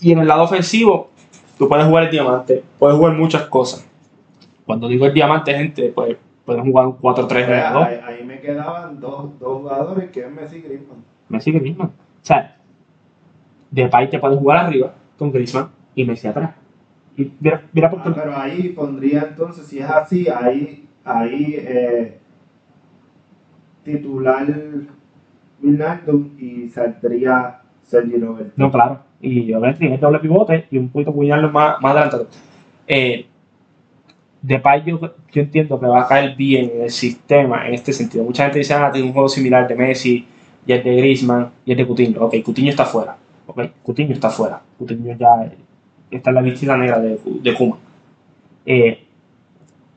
Y 0.00 0.12
en 0.12 0.20
el 0.20 0.26
lado 0.26 0.44
ofensivo, 0.44 1.10
tú 1.58 1.68
puedes 1.68 1.86
jugar 1.86 2.04
el 2.04 2.10
diamante, 2.10 2.62
puedes 2.78 2.96
jugar 2.96 3.14
muchas 3.14 3.46
cosas. 3.46 3.86
Cuando 4.66 4.88
digo 4.88 5.06
el 5.06 5.14
diamante, 5.14 5.54
gente, 5.54 5.92
pues 5.94 6.16
puedes 6.44 6.62
jugar 6.62 6.86
un 6.86 6.98
4-3 6.98 7.48
ahí, 7.48 8.00
ahí 8.04 8.24
me 8.24 8.40
quedaban 8.40 9.00
dos, 9.00 9.38
dos 9.38 9.58
jugadores 9.58 10.10
que 10.10 10.20
es 10.20 10.30
Messi 10.30 10.56
y 10.56 10.62
Griezmann. 10.62 11.04
Messi 11.28 11.50
y 11.50 11.58
Griezmann. 11.58 11.88
O 11.88 11.92
sea, 12.26 12.56
Depay 13.70 14.10
te 14.10 14.18
puede 14.18 14.36
jugar 14.36 14.58
arriba 14.58 14.94
con 15.18 15.32
Griezmann 15.32 15.68
y 15.94 16.04
Messi 16.04 16.28
atrás. 16.28 16.54
Y 17.16 17.30
mira, 17.40 17.62
mira 17.72 17.90
por 17.90 18.00
ah, 18.00 18.12
pero 18.14 18.36
ahí 18.36 18.70
pondría 18.70 19.26
entonces, 19.28 19.66
si 19.66 19.78
es 19.78 19.88
así, 19.88 20.28
ahí, 20.28 20.86
ahí 21.04 21.54
eh, 21.58 22.18
titular 23.84 24.46
Wijnaldum 25.62 26.30
y 26.38 26.68
saldría 26.68 27.60
Sergi. 27.84 28.14
No, 28.56 28.70
claro 28.70 29.00
y 29.24 29.52
Overstreet 29.52 29.94
es 29.94 30.00
doble 30.00 30.18
pivote 30.18 30.66
y 30.70 30.78
un 30.78 30.88
poquito 30.88 31.10
Wijnaldum 31.12 31.52
más, 31.52 31.80
más 31.80 31.92
adelantado. 31.92 32.28
Eh, 32.86 33.26
yo, 34.42 35.00
yo 35.32 35.42
entiendo 35.42 35.80
que 35.80 35.86
va 35.86 36.02
a 36.02 36.06
caer 36.06 36.36
bien 36.36 36.70
en 36.74 36.82
el 36.82 36.90
sistema 36.90 37.66
en 37.66 37.74
este 37.74 37.92
sentido. 37.92 38.24
Mucha 38.24 38.44
gente 38.44 38.58
dice, 38.58 38.74
ah, 38.74 38.90
tiene 38.92 39.08
un 39.08 39.14
juego 39.14 39.28
similar 39.28 39.66
de 39.66 39.74
Messi 39.74 40.26
y 40.66 40.72
el 40.72 40.82
de 40.82 40.96
Griezmann 40.96 41.50
y 41.64 41.72
el 41.72 41.78
de 41.78 41.86
Coutinho. 41.86 42.24
Ok, 42.26 42.34
Coutinho 42.44 42.70
está 42.70 42.84
fuera. 42.84 43.16
Ok, 43.46 43.62
Coutinho 43.82 44.12
está 44.12 44.28
fuera. 44.28 44.60
Coutinho 44.78 45.16
ya 45.16 45.50
está 46.10 46.30
en 46.30 46.34
la 46.34 46.42
vestida 46.42 46.76
negra 46.76 46.98
de, 46.98 47.18
de 47.24 47.54
Kuma. 47.54 47.78
Eh, 48.66 49.02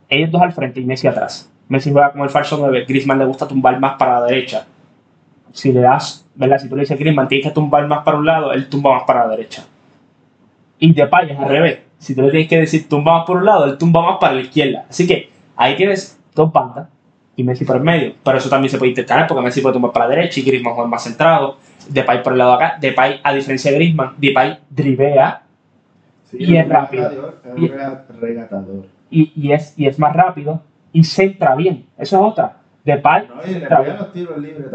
ellos 0.07 0.31
dos 0.31 0.41
al 0.41 0.53
frente 0.53 0.79
y 0.79 0.85
Messi 0.85 1.07
atrás. 1.07 1.51
Messi 1.67 1.91
juega 1.91 2.13
como 2.13 2.23
el 2.23 2.29
falso 2.29 2.57
9. 2.57 2.85
Griezmann 2.87 3.19
le 3.19 3.25
gusta 3.25 3.45
tumbar 3.45 3.77
más 3.81 3.97
para 3.97 4.21
la 4.21 4.27
derecha. 4.27 4.65
Si 5.57 5.71
le 5.71 5.81
das 5.81 6.27
¿verdad? 6.35 6.59
Si 6.59 6.69
tú 6.69 6.75
le 6.75 6.81
dices 6.81 6.99
Griezmann, 6.99 7.27
tienes 7.27 7.47
que 7.47 7.51
tumbar 7.51 7.87
más 7.87 8.03
para 8.03 8.17
un 8.17 8.25
lado, 8.27 8.53
él 8.53 8.69
tumba 8.69 8.93
más 8.93 9.03
para 9.07 9.25
la 9.25 9.31
derecha. 9.31 9.65
Y 10.77 10.93
Depay 10.93 11.31
es 11.31 11.39
al 11.39 11.49
revés. 11.49 11.79
Si 11.97 12.13
tú 12.13 12.21
le 12.21 12.29
tienes 12.29 12.47
que 12.47 12.59
decir 12.59 12.87
tumba 12.87 13.17
más 13.17 13.25
por 13.25 13.37
un 13.37 13.45
lado, 13.45 13.65
él 13.65 13.75
tumba 13.75 14.03
más 14.03 14.17
para 14.21 14.35
la 14.35 14.41
izquierda. 14.41 14.85
Así 14.87 15.07
que 15.07 15.31
ahí 15.55 15.75
tienes 15.75 16.19
dos 16.35 16.53
bandas 16.53 16.89
y 17.35 17.43
Messi 17.43 17.65
por 17.65 17.77
el 17.77 17.81
medio. 17.81 18.13
Pero 18.23 18.37
eso 18.37 18.49
también 18.49 18.69
se 18.69 18.77
puede 18.77 18.91
intercalar 18.91 19.25
porque 19.25 19.43
Messi 19.43 19.61
puede 19.61 19.73
tumbar 19.73 19.91
para 19.91 20.07
la 20.07 20.15
derecha 20.15 20.39
y 20.39 20.43
Griezmann 20.43 20.75
juega 20.75 20.87
más 20.87 21.03
centrado. 21.03 21.57
Depay 21.89 22.21
por 22.21 22.33
el 22.33 22.37
lado 22.37 22.51
de 22.51 22.63
acá. 22.63 22.77
Depay, 22.79 23.19
a 23.23 23.33
diferencia 23.33 23.71
de 23.71 23.77
Griezmann, 23.77 24.13
Depay 24.19 24.59
drivea 24.69 25.41
y 26.33 26.55
es 26.55 26.69
rápido. 26.69 27.33
Es 27.57 28.19
regatador. 28.19 28.85
Y, 29.09 29.31
y, 29.35 29.53
es, 29.53 29.73
y 29.75 29.87
es 29.87 29.97
más 29.97 30.15
rápido 30.15 30.61
y 30.93 31.03
centra 31.03 31.55
bien. 31.55 31.87
Eso 31.97 32.17
es 32.17 32.31
otra 32.31 32.57
de 32.87 32.97
par. 32.99 33.27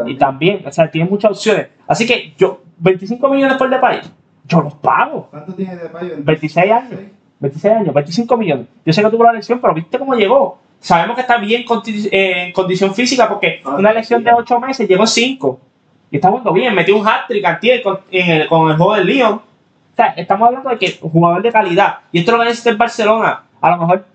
y, 0.05 0.15
también. 0.17 0.63
o 0.65 0.71
sea, 0.71 0.89
tiene 0.89 1.09
muchas 1.09 1.31
opciones. 1.31 1.67
Así 1.87 2.05
que 2.05 2.33
yo, 2.37 2.61
25 2.77 3.27
millones 3.29 3.57
por 3.57 3.69
Depay, 3.71 4.01
yo 4.45 4.61
los 4.61 4.75
pago. 4.75 5.29
¿Cuánto 5.31 5.53
tiene 5.53 5.75
Depay? 5.75 6.11
26 6.19 6.71
años. 6.71 6.99
26 7.39 7.73
años, 7.73 7.93
25 7.93 8.37
millones. 8.37 8.67
Yo 8.85 8.93
sé 8.93 9.01
que 9.01 9.09
tuvo 9.09 9.23
la 9.23 9.31
elección, 9.31 9.59
pero 9.59 9.73
viste 9.73 9.97
cómo 9.97 10.13
llegó. 10.13 10.59
Sabemos 10.79 11.15
que 11.15 11.21
está 11.21 11.37
bien 11.37 11.65
en 11.67 12.51
condición 12.51 12.93
física 12.93 13.27
porque 13.27 13.61
ah, 13.65 13.77
una 13.79 13.89
elección 13.89 14.23
de 14.23 14.31
8 14.31 14.59
meses 14.59 14.87
llegó 14.87 15.07
5. 15.07 15.59
Y 16.11 16.17
está 16.17 16.29
jugando 16.29 16.53
bien, 16.53 16.75
metió 16.75 16.95
un 16.95 17.07
hat-trick 17.07 17.81
con, 17.81 17.99
el, 18.11 18.47
con 18.47 18.69
el 18.69 18.77
juego 18.77 18.93
del 18.93 19.07
Lyon. 19.07 19.33
O 19.33 19.95
sea, 19.95 20.13
estamos 20.15 20.47
hablando 20.47 20.69
de 20.69 20.77
que 20.77 20.99
un 21.01 21.09
jugador 21.09 21.41
de 21.41 21.51
calidad. 21.51 21.97
Y 22.11 22.19
esto 22.19 22.31
lo 22.31 22.39
que 22.39 22.45
necesita 22.45 22.69
en 22.69 22.77
Barcelona. 22.77 23.43
A 23.59 23.69
lo 23.71 23.77
mejor 23.77 24.05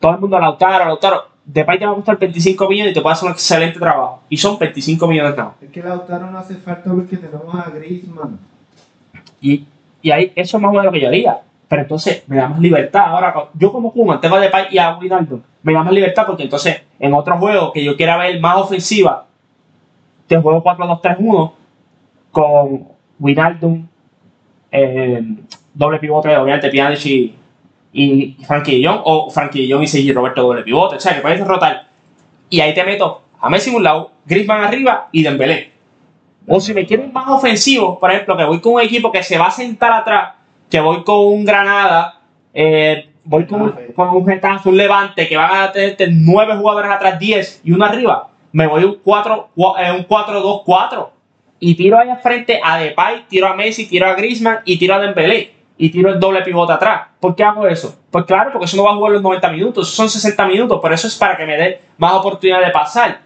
todo 0.00 0.12
el 0.12 0.18
mundo 0.18 0.38
Lautaro, 0.40 0.84
Lautaro. 0.86 1.29
Depay 1.52 1.78
te 1.78 1.86
va 1.86 1.92
a 1.92 1.94
costar 1.96 2.18
25 2.18 2.68
millones 2.68 2.92
y 2.92 2.94
te 2.94 3.00
puede 3.00 3.14
hacer 3.14 3.26
un 3.26 3.32
excelente 3.32 3.78
trabajo. 3.78 4.22
Y 4.28 4.36
son 4.36 4.58
25 4.58 5.06
millones 5.08 5.36
no. 5.36 5.54
Es 5.60 5.70
que 5.70 5.82
Lautaro 5.82 6.30
no 6.30 6.38
hace 6.38 6.54
falta 6.56 6.90
porque 6.90 7.16
tenemos 7.16 7.52
a 7.54 7.70
Griezmann. 7.70 8.38
Y, 9.40 9.64
y 10.00 10.10
ahí 10.10 10.32
eso 10.36 10.56
es 10.56 10.62
más 10.62 10.70
bueno 10.70 10.82
de 10.82 10.86
lo 10.86 10.92
que 10.92 11.00
yo 11.00 11.08
haría. 11.08 11.38
Pero 11.66 11.82
entonces 11.82 12.22
me 12.28 12.36
da 12.36 12.48
más 12.48 12.60
libertad. 12.60 13.04
Ahora, 13.06 13.34
yo 13.54 13.72
como 13.72 13.92
Kuma 13.92 14.20
tengo 14.20 14.36
a 14.36 14.40
Depay 14.40 14.66
y 14.70 14.78
a 14.78 14.96
Wijnaldum. 14.96 15.40
Me 15.62 15.72
da 15.72 15.82
más 15.82 15.92
libertad 15.92 16.24
porque 16.26 16.44
entonces 16.44 16.82
en 16.98 17.14
otro 17.14 17.36
juego 17.38 17.72
que 17.72 17.84
yo 17.84 17.96
quiera 17.96 18.16
ver 18.16 18.40
más 18.40 18.56
ofensiva, 18.56 19.26
te 20.28 20.36
juego 20.36 20.62
4-2-3-1 20.62 21.52
con 22.30 22.88
Wijnaldum, 23.18 23.86
eh, 24.70 25.22
doble 25.74 25.98
pivote, 25.98 26.36
obviamente 26.36 26.70
Pjanic 26.70 27.06
y, 27.06 27.34
y 27.92 28.36
Frankie 28.46 28.80
Young 28.80 29.00
o 29.04 29.30
Frankie 29.30 29.66
Young 29.66 29.82
y 29.82 29.86
Sergi 29.86 30.12
Roberto 30.12 30.42
doble 30.42 30.62
pivote. 30.62 30.96
O 30.96 31.00
sea, 31.00 31.14
que 31.14 31.20
puedes 31.20 31.44
rotar. 31.46 31.88
Y 32.48 32.60
ahí 32.60 32.74
te 32.74 32.84
meto 32.84 33.22
a 33.40 33.48
Messi 33.48 33.70
en 33.70 33.76
un 33.76 33.84
lado, 33.84 34.12
Griezmann 34.26 34.62
arriba 34.62 35.08
y 35.12 35.22
Dembélé. 35.22 35.72
O 36.46 36.60
si 36.60 36.74
me 36.74 36.84
quiero 36.84 37.06
más 37.08 37.28
ofensivo, 37.28 37.98
por 37.98 38.10
ejemplo, 38.10 38.36
que 38.36 38.44
voy 38.44 38.60
con 38.60 38.74
un 38.74 38.80
equipo 38.80 39.10
que 39.12 39.22
se 39.22 39.38
va 39.38 39.46
a 39.46 39.50
sentar 39.50 39.92
atrás, 39.92 40.34
que 40.68 40.80
voy 40.80 41.02
con 41.04 41.18
un 41.26 41.44
Granada, 41.44 42.20
eh, 42.52 43.08
voy 43.24 43.46
con, 43.46 43.62
un, 43.62 43.72
con 43.94 44.08
un 44.10 44.26
Getafe, 44.26 44.68
un 44.68 44.76
Levante, 44.76 45.28
que 45.28 45.36
van 45.36 45.62
a 45.62 45.72
tener 45.72 45.96
nueve 46.12 46.56
jugadores 46.56 46.90
atrás, 46.90 47.18
10 47.18 47.62
y 47.64 47.72
uno 47.72 47.84
arriba, 47.84 48.28
me 48.52 48.66
voy 48.66 48.84
un 48.84 49.00
4-2-4 49.02 49.48
eh, 49.56 51.10
y 51.60 51.74
tiro 51.74 51.98
ahí 51.98 52.08
al 52.08 52.20
frente 52.20 52.60
a 52.62 52.78
Depay, 52.78 53.26
tiro 53.28 53.46
a 53.46 53.54
Messi, 53.54 53.86
tiro 53.86 54.06
a 54.06 54.14
Griezmann 54.14 54.60
y 54.64 54.78
tiro 54.78 54.94
a 54.94 54.98
Dembélé 54.98 55.59
y 55.80 55.88
tiro 55.88 56.10
el 56.10 56.20
doble 56.20 56.42
pivote 56.42 56.74
atrás. 56.74 57.08
¿Por 57.18 57.34
qué 57.34 57.42
hago 57.42 57.66
eso? 57.66 57.98
Pues 58.10 58.26
claro, 58.26 58.52
porque 58.52 58.66
eso 58.66 58.76
no 58.76 58.84
va 58.84 58.90
a 58.90 58.96
jugar 58.96 59.12
los 59.12 59.22
90 59.22 59.50
minutos, 59.50 59.88
son 59.88 60.10
60 60.10 60.46
minutos, 60.46 60.78
pero 60.82 60.94
eso 60.94 61.06
es 61.06 61.16
para 61.16 61.38
que 61.38 61.46
me 61.46 61.56
dé 61.56 61.80
más 61.96 62.12
oportunidad 62.12 62.60
de 62.60 62.70
pasar. 62.70 63.22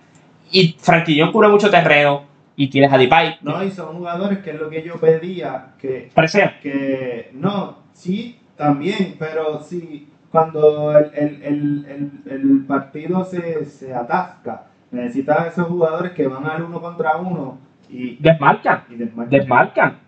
Y 0.52 0.76
Franquillón 0.78 1.32
cubre 1.32 1.48
mucho 1.48 1.68
terreno 1.68 2.22
y 2.54 2.68
tienes 2.68 2.92
a 2.92 2.96
Depay. 2.96 3.38
No, 3.42 3.60
y 3.64 3.72
son 3.72 3.96
jugadores 3.96 4.38
que 4.38 4.50
es 4.50 4.60
lo 4.60 4.70
que 4.70 4.84
yo 4.84 4.94
pedía, 5.00 5.72
que... 5.80 6.12
Parecía. 6.14 6.60
Que, 6.60 7.30
no, 7.32 7.78
sí, 7.92 8.38
también, 8.56 9.16
pero 9.18 9.60
sí, 9.60 10.08
cuando 10.30 10.96
el, 10.96 11.10
el, 11.12 11.86
el, 11.88 12.12
el 12.30 12.64
partido 12.68 13.24
se, 13.24 13.64
se 13.64 13.92
atasca, 13.92 14.66
necesitas 14.92 15.48
esos 15.48 15.66
jugadores 15.66 16.12
que 16.12 16.28
van 16.28 16.46
al 16.46 16.62
uno 16.62 16.80
contra 16.80 17.16
uno 17.16 17.58
y... 17.90 18.14
Desmarcan. 18.14 18.84
Y 18.90 18.94
desmarcan. 18.94 19.30
desmarcan. 19.30 19.98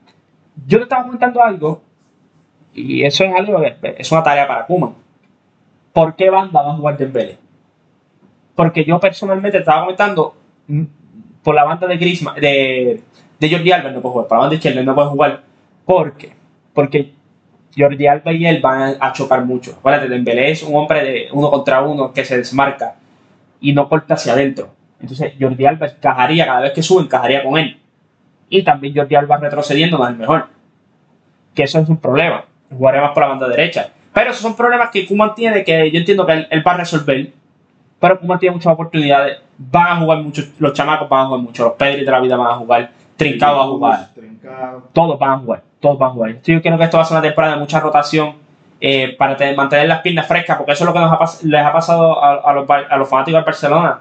Yo 0.64 0.78
te 0.78 0.84
estaba 0.84 1.02
comentando 1.02 1.42
algo 1.42 1.85
y 2.76 3.02
eso 3.04 3.24
es 3.24 3.34
algo 3.34 3.60
que 3.60 3.96
es 3.98 4.12
una 4.12 4.22
tarea 4.22 4.46
para 4.46 4.66
Kuma. 4.66 4.92
¿Por 5.92 6.14
qué 6.14 6.28
banda 6.28 6.62
va 6.62 6.72
a 6.72 6.76
jugar 6.76 6.98
Dembélé? 6.98 7.38
Porque 8.54 8.84
yo 8.84 9.00
personalmente 9.00 9.58
estaba 9.58 9.80
comentando 9.82 10.34
mm, 10.68 10.84
por 11.42 11.54
la 11.54 11.64
banda 11.64 11.86
de 11.86 11.96
Griezmann, 11.96 12.38
de, 12.38 13.02
Jordi 13.40 13.72
Alba 13.72 13.90
no 13.90 14.00
puede 14.00 14.12
jugar, 14.12 14.28
por 14.28 14.38
la 14.38 14.42
banda 14.42 14.60
Chelsea 14.60 14.82
no 14.82 14.94
puede 14.94 15.08
jugar. 15.08 15.42
¿Por 15.86 16.12
qué? 16.16 16.32
Porque 16.74 17.12
Jordi 17.76 18.06
Alba 18.06 18.32
y 18.32 18.46
él 18.46 18.60
van 18.60 18.96
a 19.00 19.12
chocar 19.12 19.44
mucho. 19.44 19.72
Acuérdate, 19.78 20.08
Dembélé 20.08 20.50
es 20.50 20.62
un 20.62 20.76
hombre 20.76 21.02
de 21.02 21.28
uno 21.32 21.50
contra 21.50 21.82
uno 21.82 22.12
que 22.12 22.24
se 22.24 22.36
desmarca 22.36 22.96
y 23.60 23.72
no 23.72 23.88
corta 23.88 24.14
hacia 24.14 24.34
adentro. 24.34 24.74
Entonces 25.00 25.32
Jordi 25.40 25.64
Alba 25.64 25.86
encajaría, 25.86 26.46
cada 26.46 26.60
vez 26.60 26.72
que 26.72 26.82
sube, 26.82 27.02
encajaría 27.02 27.42
con 27.42 27.56
él. 27.58 27.78
Y 28.48 28.62
también 28.62 28.94
Jordi 28.94 29.14
Alba 29.14 29.38
retrocediendo 29.38 29.98
no 29.98 30.08
es 30.08 30.16
mejor. 30.16 30.48
Que 31.54 31.62
eso 31.62 31.78
es 31.78 31.88
un 31.88 31.96
problema. 31.96 32.44
Jugaría 32.70 33.00
más 33.00 33.12
por 33.12 33.22
la 33.22 33.28
banda 33.28 33.48
derecha. 33.48 33.90
Pero 34.12 34.30
esos 34.30 34.42
son 34.42 34.56
problemas 34.56 34.90
que 34.90 35.06
Kuman 35.06 35.34
tiene 35.34 35.62
que 35.62 35.90
yo 35.90 35.98
entiendo 35.98 36.24
que 36.24 36.46
él, 36.50 36.66
va 36.66 36.72
a 36.72 36.76
resolver. 36.78 37.32
Pero 38.00 38.18
Kuman 38.18 38.38
tiene 38.38 38.54
muchas 38.54 38.72
oportunidades. 38.72 39.38
Van 39.58 39.86
a 39.88 39.96
jugar 39.96 40.18
mucho, 40.18 40.42
los 40.58 40.72
chamacos 40.72 41.08
van 41.08 41.20
a 41.20 41.26
jugar 41.26 41.40
mucho, 41.42 41.64
los 41.64 41.72
Pedri 41.74 42.04
de 42.04 42.10
la 42.10 42.20
vida 42.20 42.36
van 42.36 42.48
a 42.48 42.54
jugar, 42.54 42.90
Trincado 43.16 43.56
va 43.58 43.64
a 43.64 43.66
jugar. 43.66 44.08
Todos 44.92 45.18
van 45.18 45.30
a 45.30 45.38
jugar, 45.38 45.62
todos 45.80 45.98
van 45.98 46.10
a 46.10 46.12
jugar. 46.12 46.42
yo 46.42 46.62
creo 46.62 46.78
que 46.78 46.84
esto 46.84 46.96
va 46.96 47.02
a 47.02 47.06
ser 47.06 47.16
una 47.16 47.22
temporada 47.22 47.54
de 47.54 47.60
mucha 47.60 47.80
rotación 47.80 48.34
eh, 48.80 49.16
para 49.18 49.36
mantener 49.54 49.88
las 49.88 50.00
piernas 50.00 50.26
frescas, 50.26 50.56
porque 50.56 50.72
eso 50.72 50.84
es 50.84 50.86
lo 50.86 50.92
que 50.92 51.00
nos 51.00 51.44
les 51.44 51.64
ha 51.64 51.72
pasado 51.72 52.22
a, 52.22 52.52
los, 52.52 52.68
a 52.68 52.96
los 52.96 53.08
fanáticos 53.08 53.40
de 53.40 53.44
Barcelona 53.44 54.00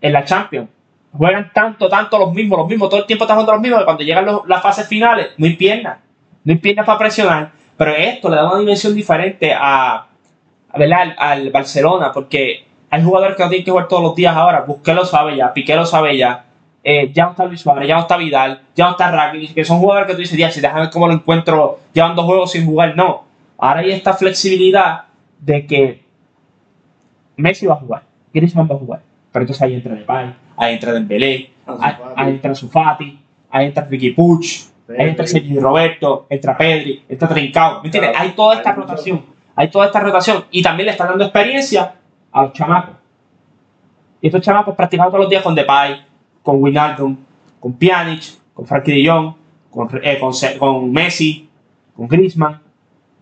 en 0.00 0.12
la 0.12 0.24
Champions. 0.24 0.68
Juegan 1.12 1.50
tanto, 1.52 1.88
tanto 1.88 2.18
los 2.18 2.32
mismos, 2.32 2.58
los 2.58 2.68
mismos, 2.68 2.88
todo 2.88 3.00
el 3.00 3.06
tiempo 3.06 3.24
están 3.24 3.36
jugando 3.36 3.52
los 3.52 3.62
mismos, 3.62 3.80
que 3.80 3.84
cuando 3.84 4.04
llegan 4.04 4.26
las 4.46 4.62
fases 4.62 4.86
finales, 4.86 5.30
no 5.38 5.46
hay 5.46 5.56
piernas, 5.56 5.98
no 6.44 6.52
hay 6.52 6.58
piernas 6.58 6.86
para 6.86 6.98
presionar. 6.98 7.50
Pero 7.80 7.96
esto 7.96 8.28
le 8.28 8.36
da 8.36 8.46
una 8.46 8.58
dimensión 8.58 8.94
diferente 8.94 9.54
a, 9.54 10.06
Al, 10.70 11.14
al, 11.16 11.50
Barcelona, 11.50 12.12
porque 12.12 12.66
hay 12.90 13.02
jugadores 13.02 13.38
que 13.38 13.42
no 13.42 13.48
tienen 13.48 13.64
que 13.64 13.70
jugar 13.70 13.88
todos 13.88 14.02
los 14.02 14.14
días 14.14 14.36
ahora. 14.36 14.60
Busqué 14.66 14.92
lo 14.92 15.06
sabe 15.06 15.34
ya, 15.34 15.50
Piqué 15.54 15.74
lo 15.74 15.86
sabe 15.86 16.14
ya. 16.18 16.44
Eh, 16.84 17.10
ya 17.10 17.24
no 17.24 17.30
está 17.30 17.46
Luis 17.46 17.62
Suárez, 17.62 17.88
ya 17.88 17.94
no 17.94 18.02
está 18.02 18.18
Vidal, 18.18 18.60
ya 18.76 18.84
no 18.84 18.90
está 18.90 19.10
Rakitic, 19.10 19.54
que 19.54 19.64
son 19.64 19.78
jugadores 19.78 20.08
que 20.08 20.12
tú 20.12 20.20
dices, 20.20 20.36
ya, 20.36 20.50
si 20.50 20.60
déjame 20.60 20.82
ver 20.82 20.90
cómo 20.90 21.06
lo 21.06 21.14
encuentro 21.14 21.80
llevan 21.94 22.14
dos 22.14 22.26
juegos 22.26 22.52
sin 22.52 22.66
jugar. 22.66 22.94
No, 22.94 23.24
ahora 23.56 23.80
hay 23.80 23.92
esta 23.92 24.12
flexibilidad 24.12 25.04
de 25.38 25.66
que 25.66 26.02
Messi 27.36 27.64
va 27.64 27.76
a 27.76 27.78
jugar, 27.78 28.02
Griezmann 28.34 28.68
va 28.70 28.74
a 28.74 28.78
jugar, 28.78 29.00
pero 29.32 29.44
entonces 29.44 29.62
ahí 29.62 29.72
entra 29.72 29.94
Depay, 29.94 30.34
ahí 30.58 30.74
entra 30.74 30.92
Dembélé, 30.92 31.50
ahí, 31.66 31.94
ahí 32.14 32.28
entra 32.28 32.54
Sufati, 32.54 33.18
ahí 33.50 33.68
entra 33.68 33.86
Ricky 33.86 34.10
Puch, 34.10 34.69
ahí 34.98 35.08
entra 35.08 35.26
Sergio 35.26 35.60
Roberto, 35.60 36.26
entra 36.28 36.56
Pedri, 36.56 37.04
entra 37.08 37.28
Trincao, 37.28 37.80
¿me 37.80 37.86
entiendes? 37.86 38.12
Hay 38.16 38.30
toda 38.30 38.56
esta 38.56 38.72
rotación, 38.72 39.24
hay 39.54 39.70
toda 39.70 39.86
esta 39.86 40.00
rotación 40.00 40.44
y 40.50 40.62
también 40.62 40.86
le 40.86 40.92
están 40.92 41.08
dando 41.08 41.24
experiencia 41.24 41.94
a 42.32 42.42
los 42.42 42.52
chamacos. 42.52 42.96
Y 44.20 44.26
estos 44.26 44.42
chamacos 44.42 44.74
practicando 44.74 45.10
todos 45.10 45.24
los 45.24 45.30
días 45.30 45.42
con 45.42 45.54
Depay, 45.54 46.04
con 46.42 46.62
Wijnaldum, 46.62 47.16
con 47.58 47.72
Pjanic, 47.74 48.22
con 48.54 48.66
Frankie 48.66 48.92
de 48.92 49.08
Jong, 49.08 49.34
con, 49.70 49.88
eh, 50.02 50.18
con, 50.18 50.32
con, 50.58 50.92
Messi, 50.92 51.48
con 51.96 52.08
Griezmann, 52.08 52.60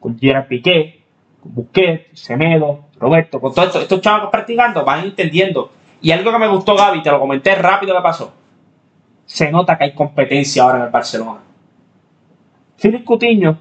con 0.00 0.18
Gerard 0.18 0.46
Piqué, 0.46 1.02
con 1.40 1.54
Busquets, 1.54 2.20
Semedo, 2.20 2.86
Roberto, 2.98 3.40
con 3.40 3.54
todos 3.54 3.76
estos, 3.76 4.00
chavos 4.00 4.30
practicando, 4.30 4.84
van 4.84 5.04
entendiendo. 5.04 5.70
Y 6.00 6.10
algo 6.10 6.32
que 6.32 6.38
me 6.38 6.48
gustó, 6.48 6.76
Gaby, 6.76 7.02
te 7.02 7.10
lo 7.10 7.20
comenté 7.20 7.54
rápido 7.54 7.94
que 7.96 8.02
pasó. 8.02 8.32
Se 9.26 9.50
nota 9.50 9.76
que 9.76 9.84
hay 9.84 9.94
competencia 9.94 10.62
ahora 10.62 10.78
en 10.78 10.84
el 10.84 10.90
Barcelona. 10.90 11.47
Filipe 12.78 13.04
Cutiño 13.04 13.58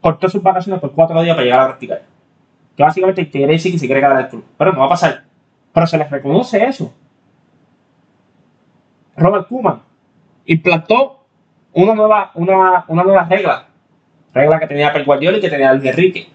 cortó 0.00 0.28
sus 0.28 0.42
vacaciones 0.42 0.80
por 0.80 0.92
cuatro 0.92 1.22
días 1.22 1.34
para 1.34 1.44
llegar 1.44 1.60
a 1.60 1.66
practicar. 1.68 2.02
Que 2.76 2.82
básicamente 2.82 3.30
quiere 3.30 3.52
decir 3.52 3.72
que 3.72 3.78
se 3.78 3.86
quiere 3.86 4.00
quedar 4.00 4.20
el 4.20 4.28
club. 4.28 4.44
Pero 4.58 4.72
no 4.72 4.80
va 4.80 4.86
a 4.86 4.90
pasar. 4.90 5.22
Pero 5.72 5.86
se 5.86 5.96
les 5.96 6.10
reconoce 6.10 6.64
eso. 6.64 6.92
Robert 9.16 9.46
Kuman 9.46 9.82
implantó 10.46 11.24
una 11.72 11.94
nueva, 11.94 12.32
una, 12.34 12.84
una 12.88 13.02
nueva 13.04 13.24
regla. 13.24 13.68
Regla 14.34 14.58
que 14.58 14.66
tenía 14.66 14.92
Pep 14.92 15.06
Guardiola 15.06 15.38
y 15.38 15.40
que 15.40 15.50
tenía 15.50 15.72
Luis 15.72 15.90
Enrique. 15.90 16.28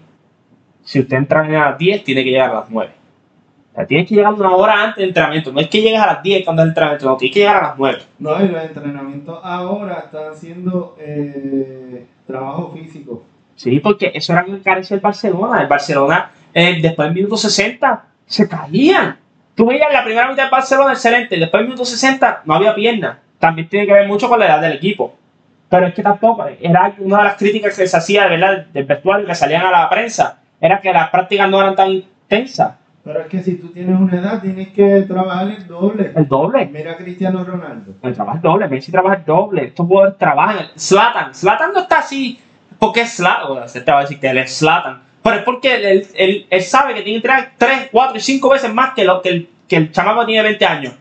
Si 0.82 1.00
usted 1.00 1.18
entra 1.18 1.40
a 1.40 1.70
las 1.70 1.78
10, 1.78 2.02
tiene 2.02 2.24
que 2.24 2.30
llegar 2.30 2.50
a 2.50 2.54
las 2.54 2.70
9. 2.70 2.92
Sea, 3.78 3.86
tienes 3.86 4.08
que 4.08 4.16
llegar 4.16 4.34
una 4.34 4.56
hora 4.56 4.82
antes 4.82 4.96
del 4.96 5.08
entrenamiento. 5.08 5.52
No 5.52 5.60
es 5.60 5.68
que 5.68 5.80
llegues 5.80 6.00
a 6.00 6.06
las 6.06 6.22
10 6.22 6.44
cuando 6.44 6.62
es 6.62 6.64
el 6.64 6.70
entrenamiento, 6.70 7.06
no, 7.06 7.16
tienes 7.16 7.34
que 7.34 7.40
llegar 7.40 7.56
a 7.56 7.68
las 7.68 7.78
9. 7.78 7.98
No, 8.18 8.44
y 8.44 8.48
los 8.48 8.64
entrenamientos 8.64 9.38
ahora 9.42 10.02
están 10.06 10.32
haciendo 10.32 10.96
eh, 10.98 12.06
trabajo 12.26 12.72
físico. 12.72 13.22
Sí, 13.54 13.78
porque 13.78 14.10
eso 14.12 14.32
era 14.32 14.42
lo 14.42 14.56
que 14.56 14.62
carecía 14.62 14.96
el 14.96 15.00
Barcelona. 15.00 15.62
El 15.62 15.68
Barcelona, 15.68 16.32
eh, 16.52 16.78
después 16.82 17.06
del 17.06 17.14
minuto 17.14 17.36
60, 17.36 18.04
se 18.26 18.48
caían. 18.48 19.16
Tú 19.54 19.66
veías 19.66 19.92
la 19.92 20.02
primera 20.04 20.28
mitad 20.28 20.42
del 20.42 20.50
Barcelona 20.50 20.92
excelente, 20.92 21.36
después 21.36 21.60
del 21.60 21.68
minuto 21.68 21.84
60 21.84 22.42
no 22.46 22.54
había 22.54 22.74
pierna. 22.74 23.20
También 23.38 23.68
tiene 23.68 23.86
que 23.86 23.92
ver 23.92 24.08
mucho 24.08 24.28
con 24.28 24.40
la 24.40 24.46
edad 24.46 24.60
del 24.60 24.72
equipo. 24.72 25.14
Pero 25.68 25.86
es 25.86 25.94
que 25.94 26.02
tampoco, 26.02 26.44
era 26.60 26.94
una 26.98 27.18
de 27.18 27.24
las 27.24 27.36
críticas 27.36 27.76
que 27.76 27.86
se 27.86 27.96
hacía 27.96 28.26
¿verdad? 28.26 28.66
del 28.72 28.84
vestuario 28.84 29.24
que 29.24 29.34
salían 29.36 29.66
a 29.66 29.70
la 29.70 29.88
prensa, 29.88 30.38
era 30.60 30.80
que 30.80 30.92
las 30.92 31.10
prácticas 31.10 31.48
no 31.48 31.60
eran 31.60 31.76
tan 31.76 31.90
intensas. 31.90 32.74
Pero 33.08 33.22
es 33.22 33.28
que 33.28 33.42
si 33.42 33.54
tú 33.54 33.68
tienes 33.68 33.98
una 33.98 34.18
edad, 34.18 34.42
tienes 34.42 34.68
que 34.68 35.00
trabajar 35.08 35.48
el 35.48 35.66
doble. 35.66 36.12
El 36.14 36.28
doble. 36.28 36.66
Mira 36.66 36.92
a 36.92 36.96
Cristiano 36.98 37.42
Ronaldo. 37.42 37.94
El 38.02 38.12
trabajo 38.12 38.38
doble, 38.42 38.68
Messi 38.68 38.92
trabaja 38.92 39.16
el 39.16 39.24
doble. 39.24 39.64
Estos 39.64 39.86
jugadores 39.86 40.18
trabajan. 40.18 40.66
Slatan. 40.74 41.34
Slatan 41.34 41.72
no 41.72 41.80
está 41.80 42.00
así 42.00 42.38
porque 42.78 43.00
es 43.00 43.14
Slatan. 43.14 43.66
se 43.66 43.80
te 43.80 43.90
va 43.90 44.00
a 44.00 44.02
decir 44.02 44.20
que 44.20 44.28
él 44.28 44.36
es 44.36 44.58
Slatan. 44.58 45.00
Pero 45.22 45.36
es 45.36 45.42
porque 45.42 45.74
él, 45.76 46.46
él, 46.50 46.62
sabe 46.62 46.92
que 46.92 47.00
tiene 47.00 47.22
que 47.22 47.28
entrenar 47.28 47.52
3, 47.56 47.88
4 47.90 48.18
y 48.18 48.20
5 48.20 48.48
veces 48.50 48.74
más 48.74 48.92
que 48.92 49.04
lo 49.06 49.22
que 49.22 49.30
el, 49.30 49.48
que 49.66 49.76
el 49.76 49.90
chamaco 49.90 50.26
tiene 50.26 50.42
20 50.42 50.66
años. 50.66 50.94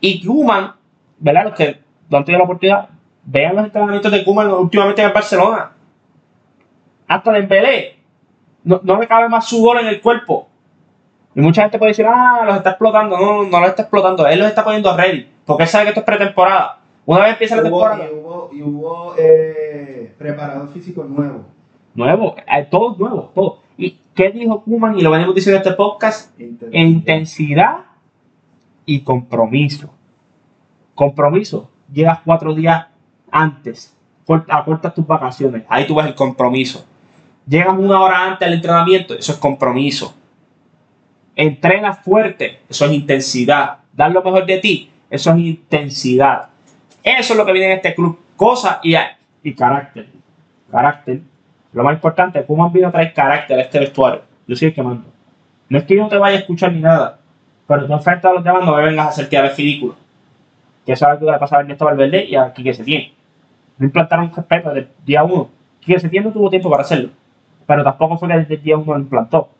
Y 0.00 0.24
Kuman, 0.24 0.72
¿verdad? 1.18 1.44
Los 1.44 1.54
que 1.56 1.78
no 2.08 2.16
han 2.16 2.24
tenido 2.24 2.38
la 2.38 2.44
oportunidad, 2.44 2.88
vean 3.24 3.56
los 3.56 3.66
entrenamientos 3.66 4.10
de 4.10 4.24
Kuman 4.24 4.50
últimamente 4.50 5.02
en 5.02 5.12
Barcelona. 5.12 5.72
Hasta 7.06 7.32
Dembélé. 7.32 7.96
No, 8.64 8.80
no 8.82 8.98
le 8.98 9.06
cabe 9.06 9.28
más 9.28 9.46
su 9.46 9.60
gol 9.60 9.80
en 9.80 9.88
el 9.88 10.00
cuerpo. 10.00 10.49
Y 11.40 11.42
mucha 11.42 11.62
gente 11.62 11.78
puede 11.78 11.92
decir, 11.92 12.04
ah, 12.06 12.42
los 12.44 12.56
está 12.56 12.70
explotando. 12.70 13.18
No, 13.18 13.44
no 13.44 13.60
los 13.60 13.70
está 13.70 13.82
explotando. 13.82 14.26
Él 14.26 14.40
los 14.40 14.48
está 14.48 14.62
poniendo 14.62 14.94
ready. 14.94 15.26
Porque 15.46 15.62
él 15.62 15.68
sabe 15.70 15.84
que 15.84 15.88
esto 15.90 16.00
es 16.00 16.04
pretemporada. 16.04 16.80
Una 17.06 17.20
vez 17.20 17.32
empieza 17.32 17.56
la 17.56 17.62
temporada. 17.62 18.04
Y 18.04 18.14
hubo, 18.14 18.50
y 18.52 18.62
hubo 18.62 19.14
eh, 19.16 20.12
preparador 20.18 20.68
físico 20.68 21.02
nuevo. 21.02 21.46
Nuevo, 21.94 22.36
eh, 22.36 22.66
todo 22.70 22.94
nuevo, 22.98 23.32
todo. 23.34 23.60
¿Y 23.78 23.98
qué 24.14 24.30
dijo 24.30 24.62
Kuman? 24.64 24.98
Y 24.98 25.00
lo 25.00 25.10
venimos 25.12 25.34
diciendo 25.34 25.56
en 25.56 25.62
este 25.62 25.74
podcast. 25.74 26.38
Intensidad, 26.72 27.84
y 28.84 29.00
compromiso. 29.00 29.94
Compromiso. 30.94 31.70
Llegas 31.90 32.18
cuatro 32.22 32.54
días 32.54 32.86
antes. 33.30 33.96
Acortas 34.46 34.94
tus 34.94 35.06
vacaciones. 35.06 35.62
Ahí 35.70 35.86
tú 35.86 35.94
ves 35.94 36.04
el 36.04 36.14
compromiso. 36.14 36.84
Llegas 37.48 37.78
una 37.78 37.98
hora 37.98 38.26
antes 38.26 38.46
al 38.46 38.52
entrenamiento. 38.52 39.14
Eso 39.14 39.32
es 39.32 39.38
compromiso. 39.38 40.14
Entrenas 41.40 42.00
fuerte. 42.00 42.60
Eso 42.68 42.86
es 42.86 42.92
intensidad. 42.92 43.78
Dar 43.92 44.10
lo 44.10 44.22
mejor 44.22 44.46
de 44.46 44.58
ti. 44.58 44.90
Eso 45.08 45.30
es 45.32 45.38
intensidad. 45.38 46.48
Eso 47.02 47.32
es 47.32 47.36
lo 47.38 47.46
que 47.46 47.52
viene 47.52 47.72
en 47.72 47.76
este 47.76 47.94
club. 47.94 48.18
Cosas 48.36 48.78
y, 48.82 48.94
y 49.42 49.54
carácter. 49.54 50.06
Carácter 50.70 51.20
lo 51.72 51.84
más 51.84 51.94
importante, 51.94 52.44
¿cómo 52.44 52.64
han 52.64 52.72
vino 52.72 52.88
a 52.88 52.90
traer 52.90 53.12
carácter 53.12 53.58
a 53.58 53.62
este 53.62 53.78
vestuario? 53.78 54.22
Yo 54.46 54.56
sigo 54.56 54.74
quemando. 54.74 55.04
No 55.68 55.78
es 55.78 55.84
que 55.84 55.94
yo 55.94 56.02
no 56.02 56.08
te 56.08 56.18
vaya 56.18 56.36
a 56.36 56.40
escuchar 56.40 56.72
ni 56.72 56.80
nada, 56.80 57.18
pero 57.66 57.86
tú 57.86 57.92
enfrentas 57.92 58.30
a 58.30 58.34
los 58.34 58.42
demás 58.42 58.64
no 58.64 58.74
me 58.74 58.82
vengas 58.82 59.06
a 59.06 59.08
hacer 59.10 59.28
quedar 59.28 59.46
el 59.46 59.56
ridículo. 59.56 59.94
Que 60.84 60.92
eso 60.92 61.04
es 61.04 61.10
algo 61.10 61.26
que 61.26 61.32
le 61.32 61.38
pasa 61.38 61.58
a 61.58 61.60
Ernesto 61.60 61.84
Valverde 61.84 62.24
y 62.24 62.34
a 62.34 62.52
Quique 62.52 62.74
Setién. 62.74 63.12
No 63.78 63.86
implantaron 63.86 64.32
respeto 64.34 64.70
desde 64.70 64.80
el 64.80 64.88
día 65.04 65.22
uno. 65.22 65.48
Quique 65.78 66.00
Setién 66.00 66.24
no 66.24 66.32
tuvo 66.32 66.50
tiempo 66.50 66.68
para 66.68 66.82
hacerlo, 66.82 67.10
pero 67.66 67.84
tampoco 67.84 68.18
fue 68.18 68.28
que 68.28 68.38
desde 68.38 68.54
el 68.54 68.62
día 68.62 68.76
uno 68.76 68.94
lo 68.94 68.98
implantó. 68.98 69.50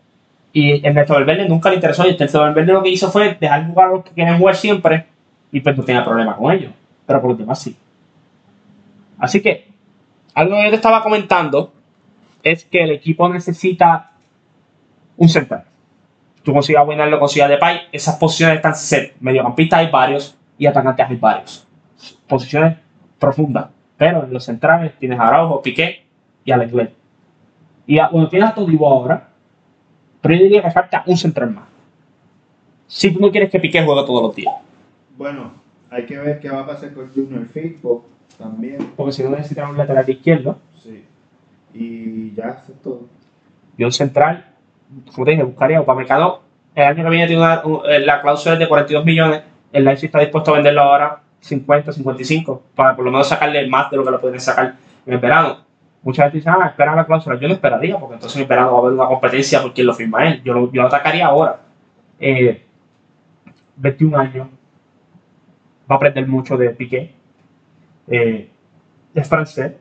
Y 0.52 0.84
Ernesto 0.84 1.14
Valverde 1.14 1.48
nunca 1.48 1.68
le 1.68 1.76
interesó 1.76 2.06
y 2.06 2.10
Ernesto 2.10 2.40
Valverde 2.40 2.72
lo 2.72 2.82
que 2.82 2.90
hizo 2.90 3.10
fue 3.10 3.36
dejar 3.40 3.66
jugar 3.66 3.88
a 3.88 3.92
los 3.92 4.04
que 4.04 4.10
quieren 4.10 4.38
jugar 4.38 4.56
siempre 4.56 5.06
y 5.52 5.60
pues 5.60 5.76
no 5.76 5.84
tenía 5.84 6.04
problema 6.04 6.36
con 6.36 6.52
ellos. 6.52 6.72
Pero 7.06 7.20
por 7.20 7.30
los 7.30 7.38
demás 7.38 7.60
sí. 7.60 7.76
Así 9.18 9.40
que, 9.42 9.68
algo 10.34 10.56
que 10.56 10.64
yo 10.64 10.70
te 10.70 10.76
estaba 10.76 11.02
comentando 11.02 11.72
es 12.42 12.64
que 12.64 12.82
el 12.82 12.90
equipo 12.90 13.28
necesita 13.28 14.12
un 15.16 15.28
central. 15.28 15.64
Tú 16.42 16.52
consigas 16.52 16.86
lo 16.86 17.18
consigas 17.18 17.50
Depay, 17.50 17.82
esas 17.92 18.16
posiciones 18.16 18.56
están 18.56 18.74
set. 18.74 19.14
Mediocampistas 19.20 19.80
hay 19.80 19.90
varios 19.90 20.36
y 20.56 20.66
atacantes 20.66 21.06
hay 21.08 21.16
varios. 21.16 21.66
Posiciones 22.26 22.78
profundas. 23.18 23.66
Pero 23.98 24.24
en 24.24 24.32
los 24.32 24.44
centrales 24.44 24.92
tienes 24.98 25.20
a 25.20 25.28
Araujo, 25.28 25.60
Piqué 25.60 26.06
y 26.44 26.52
Alex 26.52 26.72
Y 27.86 27.98
cuando 27.98 28.28
tienes 28.30 28.48
a 28.48 28.54
Todibo 28.54 28.88
ahora, 28.88 29.28
pero 30.20 30.34
yo 30.34 30.44
diría 30.44 30.62
que 30.62 30.70
falta 30.70 31.02
un 31.06 31.16
central 31.16 31.50
más. 31.50 31.64
Si 32.86 33.12
tú 33.12 33.20
no 33.20 33.30
quieres 33.30 33.50
que 33.50 33.60
Piqué 33.60 33.82
juegue 33.82 34.02
todos 34.04 34.22
los 34.22 34.34
días. 34.34 34.54
Bueno, 35.16 35.52
hay 35.90 36.06
que 36.06 36.18
ver 36.18 36.40
qué 36.40 36.50
va 36.50 36.60
a 36.60 36.66
pasar 36.66 36.92
con 36.92 37.08
Junior 37.08 37.46
Firpo 37.46 38.04
también. 38.36 38.92
Porque 38.96 39.12
si 39.12 39.22
no 39.22 39.30
necesitan 39.30 39.70
un 39.70 39.78
lateral 39.78 40.08
izquierdo. 40.08 40.58
Sí. 40.82 41.04
Y 41.72 42.34
ya, 42.34 42.60
eso 42.62 42.72
es 42.72 42.82
todo. 42.82 43.02
Y 43.76 43.84
un 43.84 43.92
central, 43.92 44.44
como 45.14 45.24
te 45.24 45.30
dije, 45.32 45.42
buscaría 45.42 45.80
Upamecano. 45.80 46.40
El 46.74 46.84
año 46.84 47.04
que 47.04 47.10
viene 47.10 47.26
tiene 47.26 47.42
una, 47.42 47.62
eh, 47.88 48.00
la 48.00 48.20
cláusula 48.22 48.54
es 48.54 48.58
de 48.58 48.68
42 48.68 49.04
millones. 49.04 49.42
El 49.72 49.84
Leipzig 49.84 50.06
está 50.06 50.20
dispuesto 50.20 50.52
a 50.52 50.54
venderlo 50.54 50.82
ahora 50.82 51.22
50, 51.40 51.92
55, 51.92 52.62
para 52.74 52.96
por 52.96 53.04
lo 53.04 53.10
menos 53.10 53.28
sacarle 53.28 53.66
más 53.68 53.90
de 53.90 53.96
lo 53.96 54.04
que 54.04 54.10
lo 54.10 54.20
pueden 54.20 54.40
sacar 54.40 54.74
en 55.06 55.12
el 55.12 55.18
verano. 55.18 55.58
Mucha 56.02 56.22
gente 56.24 56.38
dice, 56.38 56.50
ah, 56.50 56.66
espera 56.68 56.94
la 56.96 57.04
cláusula. 57.06 57.38
Yo 57.38 57.46
no 57.48 57.54
esperaría, 57.54 57.98
porque 57.98 58.14
entonces 58.14 58.36
en 58.36 58.42
el 58.42 58.48
verano 58.48 58.72
va 58.72 58.78
a 58.78 58.80
haber 58.80 58.92
una 58.94 59.06
competencia 59.06 59.60
por 59.60 59.74
quien 59.74 59.86
lo 59.86 59.94
firma 59.94 60.26
él. 60.26 60.42
Yo 60.42 60.54
lo, 60.54 60.72
yo 60.72 60.82
lo 60.82 60.88
atacaría 60.88 61.26
ahora. 61.26 61.60
21 63.76 64.16
eh, 64.16 64.20
años, 64.20 64.48
va 65.90 65.94
a 65.94 65.96
aprender 65.96 66.26
mucho 66.26 66.56
de 66.56 66.70
Piqué. 66.70 67.14
Eh, 68.06 68.48
es 69.14 69.28
francés, 69.28 69.72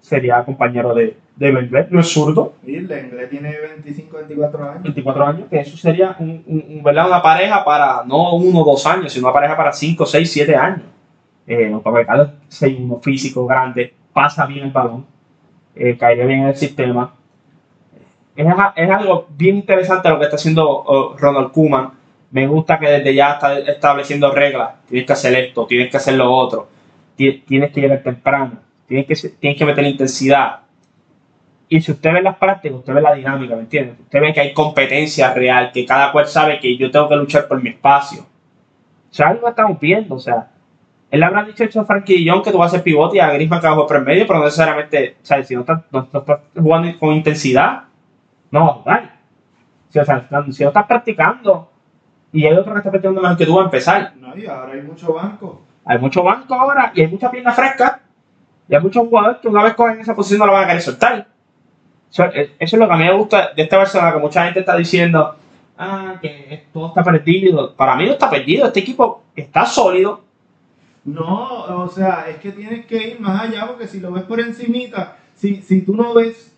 sería 0.00 0.44
compañero 0.44 0.94
de, 0.94 1.16
de 1.36 1.52
Lenglet, 1.52 1.90
no 1.90 2.00
es 2.00 2.08
zurdo, 2.08 2.54
Y 2.64 2.80
Lenglet 2.80 3.30
tiene 3.30 3.54
25, 3.60 4.16
24 4.16 4.64
años. 4.70 4.82
24 4.82 5.26
años, 5.26 5.48
que 5.48 5.60
eso 5.60 5.76
sería 5.76 6.16
un, 6.18 6.42
un- 6.46 6.82
una 6.84 7.22
pareja 7.22 7.64
para 7.64 8.04
no 8.04 8.34
uno 8.34 8.60
o 8.60 8.64
dos 8.64 8.86
años, 8.86 9.12
sino 9.12 9.26
una 9.26 9.34
pareja 9.34 9.56
para 9.56 9.72
5, 9.72 10.04
6, 10.06 10.32
7 10.32 10.56
años. 10.56 10.82
Eh, 11.46 11.70
Pablo 11.82 12.00
Ricardo 12.00 12.32
es 12.48 12.62
6'1", 12.62 13.00
físico, 13.00 13.46
grande, 13.46 13.94
pasa 14.12 14.44
bien 14.46 14.66
el 14.66 14.70
balón, 14.72 15.06
eh, 15.78 15.96
caería 15.98 16.26
bien 16.26 16.40
en 16.42 16.48
el 16.48 16.56
sistema. 16.56 17.14
Es, 18.36 18.46
es 18.76 18.90
algo 18.90 19.26
bien 19.30 19.56
interesante 19.56 20.08
lo 20.08 20.18
que 20.18 20.24
está 20.24 20.36
haciendo 20.36 20.68
oh, 20.68 21.16
Ronald 21.18 21.50
Koeman. 21.52 21.90
Me 22.30 22.46
gusta 22.46 22.78
que 22.78 22.88
desde 22.88 23.14
ya 23.14 23.32
está 23.32 23.58
estableciendo 23.58 24.30
reglas. 24.32 24.74
Tienes 24.88 25.06
que 25.06 25.12
hacer 25.12 25.34
esto, 25.34 25.66
tienes 25.66 25.90
que 25.90 25.96
hacer 25.96 26.14
lo 26.14 26.30
otro. 26.30 26.68
Ti- 27.16 27.42
Tienes 27.46 27.72
que 27.72 27.80
llegar 27.80 28.02
temprano, 28.02 28.52
tienes 28.86 29.06
que, 29.06 29.28
tienes 29.30 29.58
que 29.58 29.64
meter 29.64 29.84
intensidad. 29.84 30.60
Y 31.70 31.80
si 31.80 31.92
usted 31.92 32.12
ve 32.12 32.22
las 32.22 32.36
prácticas, 32.36 32.78
usted 32.78 32.94
ve 32.94 33.00
la 33.02 33.12
dinámica, 33.14 33.54
¿me 33.54 33.62
entiende? 33.62 33.94
Usted 34.00 34.20
ve 34.20 34.32
que 34.32 34.40
hay 34.40 34.54
competencia 34.54 35.34
real, 35.34 35.70
que 35.72 35.84
cada 35.84 36.12
cual 36.12 36.26
sabe 36.26 36.60
que 36.60 36.76
yo 36.76 36.90
tengo 36.90 37.08
que 37.08 37.16
luchar 37.16 37.46
por 37.48 37.62
mi 37.62 37.70
espacio. 37.70 38.22
O 38.22 39.14
sea, 39.14 39.28
algo 39.28 39.48
estamos 39.48 39.78
viendo, 39.80 40.14
o 40.14 40.18
sea, 40.20 40.48
él 41.10 41.22
habrá 41.22 41.44
dicho 41.44 41.64
eso 41.64 41.80
a 41.80 41.84
Frankie 41.84 42.28
Jong 42.28 42.42
que 42.42 42.52
tú 42.52 42.58
vas 42.58 42.66
a 42.66 42.76
hacer 42.76 42.82
pivote 42.82 43.16
y 43.16 43.20
a 43.20 43.32
Griezmann 43.32 43.60
que 43.60 43.66
va 43.66 43.72
a 43.72 43.74
jugar 43.76 43.88
por 43.88 43.96
en 43.96 44.04
medio, 44.04 44.26
pero 44.26 44.40
no 44.40 44.44
necesariamente, 44.44 45.16
o 45.22 45.26
sea, 45.26 45.42
si 45.42 45.54
no 45.54 45.62
estás, 45.62 45.80
no, 45.90 46.08
no 46.12 46.18
estás 46.20 46.40
jugando 46.54 46.98
con 46.98 47.14
intensidad, 47.14 47.84
no 48.50 48.60
vas 48.60 48.70
a 48.70 48.74
jugar. 48.74 49.18
Si, 49.88 49.98
o 49.98 50.04
sea, 50.04 50.28
si 50.50 50.62
no 50.62 50.68
estás 50.68 50.86
practicando 50.86 51.70
y 52.32 52.44
hay 52.44 52.52
otro 52.52 52.72
que 52.72 52.78
está 52.78 52.90
practicando 52.90 53.22
mejor 53.22 53.36
que 53.38 53.46
tú 53.46 53.54
va 53.56 53.62
a 53.62 53.64
empezar. 53.64 54.12
No, 54.16 54.36
y 54.36 54.46
ahora 54.46 54.72
hay 54.72 54.82
mucho 54.82 55.14
banco. 55.14 55.62
Hay 55.84 55.98
mucho 55.98 56.22
banco 56.22 56.54
ahora 56.54 56.92
y 56.94 57.00
hay 57.00 57.08
mucha 57.08 57.30
pierna 57.30 57.52
fresca. 57.52 58.00
Y 58.68 58.74
hay 58.74 58.82
muchos 58.82 59.08
jugadores 59.08 59.38
que 59.38 59.48
una 59.48 59.64
vez 59.64 59.74
cogen 59.74 60.00
esa 60.00 60.14
posición 60.14 60.40
no 60.40 60.46
la 60.46 60.52
van 60.52 60.64
a 60.64 60.66
querer 60.66 60.82
soltar. 60.82 61.26
Eso, 62.10 62.24
eh, 62.24 62.54
eso 62.58 62.76
es 62.76 62.80
lo 62.80 62.86
que 62.86 62.92
a 62.92 62.96
mí 62.96 63.04
me 63.04 63.14
gusta 63.14 63.52
de 63.56 63.62
esta 63.62 63.78
persona, 63.78 64.12
que 64.12 64.18
mucha 64.18 64.44
gente 64.44 64.60
está 64.60 64.76
diciendo, 64.76 65.36
ah, 65.78 66.16
que 66.20 66.66
todo 66.70 66.88
está 66.88 67.02
perdido. 67.02 67.74
Para 67.74 67.96
mí 67.96 68.04
no 68.04 68.12
está 68.12 68.28
perdido, 68.28 68.66
este 68.66 68.80
equipo 68.80 69.22
está 69.34 69.64
sólido. 69.64 70.27
No, 71.14 71.82
o 71.84 71.88
sea, 71.88 72.26
es 72.28 72.36
que 72.36 72.52
tienes 72.52 72.86
que 72.86 73.08
ir 73.08 73.20
más 73.20 73.42
allá 73.42 73.66
porque 73.66 73.86
si 73.86 74.00
lo 74.00 74.12
ves 74.12 74.24
por 74.24 74.40
encimita, 74.40 75.16
si, 75.34 75.62
si 75.62 75.82
tú 75.82 75.96
no 75.96 76.14
ves 76.14 76.54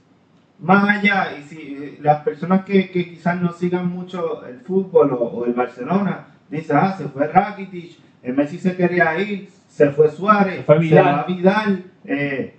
más 0.59 0.89
allá 0.89 1.37
y 1.39 1.43
si 1.45 1.57
eh, 1.81 1.99
las 2.01 2.23
personas 2.23 2.65
que, 2.65 2.91
que 2.91 3.11
quizás 3.11 3.41
no 3.41 3.53
sigan 3.53 3.89
mucho 3.89 4.45
el 4.47 4.61
fútbol 4.61 5.13
o, 5.13 5.17
o 5.17 5.45
el 5.47 5.53
Barcelona, 5.53 6.27
dicen, 6.49 6.77
ah, 6.79 6.95
se 6.97 7.05
fue 7.09 7.27
Rakitic, 7.29 7.99
el 8.23 8.35
Messi 8.35 8.59
se 8.59 8.77
quería 8.77 9.19
ir, 9.19 9.49
se 9.69 9.91
fue 9.91 10.11
Suárez, 10.11 10.57
Se 10.57 10.63
fue 10.65 10.79
Vidal. 10.79 11.07
va 11.07 11.25
Vidal, 11.25 11.85
eh, 12.05 12.57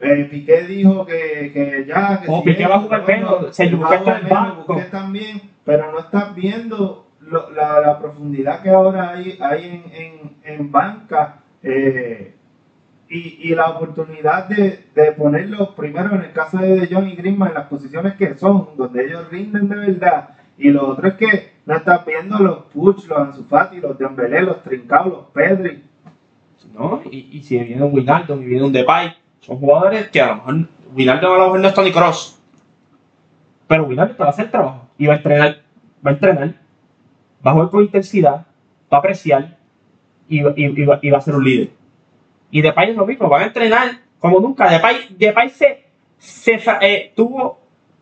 eh, 0.00 0.28
Piqué 0.30 0.62
dijo 0.62 1.04
que, 1.04 1.50
que 1.52 1.84
ya... 1.86 2.20
Que 2.20 2.26
Oh, 2.28 2.38
si 2.38 2.50
Piqué 2.50 2.66
va 2.66 2.76
a 2.76 2.80
jugar 2.80 3.06
menos, 3.06 3.46
está 3.48 3.64
en 3.64 3.74
el 4.26 4.30
banco. 4.32 4.82
También, 4.90 5.42
pero 5.64 5.92
no 5.92 5.98
estás 5.98 6.34
viendo 6.34 7.01
la, 7.32 7.98
profundidad 7.98 8.62
que 8.62 8.70
ahora 8.70 9.10
hay, 9.10 9.38
hay 9.40 9.64
en, 9.64 9.92
en, 9.92 10.36
en 10.44 10.72
banca 10.72 11.40
eh, 11.62 12.34
y, 13.08 13.50
y 13.50 13.54
la 13.54 13.70
oportunidad 13.70 14.48
de, 14.48 14.86
de 14.94 15.12
ponerlos 15.12 15.70
primero 15.70 16.14
en 16.14 16.22
el 16.22 16.32
caso 16.32 16.58
de 16.58 16.80
De 16.80 16.94
Jong 16.94 17.08
y 17.08 17.16
Griezmann 17.16 17.48
en 17.48 17.54
las 17.54 17.66
posiciones 17.66 18.14
que 18.14 18.34
son, 18.36 18.70
donde 18.76 19.04
ellos 19.04 19.28
rinden 19.30 19.68
de 19.68 19.76
verdad. 19.76 20.30
Y 20.56 20.70
lo 20.70 20.88
otro 20.88 21.08
es 21.08 21.14
que 21.14 21.52
no 21.66 21.76
estás 21.76 22.04
viendo 22.06 22.38
los 22.38 22.58
Puch, 22.72 23.06
los 23.06 23.18
Ansu 23.18 23.44
Fati, 23.44 23.80
los 23.80 23.98
Dembélé, 23.98 24.42
los 24.42 24.62
Trincao, 24.62 25.08
los 25.08 25.24
Pedri. 25.32 25.84
¿no? 26.72 27.02
Y, 27.10 27.28
y 27.32 27.42
si 27.42 27.58
viene 27.58 27.82
un 27.82 27.92
Wijnaldum 27.92 28.42
y 28.42 28.46
viene 28.46 28.64
un 28.64 28.72
Depay, 28.72 29.14
son 29.40 29.58
jugadores 29.58 30.08
que 30.08 30.20
a 30.20 30.28
lo 30.28 30.36
mejor 30.36 30.54
Wijnaldum 30.94 31.32
a 31.32 31.36
lo 31.36 31.44
mejor 31.44 31.60
no 31.60 31.68
es 31.68 31.74
Tony 31.74 31.92
Cross, 31.92 32.40
pero 33.66 33.84
Wijnaldum 33.84 34.16
te 34.16 34.22
va 34.22 34.28
a 34.28 34.32
hacer 34.32 34.50
trabajo 34.50 34.88
y 34.96 35.06
va 35.06 35.14
a 35.14 35.16
entrenar, 35.16 35.62
va 36.06 36.10
a 36.10 36.14
entrenar, 36.14 36.54
va 37.44 37.50
a 37.50 37.54
jugar 37.54 37.70
con 37.70 37.82
intensidad, 37.82 38.46
va 38.92 38.96
a 38.96 39.00
apreciar 39.00 39.58
y, 40.28 40.40
y- 40.40 40.82
y 40.82 40.84
va, 40.84 40.98
y 41.02 41.10
va 41.10 41.18
a 41.18 41.20
ser 41.20 41.34
un 41.34 41.44
líder. 41.44 41.70
Y 42.50 42.60
Depay 42.62 42.90
es 42.90 42.96
lo 42.96 43.06
mismo, 43.06 43.28
van 43.28 43.42
a 43.42 43.46
entrenar 43.46 43.90
como 44.18 44.38
nunca. 44.40 44.68
Depay, 44.70 45.16
Depay 45.18 45.48
se, 45.50 45.84
se 46.18 46.60
eh, 46.80 47.12
tuvo 47.16 47.60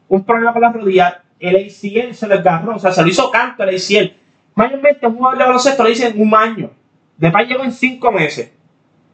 un 0.09 0.25
problema 0.25 0.53
con 0.53 0.63
la 0.63 0.73
rodilla, 0.73 1.23
el 1.39 1.57
ACL 1.57 2.13
se 2.15 2.27
lo 2.27 2.35
desgarró, 2.35 2.77
o 2.77 2.79
sea, 2.79 2.93
se 2.93 3.03
lo 3.03 3.09
hizo 3.09 3.31
canto 3.31 3.63
el 3.63 3.71
ACL. 3.77 4.13
Mayormente 4.55 5.07
un 5.07 5.17
jugador 5.17 5.39
de 5.39 5.45
baloncesto 5.45 5.83
lo 5.83 5.89
dice 5.89 6.09
en 6.09 6.21
un 6.21 6.35
año. 6.35 6.71
Depay 7.17 7.47
llegó 7.47 7.65
en 7.65 7.73
cinco 7.73 8.11
meses 8.11 8.53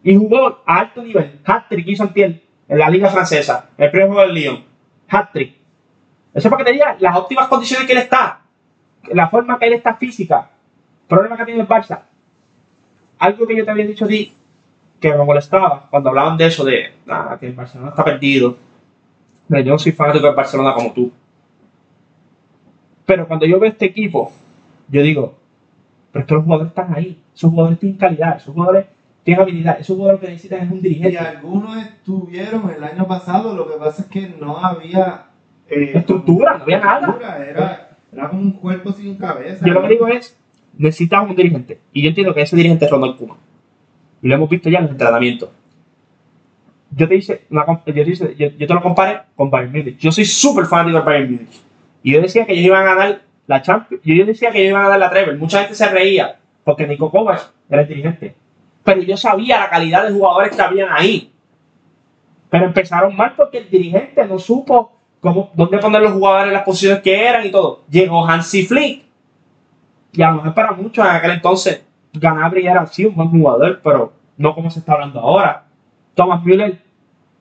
y 0.03 0.17
jugó 0.17 0.63
a 0.65 0.79
alto 0.81 1.03
nivel. 1.03 1.39
Hat-trick 1.45 1.87
hizo 1.89 2.11
en 2.15 2.41
la 2.69 2.89
liga 2.91 3.09
francesa, 3.11 3.71
el 3.77 3.91
primer 3.91 4.09
juego 4.09 4.23
del 4.23 4.35
Lyon. 4.35 4.65
Hat-trick. 5.09 5.55
Eso 6.35 6.49
es 6.49 6.53
para 6.53 6.59
que 6.65 6.71
te 6.71 6.73
diga 6.73 6.97
las 6.99 7.17
óptimas 7.17 7.49
condiciones 7.49 7.87
que 7.87 7.93
él 7.93 7.99
está, 7.99 8.43
la 9.13 9.29
forma 9.29 9.59
que 9.59 9.67
él 9.67 9.73
está 9.75 9.95
física, 9.95 10.51
problema 11.09 11.37
que 11.37 11.45
tiene 11.47 11.61
el 11.61 11.69
Barça. 11.69 12.01
Algo 13.19 13.47
que 13.47 13.57
yo 13.57 13.65
te 13.65 13.71
había 13.71 13.87
dicho 13.87 14.05
a 14.05 14.09
ti 14.09 14.33
que 15.01 15.11
me 15.13 15.25
molestaba 15.25 15.89
cuando 15.91 16.09
hablaban 16.11 16.37
de 16.37 16.47
eso, 16.47 16.65
de 16.65 16.93
"Ah, 17.09 17.37
que 17.39 17.47
el 17.47 17.53
Barcelona 17.55 17.91
está 17.91 18.05
perdido. 18.05 18.57
Pero 19.49 19.61
yo 19.63 19.73
no 19.73 19.79
soy 19.79 19.93
fanático 19.93 20.27
del 20.27 20.35
Barcelona 20.35 20.75
como 20.75 20.93
tú. 20.93 21.13
Pero 23.05 23.27
cuando 23.29 23.47
yo 23.47 23.61
veo 23.61 23.71
este 23.71 23.87
equipo, 23.87 24.33
yo 24.89 25.03
digo, 25.03 25.35
pero 26.13 26.23
es 26.23 26.29
que 26.29 26.35
los 26.35 26.45
jugadores 26.45 26.71
están 26.71 26.95
ahí. 26.95 27.23
Esos 27.35 27.51
jugadores 27.51 27.79
tienen 27.79 27.99
calidad, 27.99 28.37
esos 28.37 28.55
jugadores 28.55 28.87
tienen 29.23 29.43
habilidad, 29.43 29.79
esos 29.81 29.97
jugadores 29.97 30.21
que 30.21 30.27
necesitan 30.29 30.61
es 30.67 30.71
un 30.73 30.79
Y 30.79 30.81
dirigente. 30.81 31.19
algunos 31.19 31.77
estuvieron 31.77 32.71
el 32.77 32.83
año 32.83 33.07
pasado, 33.07 33.55
lo 33.55 33.69
que 33.69 33.77
pasa 33.77 34.03
es 34.03 34.09
que 34.09 34.35
no 34.41 34.57
había 34.59 35.27
eh, 35.69 35.93
Estructura, 35.95 36.57
no 36.59 36.63
había 36.65 36.79
nada. 36.81 37.45
Era, 37.49 37.86
un 38.33 38.53
cuerpo 38.53 38.93
sin 38.93 39.17
cabeza. 39.17 39.65
Yo 39.67 39.73
lo 39.73 39.83
que 39.83 39.89
digo 39.89 40.09
es, 40.09 40.37
necesitamos 40.77 41.31
un 41.31 41.37
dirigente. 41.37 41.81
Y 41.93 42.03
yo 42.03 42.09
entiendo 42.09 42.35
que 42.35 42.43
ese 42.43 42.57
dirigente 42.57 42.85
es 42.85 42.91
Ronald 42.91 43.17
Koeman. 43.17 43.39
Y 44.23 44.29
lo 44.29 44.35
hemos 44.35 44.49
visto 44.49 44.69
ya 44.69 44.79
en 44.79 44.85
los 44.85 44.93
entrenamientos. 44.93 45.51
Yo 46.91 47.09
te 47.09 47.17
hice, 47.17 47.43
una 47.51 47.67
yo 47.87 48.67
te 48.67 48.75
lo 48.75 48.83
comparé 48.83 49.21
con 49.35 49.51
Bayern 49.51 49.73
Munich. 49.73 49.99
Yo 49.99 50.13
soy 50.13 50.25
súper 50.25 50.67
fanático 50.67 50.97
del 50.99 51.07
Bayern 51.07 51.33
Munich. 51.33 51.61
Y 52.03 52.13
yo 52.13 52.21
decía 52.21 52.47
que 52.47 52.53
ellos 52.53 52.67
iban 52.67 52.83
a 52.83 52.95
ganar 52.95 53.23
la 53.47 53.63
Champions. 53.63 54.03
Yo 54.05 54.25
decía 54.25 54.51
que 54.51 54.59
ellos 54.59 54.71
iban 54.71 54.83
a 54.83 54.89
ganar 54.89 55.01
la 55.01 55.11
Treble. 55.11 55.37
Mucha 55.37 55.61
gente 55.61 55.75
se 55.75 55.89
reía 55.89 56.39
porque 56.65 56.87
Nico 56.87 57.11
Kovac 57.11 57.53
era 57.69 57.83
el 57.83 57.89
dirigente. 57.89 58.35
Pero 58.85 59.03
yo 59.03 59.17
sabía 59.17 59.59
la 59.59 59.69
calidad 59.69 60.07
de 60.07 60.13
jugadores 60.13 60.55
que 60.55 60.63
habían 60.63 60.89
ahí. 60.91 61.33
Pero 62.49 62.67
empezaron 62.67 63.17
mal 63.17 63.35
porque 63.37 63.59
el 63.59 63.71
dirigente 63.71 64.25
no 64.25 64.39
supo 64.39 64.96
cómo, 65.27 65.51
dónde 65.55 65.79
poner 65.79 66.03
los 66.03 66.13
jugadores 66.13 66.49
en 66.49 66.53
las 66.53 66.63
posiciones 66.63 67.03
que 67.03 67.27
eran 67.27 67.45
y 67.45 67.51
todo. 67.51 67.81
Llegó 67.91 68.25
Hansi 68.25 68.67
Flick. 68.67 69.05
Y 70.13 70.23
a 70.23 70.31
lo 70.31 70.37
mejor 70.37 70.55
para 70.55 70.73
muchos 70.73 71.05
en 71.05 71.11
aquel 71.11 71.33
entonces 71.33 71.85
Ganabri 72.13 72.67
era 72.67 72.87
sí 72.87 73.05
un 73.05 73.15
buen 73.15 73.31
jugador, 73.31 73.81
pero 73.83 74.13
no 74.37 74.55
como 74.55 74.71
se 74.71 74.79
está 74.79 74.93
hablando 74.93 75.21
ahora. 75.21 75.65
Thomas 76.15 76.43
Müller 76.45 76.81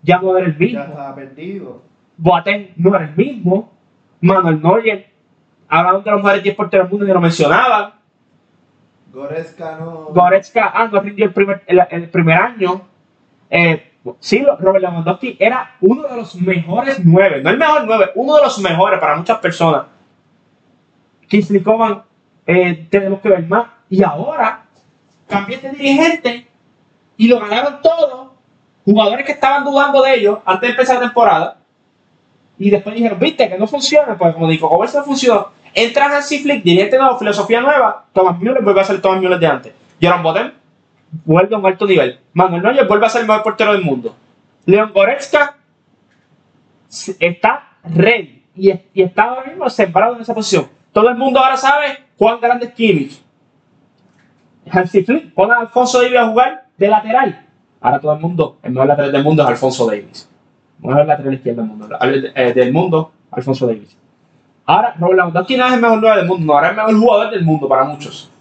ya 0.01 0.19
no 0.19 0.36
era 0.36 0.47
el 0.47 0.57
mismo. 0.57 0.79
Ya 0.79 0.86
estaba 0.86 1.15
perdido. 1.15 1.81
Boateng 2.17 2.73
no 2.75 2.95
era 2.95 3.05
el 3.05 3.15
mismo. 3.15 3.71
Manuel 4.19 4.61
Neuer, 4.61 5.07
hablaban 5.67 6.03
de 6.03 6.11
los 6.11 6.23
mejores 6.23 6.43
10 6.43 6.55
porteros 6.55 6.86
del 6.86 6.91
mundo 6.91 7.05
y 7.05 7.13
lo 7.13 7.21
mencionaban. 7.21 7.93
Goretzka 9.13 9.77
no. 9.77 9.91
Goretzka, 10.09 10.71
ah, 10.73 10.89
no 10.91 10.99
rindió 11.01 11.25
el 11.25 11.33
primer, 11.33 11.63
el, 11.67 11.81
el 11.89 12.09
primer 12.09 12.38
año. 12.38 12.81
Eh, 13.49 13.91
sí, 14.20 14.45
Robert 14.60 14.82
Lewandowski 14.82 15.38
era 15.39 15.76
uno 15.82 16.03
de 16.03 16.16
los 16.18 16.36
mejores 16.36 16.99
nueve, 17.03 17.41
no 17.41 17.49
el 17.49 17.58
mejor 17.58 17.84
nueve, 17.86 18.12
uno 18.16 18.36
de 18.36 18.43
los 18.43 18.60
mejores 18.60 18.99
para 18.99 19.16
muchas 19.16 19.39
personas. 19.39 19.86
Kingsley 21.28 21.62
Coman, 21.62 22.03
eh, 22.45 22.88
tenemos 22.89 23.20
que 23.22 23.30
ver 23.30 23.47
más. 23.47 23.68
Y 23.89 24.03
ahora, 24.03 24.66
cambié 25.28 25.58
de 25.58 25.72
dirigente 25.72 26.47
y 27.18 27.28
lo 27.28 27.39
ganaron 27.39 27.82
todos. 27.82 28.32
Jugadores 28.84 29.26
que 29.26 29.32
estaban 29.32 29.64
dudando 29.64 30.03
de 30.03 30.14
ellos 30.14 30.39
antes 30.45 30.62
de 30.62 30.70
empezar 30.70 30.95
la 30.95 31.01
temporada. 31.01 31.58
Y 32.60 32.70
después 32.70 32.95
dijeron, 32.95 33.20
viste, 33.20 33.49
que 33.49 33.58
no 33.58 33.68
funciona. 33.68 34.16
Pues 34.18 34.34
como 34.34 34.47
dijo, 34.47 34.70
¿cómo 34.70 34.84
eso 34.84 34.99
no 34.99 35.06
funcionó? 35.06 35.49
Entran 35.74 36.12
al 36.12 36.24
Flick, 36.24 36.64
dirigente 36.64 36.97
nuevo, 36.97 37.18
filosofía 37.18 37.62
nueva. 37.62 38.06
Thomas 38.14 38.39
Müller 38.39 38.62
vuelve 38.62 38.82
a 38.82 38.84
ser 38.84 39.01
Thomas 39.01 39.20
Müller 39.20 39.39
de 39.39 39.47
antes. 39.47 39.74
Jerome 39.99 40.24
Boateng 40.24 40.64
vuelve 41.24 41.56
a 41.56 41.60
un 41.60 41.66
alto 41.66 41.86
nivel. 41.86 42.20
Manuel 42.34 42.64
Neuer 42.64 42.88
vuelve 42.88 43.06
a 43.06 43.10
ser 43.10 43.22
el 43.22 43.28
mejor 43.28 43.43
portero 43.43 43.74
del 43.74 43.84
mundo. 43.84 44.16
Leon 44.66 44.91
Goretzka 44.93 45.58
está 47.20 47.78
ready 47.84 48.43
y, 48.56 48.72
y 48.93 49.01
está 49.01 49.24
ahora 49.24 49.49
mismo 49.49 49.70
sembrado 49.70 50.16
en 50.16 50.22
esa 50.22 50.34
posición. 50.34 50.68
Todo 50.91 51.10
el 51.10 51.18
mundo 51.18 51.39
ahora 51.39 51.58
sabe 51.58 52.06
cuán 52.18 52.39
grande 52.39 52.68
es 52.68 52.74
Kimmich. 52.74 53.22
Hansi 54.70 55.03
Flick 55.03 55.34
pone 55.34 55.53
a 55.53 55.60
Alfonso 55.60 56.01
Davis 56.01 56.18
a 56.18 56.28
jugar 56.28 56.66
de 56.78 56.88
lateral. 56.88 57.45
Ahora 57.82 57.99
todo 57.99 58.14
el 58.14 58.20
mundo, 58.20 58.58
el 58.64 58.72
mejor 58.72 58.88
lateral 58.88 59.12
del 59.12 59.24
mundo 59.24 59.43
es 59.43 59.49
Alfonso 59.49 59.86
Davis. 59.86 60.30
El 60.82 60.88
mejor 60.88 61.06
lateral 61.06 61.34
izquierdo 61.34 61.62
del 61.62 61.70
mundo. 61.70 61.97
Eh, 62.01 62.53
del 62.53 62.74
mundo, 62.74 63.12
Alfonso 63.32 63.68
Davis. 63.68 63.97
Ahora, 64.66 64.95
Robert 64.99 65.18
Lewandowski 65.18 65.58
no 65.58 65.68
es 65.68 65.74
el 65.74 65.82
mejor 65.82 65.99
9 66.01 66.18
del 66.18 66.28
mundo, 66.28 66.45
no, 66.45 66.53
ahora 66.53 66.68
es 66.68 66.72
el 66.72 66.78
mejor 66.78 66.99
jugador 66.99 67.32
del 67.32 67.43
mundo 67.43 67.70
para 67.70 67.84
muchos. 67.84 68.32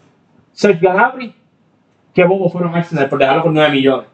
Sergio 0.53 0.93
Gnabry 0.93 1.35
qué 2.15 2.25
bobo 2.25 2.49
fueron 2.49 2.75
Arsenal 2.75 3.09
por 3.09 3.19
dejarlo 3.19 3.43
por 3.43 3.53
9 3.53 3.71
millones. 3.71 4.09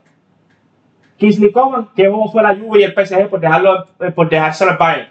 Kingsley 1.19 1.53
Coman, 1.53 1.91
qué 1.95 2.09
bobo 2.09 2.33
fue 2.33 2.43
la 2.43 2.57
Juve 2.57 2.81
y 2.81 2.83
el 2.85 2.95
PSG 2.95 3.29
por, 3.29 3.41
dejarlo, 3.41 3.87
eh, 4.01 4.11
por 4.11 4.29
dejárselo 4.29 4.71
al 4.71 4.79
Bayern. 4.79 5.09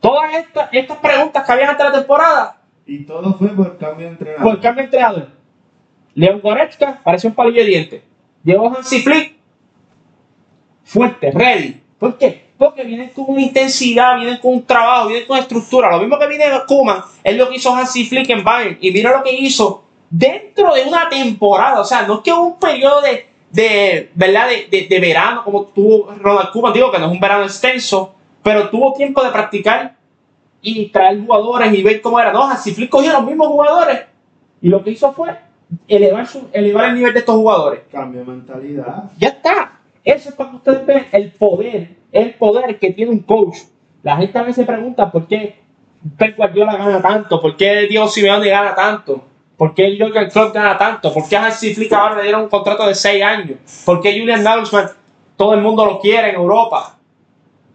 Todas 0.00 0.34
estas, 0.34 0.68
estas 0.72 0.98
preguntas 0.98 1.44
que 1.44 1.52
habían 1.52 1.70
antes 1.70 1.86
de 1.86 1.92
la 1.92 1.98
temporada, 1.98 2.60
Y 2.86 3.04
todo 3.04 3.34
fue 3.34 3.48
por 3.48 3.76
cambio 3.78 4.06
de 4.06 4.12
entrenador. 4.12 4.42
por 4.42 4.60
cambio 4.60 4.82
de 4.82 4.84
entrenador. 4.84 5.28
Leon 6.14 6.40
Goretzka 6.40 7.00
pareció 7.02 7.28
un 7.28 7.34
palillo 7.34 7.60
de 7.60 7.66
dientes. 7.66 8.02
Llegó 8.44 8.74
Hansi 8.74 9.00
Flick, 9.00 9.34
fuerte, 10.84 11.30
ready. 11.32 11.80
¿Por 11.98 12.16
qué? 12.18 12.44
Porque 12.56 12.84
vienen 12.84 13.10
con 13.10 13.24
una 13.28 13.40
intensidad, 13.40 14.16
vienen 14.16 14.38
con 14.38 14.54
un 14.54 14.64
trabajo, 14.64 15.08
vienen 15.08 15.26
con 15.26 15.38
estructura. 15.38 15.90
Lo 15.90 15.98
mismo 15.98 16.18
que 16.18 16.28
viene 16.28 16.44
Kuman 16.66 16.98
es 17.22 17.36
lo 17.36 17.48
que 17.48 17.56
hizo 17.56 17.74
Hansi 17.74 18.06
Flick 18.06 18.30
en 18.30 18.44
Bayern. 18.44 18.78
Y 18.80 18.90
mira 18.90 19.16
lo 19.16 19.22
que 19.22 19.34
hizo 19.34 19.83
dentro 20.10 20.74
de 20.74 20.82
una 20.84 21.08
temporada. 21.08 21.80
O 21.80 21.84
sea, 21.84 22.02
no 22.06 22.14
es 22.14 22.20
que 22.20 22.32
un 22.32 22.58
periodo 22.58 23.00
de, 23.02 23.28
de 23.50 24.10
¿verdad? 24.14 24.48
De, 24.48 24.68
de- 24.70 24.86
de 24.88 25.00
verano 25.00 25.44
como 25.44 25.64
tuvo 25.64 26.10
Ronald 26.18 26.50
Koeman. 26.50 26.72
Digo 26.72 26.90
que 26.90 26.98
no 26.98 27.06
es 27.06 27.12
un 27.12 27.20
verano 27.20 27.44
extenso, 27.44 28.14
pero 28.42 28.68
tuvo 28.70 28.92
tiempo 28.94 29.22
de 29.24 29.30
practicar 29.30 29.96
y 30.62 30.86
traer 30.86 31.20
jugadores 31.20 31.72
y 31.74 31.82
ver 31.82 32.00
cómo 32.00 32.18
era. 32.20 32.32
No, 32.32 32.44
Hansi 32.44 32.72
Flick 32.72 32.90
cogió 32.90 33.12
los 33.12 33.24
mismos 33.24 33.48
jugadores 33.48 34.02
y 34.62 34.68
lo 34.68 34.82
que 34.82 34.90
hizo 34.92 35.12
fue 35.12 35.36
elevar, 35.88 36.26
su, 36.26 36.48
elevar 36.52 36.86
el 36.90 36.94
nivel 36.94 37.12
de 37.12 37.18
estos 37.20 37.34
jugadores. 37.36 37.80
Cambio 37.92 38.20
de 38.20 38.26
mentalidad. 38.26 39.04
Ya 39.18 39.28
está. 39.28 39.72
Eso 40.04 40.28
es 40.28 40.34
para 40.34 40.50
que 40.50 40.56
ustedes 40.56 40.86
vean 40.86 41.06
el 41.12 41.32
poder, 41.32 41.96
el 42.12 42.34
poder 42.34 42.78
que 42.78 42.90
tiene 42.92 43.10
un 43.10 43.20
coach. 43.20 43.56
La 44.02 44.16
gente 44.18 44.38
a 44.38 44.42
veces 44.42 44.56
se 44.56 44.64
pregunta 44.64 45.10
por 45.10 45.26
qué 45.26 45.56
Pep 46.18 46.36
Guardiola 46.36 46.76
gana 46.76 47.00
tanto, 47.00 47.40
por 47.40 47.56
qué 47.56 47.86
Diego 47.88 48.06
Simeone 48.08 48.46
gana 48.48 48.74
tanto, 48.74 49.24
por 49.56 49.74
qué 49.74 49.96
Jürgen 49.96 50.30
Klopp 50.30 50.54
gana 50.54 50.76
tanto, 50.76 51.12
por 51.12 51.28
qué 51.28 51.36
Hansi 51.36 51.74
Flick 51.74 51.92
ahora 51.92 52.16
le 52.16 52.22
dieron 52.24 52.42
un 52.42 52.48
contrato 52.48 52.86
de 52.86 52.94
6 52.94 53.22
años, 53.22 53.58
por 53.84 54.00
qué 54.00 54.18
Julian 54.18 54.42
Nagelsmann 54.42 54.90
todo 55.36 55.54
el 55.54 55.60
mundo 55.60 55.84
lo 55.84 56.00
quiere 56.00 56.30
en 56.30 56.36
Europa. 56.36 56.96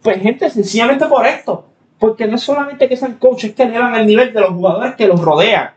Pues 0.02 0.22
gente, 0.22 0.50
sencillamente 0.50 1.06
por 1.06 1.26
esto. 1.26 1.66
Porque 1.98 2.26
no 2.26 2.36
es 2.36 2.44
solamente 2.44 2.88
que 2.88 2.96
sean 2.96 3.16
coaches, 3.16 3.50
es 3.50 3.56
que 3.56 3.64
elevan 3.64 3.96
el 3.96 4.08
nivel 4.08 4.32
de 4.32 4.40
los 4.40 4.52
jugadores 4.52 4.96
que 4.96 5.08
los 5.08 5.20
rodean. 5.20 5.72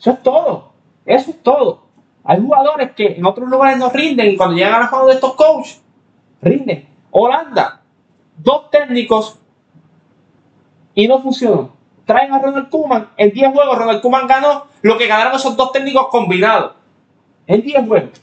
Eso 0.00 0.12
es 0.12 0.22
todo. 0.22 0.72
Eso 1.04 1.30
es 1.30 1.42
todo. 1.42 1.84
Hay 2.24 2.40
jugadores 2.40 2.92
que 2.92 3.08
en 3.08 3.26
otros 3.26 3.48
lugares 3.48 3.78
no 3.78 3.90
rinden 3.90 4.28
y 4.28 4.36
cuando 4.36 4.56
llegan 4.56 4.74
a 4.74 4.80
la 4.80 4.90
mano 4.90 5.06
de 5.06 5.14
estos 5.14 5.34
coaches, 5.34 5.82
rinden. 6.40 6.88
Holanda, 7.10 7.82
dos 8.38 8.70
técnicos 8.70 9.38
y 10.94 11.06
no 11.06 11.20
funcionó. 11.20 11.73
Traen 12.04 12.32
a 12.32 12.38
Ronald 12.38 12.68
Koeman, 12.68 13.08
en 13.16 13.30
10 13.30 13.52
juegos 13.52 13.78
Ronald 13.78 14.02
Koeman 14.02 14.26
ganó 14.26 14.66
lo 14.82 14.98
que 14.98 15.06
ganaron 15.06 15.34
esos 15.34 15.56
dos 15.56 15.72
técnicos 15.72 16.08
combinados. 16.08 16.72
En 17.46 17.62
10 17.62 17.86
juegos. 17.86 18.20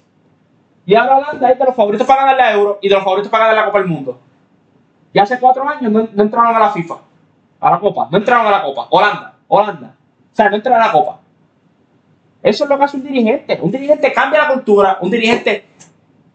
Y 0.85 0.95
ahora 0.95 1.17
Holanda 1.17 1.51
es 1.51 1.59
de 1.59 1.65
los 1.65 1.75
favoritos 1.75 2.07
para 2.07 2.21
ganar 2.21 2.37
la 2.37 2.53
Euro 2.53 2.79
y 2.81 2.89
de 2.89 2.95
los 2.95 3.03
favoritos 3.03 3.31
para 3.31 3.45
ganar 3.45 3.61
la 3.61 3.65
Copa 3.65 3.79
del 3.79 3.87
Mundo. 3.87 4.19
Y 5.13 5.19
hace 5.19 5.39
cuatro 5.39 5.67
años 5.67 5.91
no, 5.91 6.07
no 6.11 6.23
entraron 6.23 6.55
a 6.55 6.59
la 6.59 6.69
FIFA, 6.71 6.95
a 7.59 7.71
la 7.71 7.79
Copa, 7.79 8.07
no 8.11 8.17
entraron 8.17 8.47
a 8.47 8.51
la 8.51 8.63
Copa. 8.63 8.87
Holanda, 8.89 9.35
Holanda. 9.47 9.95
O 10.31 10.35
sea, 10.35 10.49
no 10.49 10.55
entraron 10.55 10.81
a 10.81 10.87
la 10.87 10.91
Copa. 10.91 11.19
Eso 12.41 12.63
es 12.63 12.69
lo 12.69 12.77
que 12.77 12.83
hace 12.83 12.97
un 12.97 13.03
dirigente. 13.03 13.59
Un 13.61 13.71
dirigente 13.71 14.11
cambia 14.11 14.43
la 14.43 14.53
cultura, 14.53 14.97
un 15.01 15.11
dirigente 15.11 15.65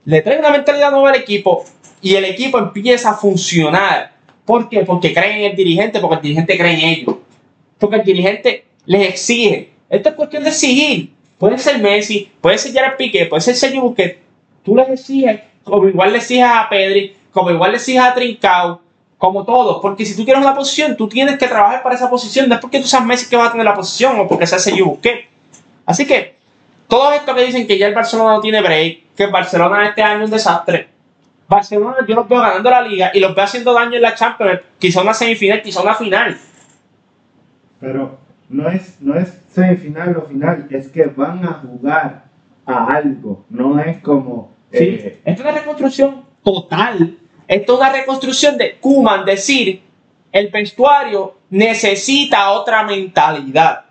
le 0.06 0.22
trae 0.22 0.38
una 0.38 0.50
mentalidad 0.50 0.92
nueva 0.92 1.10
al 1.10 1.16
equipo 1.16 1.64
y 2.00 2.14
el 2.14 2.24
equipo 2.24 2.58
empieza 2.58 3.10
a 3.10 3.14
funcionar. 3.14 4.12
¿Por 4.44 4.68
qué? 4.68 4.84
Porque 4.84 5.12
creen 5.12 5.40
en 5.40 5.50
el 5.50 5.56
dirigente, 5.56 5.98
porque 5.98 6.16
el 6.16 6.22
dirigente 6.22 6.56
cree 6.56 6.74
en 6.74 6.80
ellos. 6.80 7.15
Porque 7.78 7.96
el 7.96 8.04
dirigente 8.04 8.64
les 8.86 9.08
exige. 9.08 9.70
Esto 9.88 10.10
es 10.10 10.14
cuestión 10.14 10.42
de 10.44 10.50
exigir. 10.50 11.12
Puede 11.38 11.58
ser 11.58 11.78
Messi, 11.78 12.30
puede 12.40 12.56
ser 12.56 12.72
Gerard 12.72 12.96
Piqué, 12.96 13.26
puede 13.26 13.42
ser 13.42 13.54
Sergio 13.54 13.82
Busquets. 13.82 14.18
Tú 14.64 14.74
les 14.74 14.88
exiges, 14.88 15.40
como 15.64 15.86
igual 15.86 16.12
le 16.12 16.18
exiges 16.18 16.44
a 16.44 16.66
Pedri, 16.68 17.14
como 17.30 17.50
igual 17.50 17.72
le 17.72 17.76
exiges 17.76 18.02
a 18.02 18.14
Trincao, 18.14 18.80
como 19.18 19.44
todos. 19.44 19.80
Porque 19.82 20.06
si 20.06 20.16
tú 20.16 20.24
quieres 20.24 20.42
una 20.42 20.54
posición, 20.54 20.96
tú 20.96 21.08
tienes 21.08 21.38
que 21.38 21.46
trabajar 21.46 21.82
para 21.82 21.94
esa 21.94 22.08
posición. 22.08 22.48
No 22.48 22.54
es 22.54 22.60
porque 22.60 22.80
tú 22.80 22.86
seas 22.86 23.04
Messi 23.04 23.28
que 23.28 23.36
vas 23.36 23.48
a 23.48 23.52
tener 23.52 23.66
la 23.66 23.74
posición 23.74 24.18
o 24.18 24.26
porque 24.26 24.46
seas 24.46 24.64
Sergio 24.64 24.86
Busquets. 24.86 25.28
Así 25.84 26.06
que, 26.06 26.36
todo 26.88 27.12
esto 27.12 27.34
que 27.34 27.44
dicen 27.44 27.66
que 27.66 27.78
ya 27.78 27.86
el 27.86 27.94
Barcelona 27.94 28.34
no 28.34 28.40
tiene 28.40 28.62
break, 28.62 29.14
que 29.16 29.24
el 29.24 29.30
Barcelona 29.30 29.88
este 29.88 30.02
año 30.02 30.20
es 30.20 30.24
un 30.24 30.30
desastre. 30.30 30.88
Barcelona 31.48 31.98
yo 32.08 32.14
los 32.14 32.28
veo 32.28 32.40
ganando 32.40 32.70
la 32.70 32.82
liga 32.82 33.10
y 33.14 33.20
los 33.20 33.34
veo 33.34 33.44
haciendo 33.44 33.72
daño 33.72 33.96
en 33.96 34.02
la 34.02 34.14
Champions, 34.14 34.60
quizá 34.78 35.02
una 35.02 35.14
semifinal, 35.14 35.62
quizá 35.62 35.80
una 35.80 35.94
final. 35.94 36.38
Pero 37.80 38.18
no 38.48 38.68
es, 38.68 39.00
no 39.00 39.14
es 39.14 39.40
semifinal 39.50 40.16
o 40.16 40.22
final, 40.22 40.66
es 40.70 40.88
que 40.88 41.04
van 41.06 41.44
a 41.44 41.54
jugar 41.54 42.24
a 42.64 42.86
algo. 42.86 43.44
No 43.50 43.78
es 43.78 43.98
como. 43.98 44.52
¿sí? 44.72 44.78
eh, 44.78 45.20
Esto 45.24 45.42
es 45.42 45.48
una 45.48 45.58
reconstrucción 45.58 46.22
total. 46.42 47.16
Esto 47.48 47.74
es 47.74 47.80
una 47.80 47.92
reconstrucción 47.92 48.58
de 48.58 48.76
Kuman, 48.80 49.24
decir, 49.24 49.82
el 50.32 50.48
vestuario 50.50 51.36
necesita 51.50 52.50
otra 52.50 52.82
mentalidad. 52.82 53.84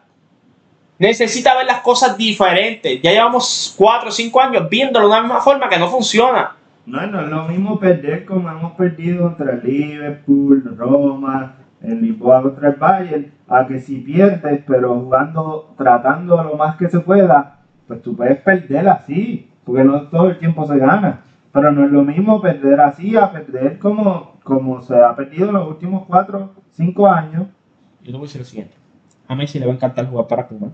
Necesita 0.98 1.56
ver 1.58 1.66
las 1.66 1.82
cosas 1.82 2.18
diferentes. 2.18 3.02
Ya 3.02 3.12
llevamos 3.12 3.74
4 3.78 4.10
o 4.10 4.12
5 4.12 4.42
años 4.42 4.70
viéndolo 4.70 5.08
de 5.08 5.14
una 5.14 5.22
misma 5.22 5.42
forma 5.42 5.68
que 5.70 5.78
no 5.78 5.90
funciona. 5.90 6.56
no, 6.86 7.06
no 7.08 7.22
es 7.22 7.28
lo 7.30 7.44
mismo 7.46 7.80
perder 7.80 8.26
como 8.26 8.50
hemos 8.50 8.74
perdido 8.74 9.24
contra 9.24 9.56
Liverpool, 9.56 10.64
Roma, 10.78 11.56
el 11.82 12.02
Lisboa 12.02 12.42
contra 12.44 12.70
el 12.70 12.76
Bayern, 12.76 13.32
a 13.48 13.68
que 13.68 13.80
si 13.80 13.98
pierdes, 13.98 14.64
pero 14.66 15.00
jugando, 15.00 15.74
tratando 15.78 16.42
lo 16.44 16.56
más 16.56 16.78
que 16.78 16.90
se 16.90 17.00
pueda, 17.00 17.60
pues 17.88 18.02
tú 18.02 18.16
puedes 18.16 18.40
perder 18.42 18.88
así, 18.88 19.52
porque 19.64 19.84
no 19.84 20.04
todo 20.04 20.30
el 20.30 20.40
tiempo 20.40 20.66
se 20.66 20.78
gana. 20.78 21.22
Pero 21.52 21.72
no 21.72 21.86
es 21.86 21.92
lo 21.92 22.04
mismo 22.04 22.42
perder 22.42 22.82
así 22.82 23.16
a 23.16 23.32
perder 23.32 23.80
como, 23.80 24.34
como 24.44 24.82
se 24.82 24.98
ha 24.98 25.16
perdido 25.16 25.50
en 25.50 25.54
los 25.56 25.70
últimos 25.70 26.06
4, 26.08 26.52
5 26.72 27.08
años. 27.08 27.48
Yo 28.02 28.08
te 28.08 28.12
voy 28.12 28.22
a 28.22 28.24
decir 28.24 28.42
lo 28.42 28.46
siguiente. 28.46 28.76
A 29.28 29.36
Messi 29.36 29.60
le 29.60 29.66
va 29.66 29.72
a 29.72 29.76
encantar 29.76 30.10
jugar 30.10 30.28
para 30.28 30.48
Cuba. 30.48 30.70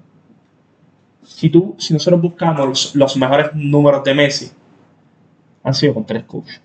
Si 1.23 1.49
tú, 1.49 1.75
si 1.77 1.93
nosotros 1.93 2.19
buscamos 2.19 2.67
los, 2.67 2.95
los 2.95 3.17
mejores 3.17 3.53
números 3.53 4.03
de 4.03 4.15
Messi, 4.15 4.51
han 5.63 5.73
sido 5.73 5.93
con 5.93 6.05
tres 6.05 6.23
coaches. 6.23 6.61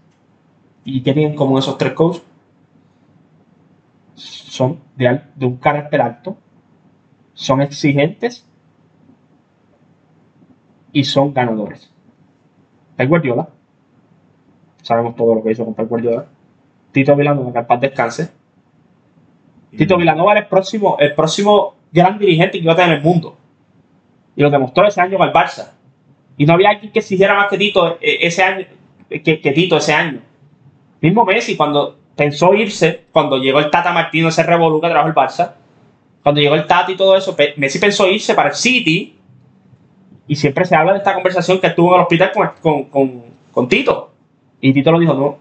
¿Y 0.84 1.02
qué 1.02 1.12
tienen 1.12 1.36
como 1.36 1.58
esos 1.58 1.76
tres 1.76 1.92
coaches? 1.92 2.22
Son 4.16 4.80
de, 4.96 5.08
al- 5.08 5.30
de 5.36 5.46
un 5.46 5.56
carácter 5.58 6.00
alto, 6.00 6.36
son 7.34 7.60
exigentes 7.62 8.48
y 10.92 11.04
son 11.04 11.32
ganadores. 11.34 11.92
Pep 12.96 13.08
Guardiola, 13.08 13.48
sabemos 14.82 15.14
todo 15.16 15.34
lo 15.34 15.42
que 15.42 15.52
hizo 15.52 15.64
con 15.64 15.74
Pep 15.74 15.88
Guardiola. 15.88 16.26
Tito 16.92 17.14
Vilanova, 17.14 17.52
que 17.52 17.58
en 17.58 17.66
paz 17.66 17.80
descanse. 17.80 18.30
Tito 19.76 19.98
Villanova 19.98 20.32
era 20.32 20.40
el 20.40 20.46
próximo, 20.46 20.96
el 20.98 21.14
próximo 21.14 21.74
gran 21.92 22.18
dirigente 22.18 22.52
que 22.58 22.64
iba 22.64 22.72
a 22.72 22.76
tener 22.76 22.92
en 22.92 22.96
el 22.98 23.02
mundo. 23.04 23.36
Y 24.34 24.42
lo 24.42 24.48
demostró 24.50 24.86
ese 24.86 25.00
año 25.02 25.18
con 25.18 25.28
el 25.28 25.34
Barça. 25.34 25.72
Y 26.38 26.46
no 26.46 26.54
había 26.54 26.70
alguien 26.70 26.90
que 26.92 27.00
exigiera 27.00 27.34
más 27.34 27.48
que 27.48 27.58
Tito 27.58 27.98
eh, 28.00 28.18
ese 28.22 28.42
año, 28.42 28.66
que, 29.10 29.40
que 29.40 29.52
Tito 29.52 29.76
ese 29.76 29.92
año. 29.92 30.20
Mismo 31.02 31.24
Messi, 31.26 31.56
cuando 31.56 31.98
pensó 32.16 32.54
irse, 32.54 33.04
cuando 33.12 33.36
llegó 33.38 33.58
el 33.60 33.70
Tata 33.70 33.92
Martino, 33.92 34.28
ese 34.28 34.42
revolú 34.42 34.80
que 34.80 34.88
trajo 34.88 35.06
el 35.08 35.14
Barça, 35.14 35.52
cuando 36.22 36.40
llegó 36.40 36.54
el 36.54 36.66
Tata 36.66 36.90
y 36.90 36.96
todo 36.96 37.16
eso, 37.16 37.36
Messi 37.56 37.78
pensó 37.78 38.08
irse 38.08 38.34
para 38.34 38.48
el 38.48 38.54
City. 38.54 39.12
Y 40.28 40.34
siempre 40.34 40.64
se 40.64 40.74
habla 40.74 40.92
de 40.92 40.98
esta 40.98 41.14
conversación 41.14 41.60
que 41.60 41.68
estuvo 41.68 41.90
en 41.90 41.94
el 41.96 42.02
hospital 42.02 42.32
con, 42.32 42.50
con, 42.60 42.84
con, 42.84 43.22
con 43.52 43.68
Tito. 43.68 44.10
Y 44.60 44.72
Tito 44.72 44.90
lo 44.90 44.98
dijo, 44.98 45.14
no, 45.14 45.38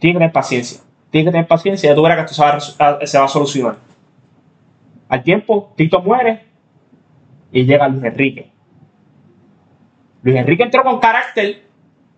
tiene 0.00 0.14
que 0.14 0.18
tener 0.18 0.32
paciencia. 0.32 0.80
Tiene 1.10 1.26
que 1.26 1.30
tener 1.32 1.46
paciencia, 1.46 1.90
ya 1.90 1.94
tú 1.94 2.02
verás 2.02 2.16
que 2.18 2.22
esto 2.24 2.34
se 2.34 2.42
va, 2.42 2.96
a- 2.98 3.06
se 3.06 3.18
va 3.18 3.24
a 3.24 3.28
solucionar. 3.28 3.76
Al 5.08 5.22
tiempo, 5.22 5.72
Tito 5.76 6.00
muere 6.00 6.44
y 7.52 7.64
llega 7.64 7.86
Luis 7.88 8.02
Enrique. 8.04 8.50
Luis 10.22 10.36
Enrique 10.36 10.62
entró 10.64 10.82
con 10.82 10.98
carácter 10.98 11.62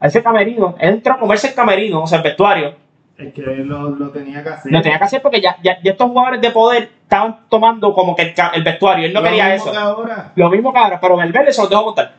a 0.01 0.07
ese 0.07 0.23
camerino. 0.23 0.75
Él 0.79 0.95
entró 0.95 1.15
a 1.15 1.19
comerse 1.19 1.49
el 1.49 1.55
camerino, 1.55 2.03
o 2.03 2.07
sea, 2.07 2.19
el 2.19 2.25
vestuario. 2.25 2.75
Es 3.19 3.33
que 3.35 3.43
lo, 3.43 3.91
lo 3.91 4.11
tenía 4.11 4.43
que 4.43 4.49
hacer. 4.49 4.73
Lo 4.73 4.83
tenía 4.83 4.99
que 4.99 5.05
hacer 5.05 5.23
porque 5.23 5.41
ya, 5.41 5.57
ya, 5.63 5.81
ya 5.83 5.93
estos 5.93 6.09
jugadores 6.09 6.41
de 6.41 6.51
poder 6.51 6.91
estaban 7.03 7.41
tomando 7.49 7.93
como 7.93 8.17
que 8.17 8.35
el, 8.55 8.63
vestuario. 8.65 9.07
Él 9.07 9.13
no 9.13 9.21
Lo 9.21 9.27
quería 9.29 9.51
mismo 9.51 9.65
eso. 9.65 9.73
que 9.73 9.79
ahora. 9.79 10.33
Lo 10.35 10.51
mismo 10.51 10.73
que 10.73 10.79
ahora, 10.79 11.01
pero 11.01 11.17
Valverde 11.17 11.53
se 11.53 11.61
los 11.61 11.71
dejó 11.71 11.85
montar. 11.85 12.15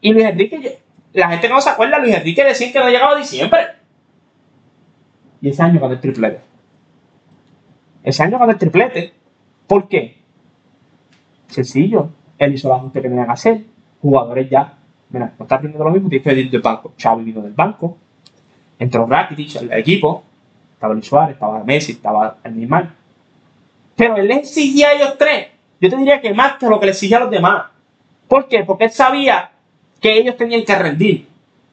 Y 0.00 0.12
Luis 0.12 0.26
Enrique, 0.26 0.78
la 1.12 1.28
gente 1.30 1.46
que 1.46 1.52
no 1.52 1.60
se 1.60 1.70
acuerda, 1.70 1.98
Luis 1.98 2.14
Enrique 2.14 2.44
decía 2.44 2.72
que 2.72 2.78
no 2.78 2.88
llegaba 2.88 3.12
a 3.12 3.18
diciembre. 3.18 3.60
Y 5.40 5.48
ese 5.50 5.62
año 5.62 5.80
ganó 5.80 5.94
el 5.94 6.00
triplete. 6.00 6.40
Ese 8.02 8.22
año 8.22 8.38
ganó 8.38 8.52
el 8.52 8.58
triplete. 8.58 9.12
¿Por 9.66 9.88
qué? 9.88 10.18
Sencillo. 11.48 12.10
Él 12.38 12.54
hizo 12.54 12.68
el 12.68 12.74
ajuste 12.74 13.00
que 13.00 13.08
tenía 13.08 13.24
que 13.24 13.30
hacer. 13.30 13.60
Jugadores 14.02 14.50
ya. 14.50 14.74
Mira, 15.10 15.32
no 15.38 15.44
estás 15.44 15.62
viendo 15.62 15.82
lo 15.82 15.90
mismo, 15.90 16.08
tienes 16.08 16.24
que 16.24 16.34
venir 16.34 16.50
del 16.50 16.60
banco. 16.60 16.92
Xavi 17.00 17.24
vino 17.24 17.40
del 17.40 17.52
banco. 17.52 17.96
Entró 18.84 19.06
Rakitic 19.06 19.56
al 19.56 19.72
equipo. 19.72 20.22
Estaba 20.74 20.92
Luis 20.92 21.06
Suárez, 21.06 21.34
estaba 21.34 21.64
Messi, 21.64 21.92
estaba 21.92 22.36
el 22.44 22.54
Neymar. 22.54 22.90
Pero 23.96 24.16
él 24.16 24.28
le 24.28 24.34
exigía 24.34 24.88
a 24.88 24.92
ellos 24.92 25.14
tres. 25.18 25.48
Yo 25.80 25.88
te 25.88 25.96
diría 25.96 26.20
que 26.20 26.34
más 26.34 26.58
que 26.58 26.66
lo 26.66 26.78
que 26.78 26.86
le 26.86 26.92
exigía 26.92 27.16
a 27.16 27.20
los 27.20 27.30
demás. 27.30 27.64
¿Por 28.28 28.46
qué? 28.46 28.62
Porque 28.62 28.84
él 28.84 28.90
sabía 28.90 29.50
que 30.02 30.18
ellos 30.18 30.36
tenían 30.36 30.64
que 30.64 30.74
rendir, 30.74 31.26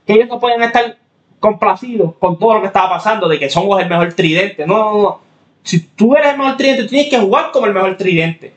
que 0.05 0.13
ellos 0.13 0.29
no 0.29 0.39
pueden 0.39 0.61
estar 0.61 0.97
complacidos 1.41 2.13
con 2.17 2.39
todo 2.39 2.53
lo 2.53 2.61
que 2.61 2.67
estaba 2.67 2.91
pasando, 2.91 3.27
de 3.27 3.39
que 3.39 3.49
somos 3.49 3.81
el 3.81 3.89
mejor 3.89 4.13
tridente. 4.13 4.65
No, 4.65 4.77
no, 4.77 5.01
no. 5.01 5.19
Si 5.63 5.81
tú 5.81 6.15
eres 6.15 6.31
el 6.31 6.37
mejor 6.37 6.55
tridente, 6.55 6.83
tú 6.83 6.89
tienes 6.89 7.09
que 7.09 7.19
jugar 7.19 7.51
como 7.51 7.65
el 7.65 7.73
mejor 7.73 7.97
tridente. 7.97 8.53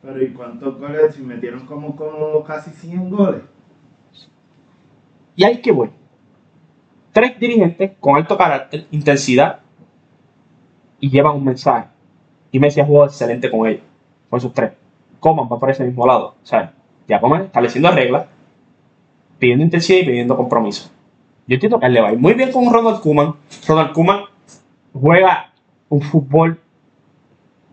Pero 0.00 0.22
¿y 0.22 0.28
cuántos 0.28 0.78
goles? 0.78 1.12
Si 1.12 1.22
metieron 1.22 1.66
como, 1.66 1.96
como 1.96 2.44
casi 2.44 2.70
100 2.70 3.10
goles. 3.10 3.42
Y 5.34 5.42
ahí 5.42 5.60
que 5.60 5.72
voy. 5.72 5.90
Tres 7.16 7.40
dirigentes 7.40 7.92
con 7.98 8.14
alto 8.14 8.36
carácter, 8.36 8.88
intensidad 8.90 9.60
y 11.00 11.08
llevan 11.08 11.36
un 11.36 11.44
mensaje. 11.46 11.86
Y 12.52 12.58
Messi 12.58 12.78
ha 12.78 12.84
jugado 12.84 13.06
excelente 13.06 13.50
con 13.50 13.66
ellos, 13.66 13.80
con 14.28 14.36
esos 14.36 14.52
tres. 14.52 14.72
Coman 15.18 15.48
va 15.50 15.58
por 15.58 15.70
ese 15.70 15.82
mismo 15.82 16.06
lado, 16.06 16.34
¿sabes? 16.42 16.68
Ya 17.08 17.18
Coman 17.18 17.44
estableciendo 17.44 17.90
reglas, 17.90 18.26
pidiendo 19.38 19.64
intensidad 19.64 20.00
y 20.00 20.04
pidiendo 20.04 20.36
compromiso. 20.36 20.90
Yo 21.46 21.54
entiendo 21.54 21.80
que 21.80 21.86
él 21.86 21.94
le 21.94 22.02
va 22.02 22.08
a 22.08 22.12
ir 22.12 22.18
muy 22.18 22.34
bien 22.34 22.52
con 22.52 22.70
Ronald 22.70 23.00
Koeman. 23.00 23.34
Ronald 23.66 23.92
Koeman 23.94 24.24
juega 24.92 25.52
un 25.88 26.02
fútbol 26.02 26.60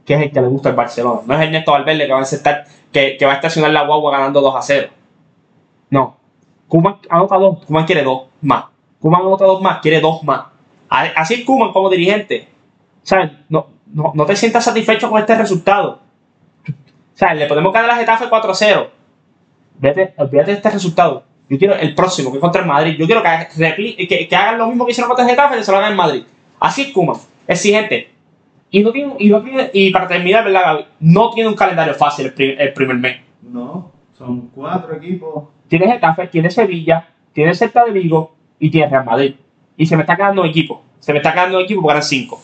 que 0.05 0.13
es 0.13 0.21
el 0.21 0.31
que 0.31 0.39
le 0.39 0.47
gusta 0.47 0.69
al 0.69 0.75
Barcelona. 0.75 1.19
No 1.25 1.33
es 1.33 1.41
Ernesto 1.41 1.73
Valverde 1.73 2.07
que 2.07 2.13
va 2.13 2.19
a, 2.19 2.23
estar, 2.23 2.63
que, 2.93 3.17
va 3.25 3.33
a 3.33 3.35
estacionar 3.35 3.71
la 3.71 3.85
guagua 3.85 4.13
ganando 4.13 4.39
2 4.39 4.55
a 4.55 4.61
0. 4.61 4.87
No. 5.89 6.15
Koeman 6.69 6.95
anota 7.09 7.35
dos, 7.35 7.65
Koeman 7.65 7.85
quiere 7.85 8.03
dos 8.03 8.27
más. 8.41 8.71
Koeman 9.04 9.20
anota 9.20 9.43
dos 9.43 9.62
más, 9.62 9.82
quiere 9.82 9.99
dos 9.99 10.24
más. 10.24 10.45
Así 10.88 11.34
es 11.34 11.43
Koeman 11.43 11.74
como 11.74 11.89
dirigente. 11.89 12.47
¿Sabes? 13.01 13.32
No, 13.49 13.68
no, 13.88 14.14
no 14.16 14.26
te 14.26 14.34
sientas 14.34 14.64
satisfecho 14.64 15.10
con 15.10 15.20
este 15.20 15.36
resultado. 15.36 15.99
¿Sabes? 17.14 17.38
Le 17.38 17.47
podemos 17.47 17.74
ganar 17.74 17.89
a 17.89 17.93
la 17.95 17.99
Getafe 17.99 18.30
4-0. 18.30 18.88
Vete, 19.80 20.14
olvídate 20.16 20.51
de 20.51 20.58
este 20.58 20.70
resultado. 20.70 21.26
Yo 21.49 21.58
quiero 21.60 21.76
el 21.76 21.93
próximo, 21.93 22.32
que 22.32 22.38
es 22.38 22.41
contra 22.41 22.62
el 22.62 22.68
Madrid. 22.68 22.95
Yo 22.97 23.06
quiero 23.06 23.22
que, 23.22 24.08
que, 24.08 24.28
que 24.30 24.36
hagan 24.38 24.58
lo 24.58 24.68
mismo 24.68 24.86
que 24.86 24.93
hicieron 24.93 25.10
contra 25.10 25.26
el 25.26 25.32
Getafe, 25.32 25.58
que 25.58 25.66
se 25.66 25.72
lo 25.74 25.80
hagan 25.80 25.91
en 25.91 25.97
Madrid. 25.97 26.24
Así 26.62 26.84
es 26.84 26.93
Kuma. 26.93 27.16
Exigente. 27.45 28.10
Y, 28.72 28.84
no 28.84 28.93
tiene, 28.93 29.16
y, 29.20 29.28
no 29.28 29.41
tiene, 29.41 29.70
y 29.74 29.91
para 29.91 30.08
terminar, 30.08 30.45
¿verdad, 30.45 30.64
Gaby? 30.64 30.86
No 31.01 31.30
tiene 31.32 31.49
un 31.49 31.56
calendario 31.56 31.93
fácil 31.93 32.34
el, 32.38 32.72
primer 32.72 32.95
mes. 32.95 33.18
No, 33.41 33.91
son 34.18 34.47
cuatro 34.56 34.95
equipos. 34.95 35.49
Tiene 35.68 35.91
Getafe, 35.91 36.28
tiene 36.28 36.49
Sevilla, 36.49 37.06
tiene 37.34 37.54
Celta 37.54 37.84
de 37.84 37.91
Vigo 37.91 38.34
y 38.60 38.70
tiene 38.70 38.88
Real 38.88 39.06
Madrid. 39.06 39.36
Y 39.78 39.86
se 39.86 39.95
me 39.95 40.04
está 40.04 40.16
quedando 40.16 40.45
equipo. 40.45 40.84
Se 40.99 41.12
me 41.12 41.20
está 41.20 41.34
quedando 41.34 41.60
equipo 41.60 41.84
para 41.84 42.01
cinco. 42.01 42.41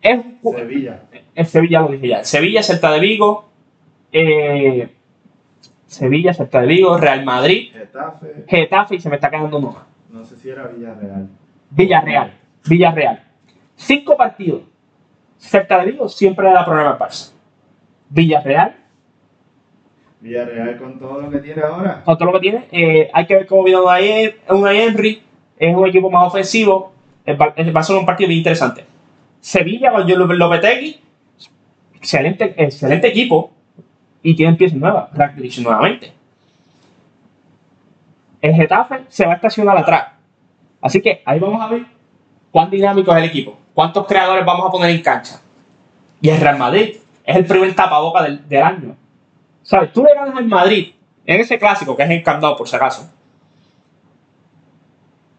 Es, 0.00 0.20
Sevilla. 0.42 1.02
En 1.34 1.46
Sevilla 1.46 1.80
lo 1.80 1.88
dije 1.88 2.08
ya. 2.08 2.24
Sevilla, 2.24 2.62
Celta 2.62 2.90
de 2.92 3.00
Vigo, 3.00 3.48
eh, 4.12 4.90
Sevilla, 5.86 6.32
Celta 6.32 6.60
de 6.62 6.66
Vigo, 6.66 6.96
Real 6.96 7.24
Madrid, 7.24 7.72
Getafe. 7.72 8.44
Getafe 8.48 8.94
y 8.96 9.00
se 9.00 9.08
me 9.08 9.16
está 9.16 9.30
quedando 9.30 9.58
uno 9.58 9.76
No 10.08 10.24
sé 10.24 10.36
si 10.36 10.48
era 10.48 10.66
Villarreal. 10.66 11.28
Villarreal, 11.70 12.34
Villarreal. 12.66 13.22
Cinco 13.76 14.16
partidos. 14.16 14.62
Celta 15.38 15.78
de 15.78 15.92
Vigo 15.92 16.08
siempre 16.08 16.46
le 16.46 16.52
da 16.52 16.64
problema 16.64 16.90
al 16.90 16.98
Barça. 16.98 17.32
Villarreal. 18.08 18.76
Villarreal 20.20 20.76
con 20.76 20.98
todo 20.98 21.22
lo 21.22 21.30
que 21.30 21.38
tiene 21.38 21.62
ahora. 21.62 22.02
Con 22.04 22.18
todo 22.18 22.26
lo 22.26 22.32
que 22.34 22.40
tiene. 22.40 22.68
Eh, 22.72 23.10
hay 23.12 23.26
que 23.26 23.34
ver 23.34 23.46
cómo 23.46 23.66
ayer, 23.90 24.40
un 24.48 24.68
Henry. 24.68 25.22
Es 25.58 25.74
un 25.74 25.86
equipo 25.86 26.10
más 26.10 26.26
ofensivo. 26.26 26.92
va 27.26 27.80
a 27.80 27.82
ser 27.82 27.96
un 27.96 28.06
partido 28.06 28.28
bien 28.28 28.38
interesante. 28.38 28.84
Sevilla 29.40 29.92
con 29.92 30.06
Lopetegui. 30.38 31.00
Excelente, 31.94 32.54
excelente 32.56 33.08
equipo 33.08 33.50
y 34.22 34.34
tienen 34.34 34.56
piezas 34.56 34.78
nuevas, 34.78 35.08
Rakitic 35.12 35.58
nuevamente. 35.58 36.12
El 38.40 38.54
Getafe 38.54 39.04
se 39.08 39.26
va 39.26 39.32
a 39.32 39.36
estacionar 39.36 39.76
atrás. 39.76 40.08
Así 40.80 41.02
que 41.02 41.22
ahí 41.24 41.38
vamos 41.38 41.60
a 41.60 41.68
ver 41.68 41.84
cuán 42.50 42.70
dinámico 42.70 43.12
es 43.12 43.18
el 43.18 43.24
equipo, 43.24 43.58
cuántos 43.74 44.06
creadores 44.06 44.44
vamos 44.44 44.66
a 44.66 44.70
poner 44.70 44.90
en 44.90 45.02
cancha. 45.02 45.40
Y 46.20 46.28
el 46.28 46.40
Real 46.40 46.58
Madrid 46.58 46.96
es 47.24 47.36
el 47.36 47.44
primer 47.44 47.74
tapaboca 47.74 48.22
del, 48.22 48.62
año. 48.62 48.96
¿Sabes? 49.62 49.92
Tú 49.92 50.02
le 50.02 50.14
ganas 50.14 50.36
al 50.36 50.46
Madrid 50.46 50.92
en 51.24 51.40
ese 51.40 51.58
clásico, 51.58 51.96
que 51.96 52.02
es 52.02 52.10
encantado 52.10 52.56
por 52.56 52.68
si 52.68 52.76
acaso. 52.76 53.10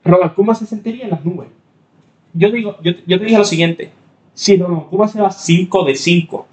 Ronald 0.04 0.34
Kuma 0.34 0.56
se 0.56 0.66
sentiría 0.66 1.06
en 1.06 1.12
las 1.12 1.26
nubes. 1.26 1.50
Yo, 2.34 2.50
digo, 2.52 2.78
yo, 2.82 2.94
yo 3.06 3.20
te 3.20 3.26
dije 3.26 3.38
lo 3.38 3.46
siguiente: 3.46 3.92
si 4.34 4.58
Ronald 4.58 4.88
Kuma 4.88 5.08
se 5.08 5.22
va 5.22 5.32
5 5.32 5.84
de 5.84 5.96
5 5.96 6.48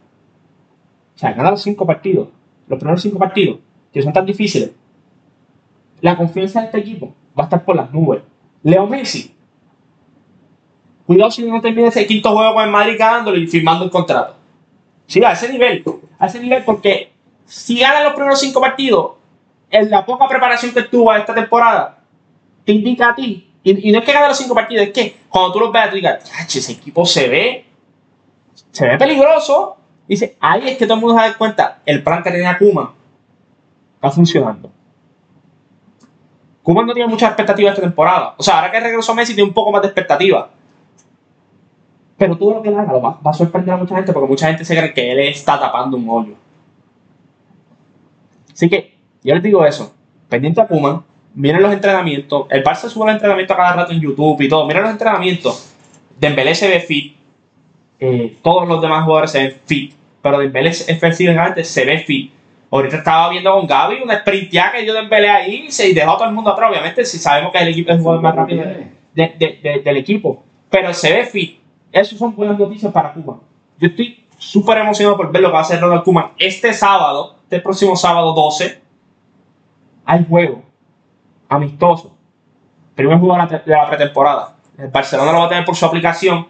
o 1.19 1.21
sea, 1.21 1.33
ganar 1.33 1.51
los 1.51 1.63
cinco 1.63 1.85
partidos, 1.85 2.29
los 2.69 2.79
primeros 2.79 3.03
cinco 3.03 3.19
partidos, 3.19 3.59
que 3.93 4.01
son 4.01 4.13
tan 4.13 4.25
difíciles, 4.25 4.71
la 6.01 6.17
confianza 6.17 6.61
de 6.61 6.67
este 6.67 6.79
equipo 6.79 7.13
va 7.37 7.43
a 7.43 7.47
estar 7.47 7.65
por 7.65 7.75
las 7.75 7.93
nubes. 7.93 8.23
Leo 8.63 8.87
Messi, 8.87 9.35
cuidado 11.09 11.33
si 11.33 11.45
no 11.45 11.61
termina 11.61 11.89
ese 11.89 12.07
quinto 12.07 12.31
juego 12.31 12.55
con 12.55 12.63
el 12.63 12.71
Madrid 12.71 12.95
ganándolo 12.97 13.37
y 13.37 13.49
firmando 13.49 13.85
el 13.85 13.91
contrato. 13.91 14.37
Sí, 15.09 15.25
a 15.25 15.33
ese 15.33 15.53
nivel, 15.53 15.83
a 16.21 16.27
ese 16.27 16.39
nivel, 16.39 16.63
porque 16.63 17.11
si 17.49 17.81
gana 17.81 18.05
los 18.05 18.13
primeros 18.13 18.39
cinco 18.39 18.61
partidos, 18.61 19.13
en 19.71 19.91
la 19.91 20.07
poca 20.07 20.29
preparación 20.29 20.73
que 20.73 20.83
tuvo 20.83 21.13
esta 21.13 21.35
temporada, 21.35 21.99
te 22.65 22.73
indica 22.73 23.11
a 23.11 23.15
ti, 23.15 23.51
y, 23.65 23.91
no 23.91 23.99
es 23.99 24.05
que 24.05 24.13
gane 24.13 24.29
los 24.29 24.39
cinco 24.39 24.55
partidos, 24.55 24.87
es 24.87 24.93
que 24.93 25.17
cuando 25.29 25.53
tú 25.53 25.61
los 25.61 25.73
veas, 25.73 25.91
tú 25.91 25.97
digas, 25.97 26.31
ese 26.55 26.73
equipo 26.73 27.05
se 27.05 27.29
ve, 27.29 27.65
se 28.71 28.87
ve 28.87 28.97
peligroso, 28.97 29.79
Dice, 30.09 30.37
ahí 30.41 30.71
es 30.71 30.79
que 30.79 30.87
todo 30.87 30.95
el 30.95 31.01
mundo 31.03 31.21
se 31.21 31.29
da 31.29 31.37
cuenta, 31.37 31.79
el 31.85 32.03
plan 32.03 32.23
que 32.23 32.31
tenía 32.31 32.57
Kuma 32.57 32.95
está 33.97 34.11
funcionando. 34.11 34.71
Kuma 36.63 36.83
no 36.83 36.95
tiene 36.95 37.11
muchas 37.11 37.29
expectativas 37.29 37.75
esta 37.75 37.83
temporada. 37.83 38.35
O 38.39 38.43
sea, 38.43 38.57
ahora 38.57 38.71
que 38.71 38.81
regresó 38.81 39.15
Messi 39.15 39.35
tiene 39.35 39.49
un 39.49 39.55
poco 39.55 39.71
más 39.71 39.83
de 39.83 39.89
expectativa. 39.89 40.49
Pero 42.17 42.37
todo 42.39 42.55
lo 42.55 42.63
que 42.63 42.71
haga 42.71 42.91
lo 42.91 43.03
va, 43.03 43.19
a 43.23 43.33
sorprender 43.35 43.75
a 43.75 43.77
mucha 43.77 43.97
gente 43.97 44.13
porque 44.13 44.29
mucha 44.29 44.47
gente 44.47 44.65
se 44.65 44.77
cree 44.77 44.95
que 44.95 45.13
él 45.13 45.19
está 45.21 45.61
tapando 45.61 45.99
un 45.99 46.09
hoyo. 46.09 46.35
Así 48.59 48.69
que, 48.69 48.99
yo 49.23 49.35
les 49.35 49.43
digo 49.45 49.65
eso. 49.65 49.95
Pendiente 50.29 50.61
a 50.61 50.67
Kuma, 50.67 51.05
miren 51.33 51.63
los 51.63 51.73
entrenamientos. 51.73 52.49
El 52.51 52.65
Barça 52.65 52.89
sube 52.89 53.07
los 53.07 53.15
entrenamientos 53.15 53.55
a 53.55 53.57
cada 53.57 53.73
rato 53.75 53.93
en 53.93 54.01
YouTube 54.01 54.41
y 54.41 54.49
todo. 54.49 54.67
Miren 54.67 54.83
los 54.83 54.91
entrenamientos. 54.91 55.77
Dembélé 56.19 56.57
se 56.57 56.67
ve 56.67 56.81
fit. 56.81 57.17
Eh, 58.01 58.37
todos 58.43 58.67
los 58.67 58.83
demás 58.83 59.05
jugadores 59.05 59.31
se 59.31 59.39
ven 59.39 59.57
fit 59.65 59.95
pero 60.21 60.39
Dembélé 60.41 60.71
efectivamente 60.71 61.63
se 61.63 61.85
ve 61.85 61.99
fit. 61.99 62.33
Ahorita 62.69 62.97
estaba 62.97 63.31
viendo 63.31 63.53
con 63.53 63.65
Gaby 63.65 64.03
una 64.03 64.19
sprintia 64.19 64.73
que 64.73 64.83
dio 64.83 64.93
Dembélé 64.93 65.31
ahí 65.31 65.67
y 65.69 65.71
se 65.71 65.95
dejó 65.95 66.13
a 66.13 66.19
todo 66.19 66.29
el 66.29 66.35
mundo 66.35 66.51
atrás. 66.51 66.71
Obviamente, 66.71 67.05
si 67.05 67.17
sabemos 67.17 67.53
que 67.53 67.59
el 67.59 67.69
equipo 67.69 67.91
es 67.91 67.97
el 67.97 68.03
jugador 68.03 68.23
más 68.23 68.35
rápido 68.35 68.65
del 69.15 69.97
equipo, 69.97 70.43
pero 70.69 70.93
se 70.93 71.13
ve 71.13 71.25
fit. 71.27 71.61
Esas 71.93 72.19
son 72.19 72.35
buenas 72.35 72.59
noticias 72.59 72.93
para 72.93 73.13
Cuba. 73.13 73.39
Yo 73.79 73.89
estoy 73.89 74.25
súper 74.37 74.79
emocionado 74.79 75.17
por 75.17 75.33
ver 75.33 75.41
lo 75.41 75.49
que 75.49 75.53
va 75.53 75.61
a 75.61 75.63
hacer 75.63 75.81
Ronald 75.81 76.03
Koeman. 76.03 76.33
Este 76.37 76.75
sábado, 76.75 77.38
este 77.49 77.61
próximo 77.61 77.97
sábado 77.97 78.35
12, 78.35 78.79
hay 80.05 80.27
juego 80.29 80.63
amistoso. 81.49 82.15
Primer 82.95 83.19
juego 83.19 83.37
de 83.37 83.63
la 83.65 83.89
pretemporada. 83.89 84.57
El 84.77 84.89
Barcelona 84.89 85.33
lo 85.33 85.39
va 85.39 85.47
a 85.47 85.49
tener 85.49 85.65
por 85.65 85.75
su 85.75 85.87
aplicación. 85.87 86.47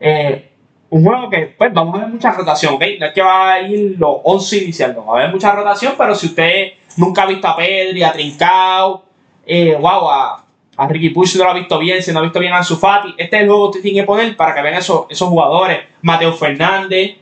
Eh, 0.00 0.52
un 0.88 1.04
juego 1.04 1.28
que, 1.28 1.54
pues, 1.58 1.70
vamos 1.74 1.96
a 1.96 2.04
ver 2.04 2.08
mucha 2.08 2.32
rotación, 2.32 2.74
¿ok? 2.74 2.82
No 2.98 3.06
es 3.06 3.12
que 3.12 3.20
va 3.20 3.52
a 3.52 3.60
ir 3.60 3.96
los 3.98 4.16
11 4.24 4.64
iniciales, 4.64 4.96
va 4.96 5.02
a 5.02 5.18
haber 5.18 5.32
mucha 5.32 5.52
rotación, 5.52 5.92
pero 5.98 6.14
si 6.14 6.28
usted 6.28 6.72
nunca 6.96 7.24
ha 7.24 7.26
visto 7.26 7.46
a 7.46 7.56
Pedri, 7.56 8.02
a 8.02 8.10
Trincao, 8.10 9.04
eh, 9.44 9.76
wow, 9.78 10.08
a, 10.08 10.46
a 10.78 10.88
Ricky 10.88 11.10
Puig 11.10 11.28
si 11.28 11.36
no 11.36 11.44
lo 11.44 11.50
ha 11.50 11.54
visto 11.54 11.78
bien, 11.78 12.02
si 12.02 12.10
no 12.10 12.20
ha 12.20 12.22
visto 12.22 12.40
bien 12.40 12.54
a 12.54 12.62
Sufati, 12.62 13.14
este 13.18 13.36
es 13.36 13.42
el 13.42 13.48
juego 13.50 13.64
que 13.64 13.68
usted 13.78 13.82
tiene 13.82 14.00
que 14.00 14.06
poner 14.06 14.34
para 14.34 14.54
que 14.54 14.62
vean 14.62 14.76
esos, 14.76 15.04
esos 15.10 15.28
jugadores. 15.28 15.80
Mateo 16.00 16.32
Fernández, 16.32 17.18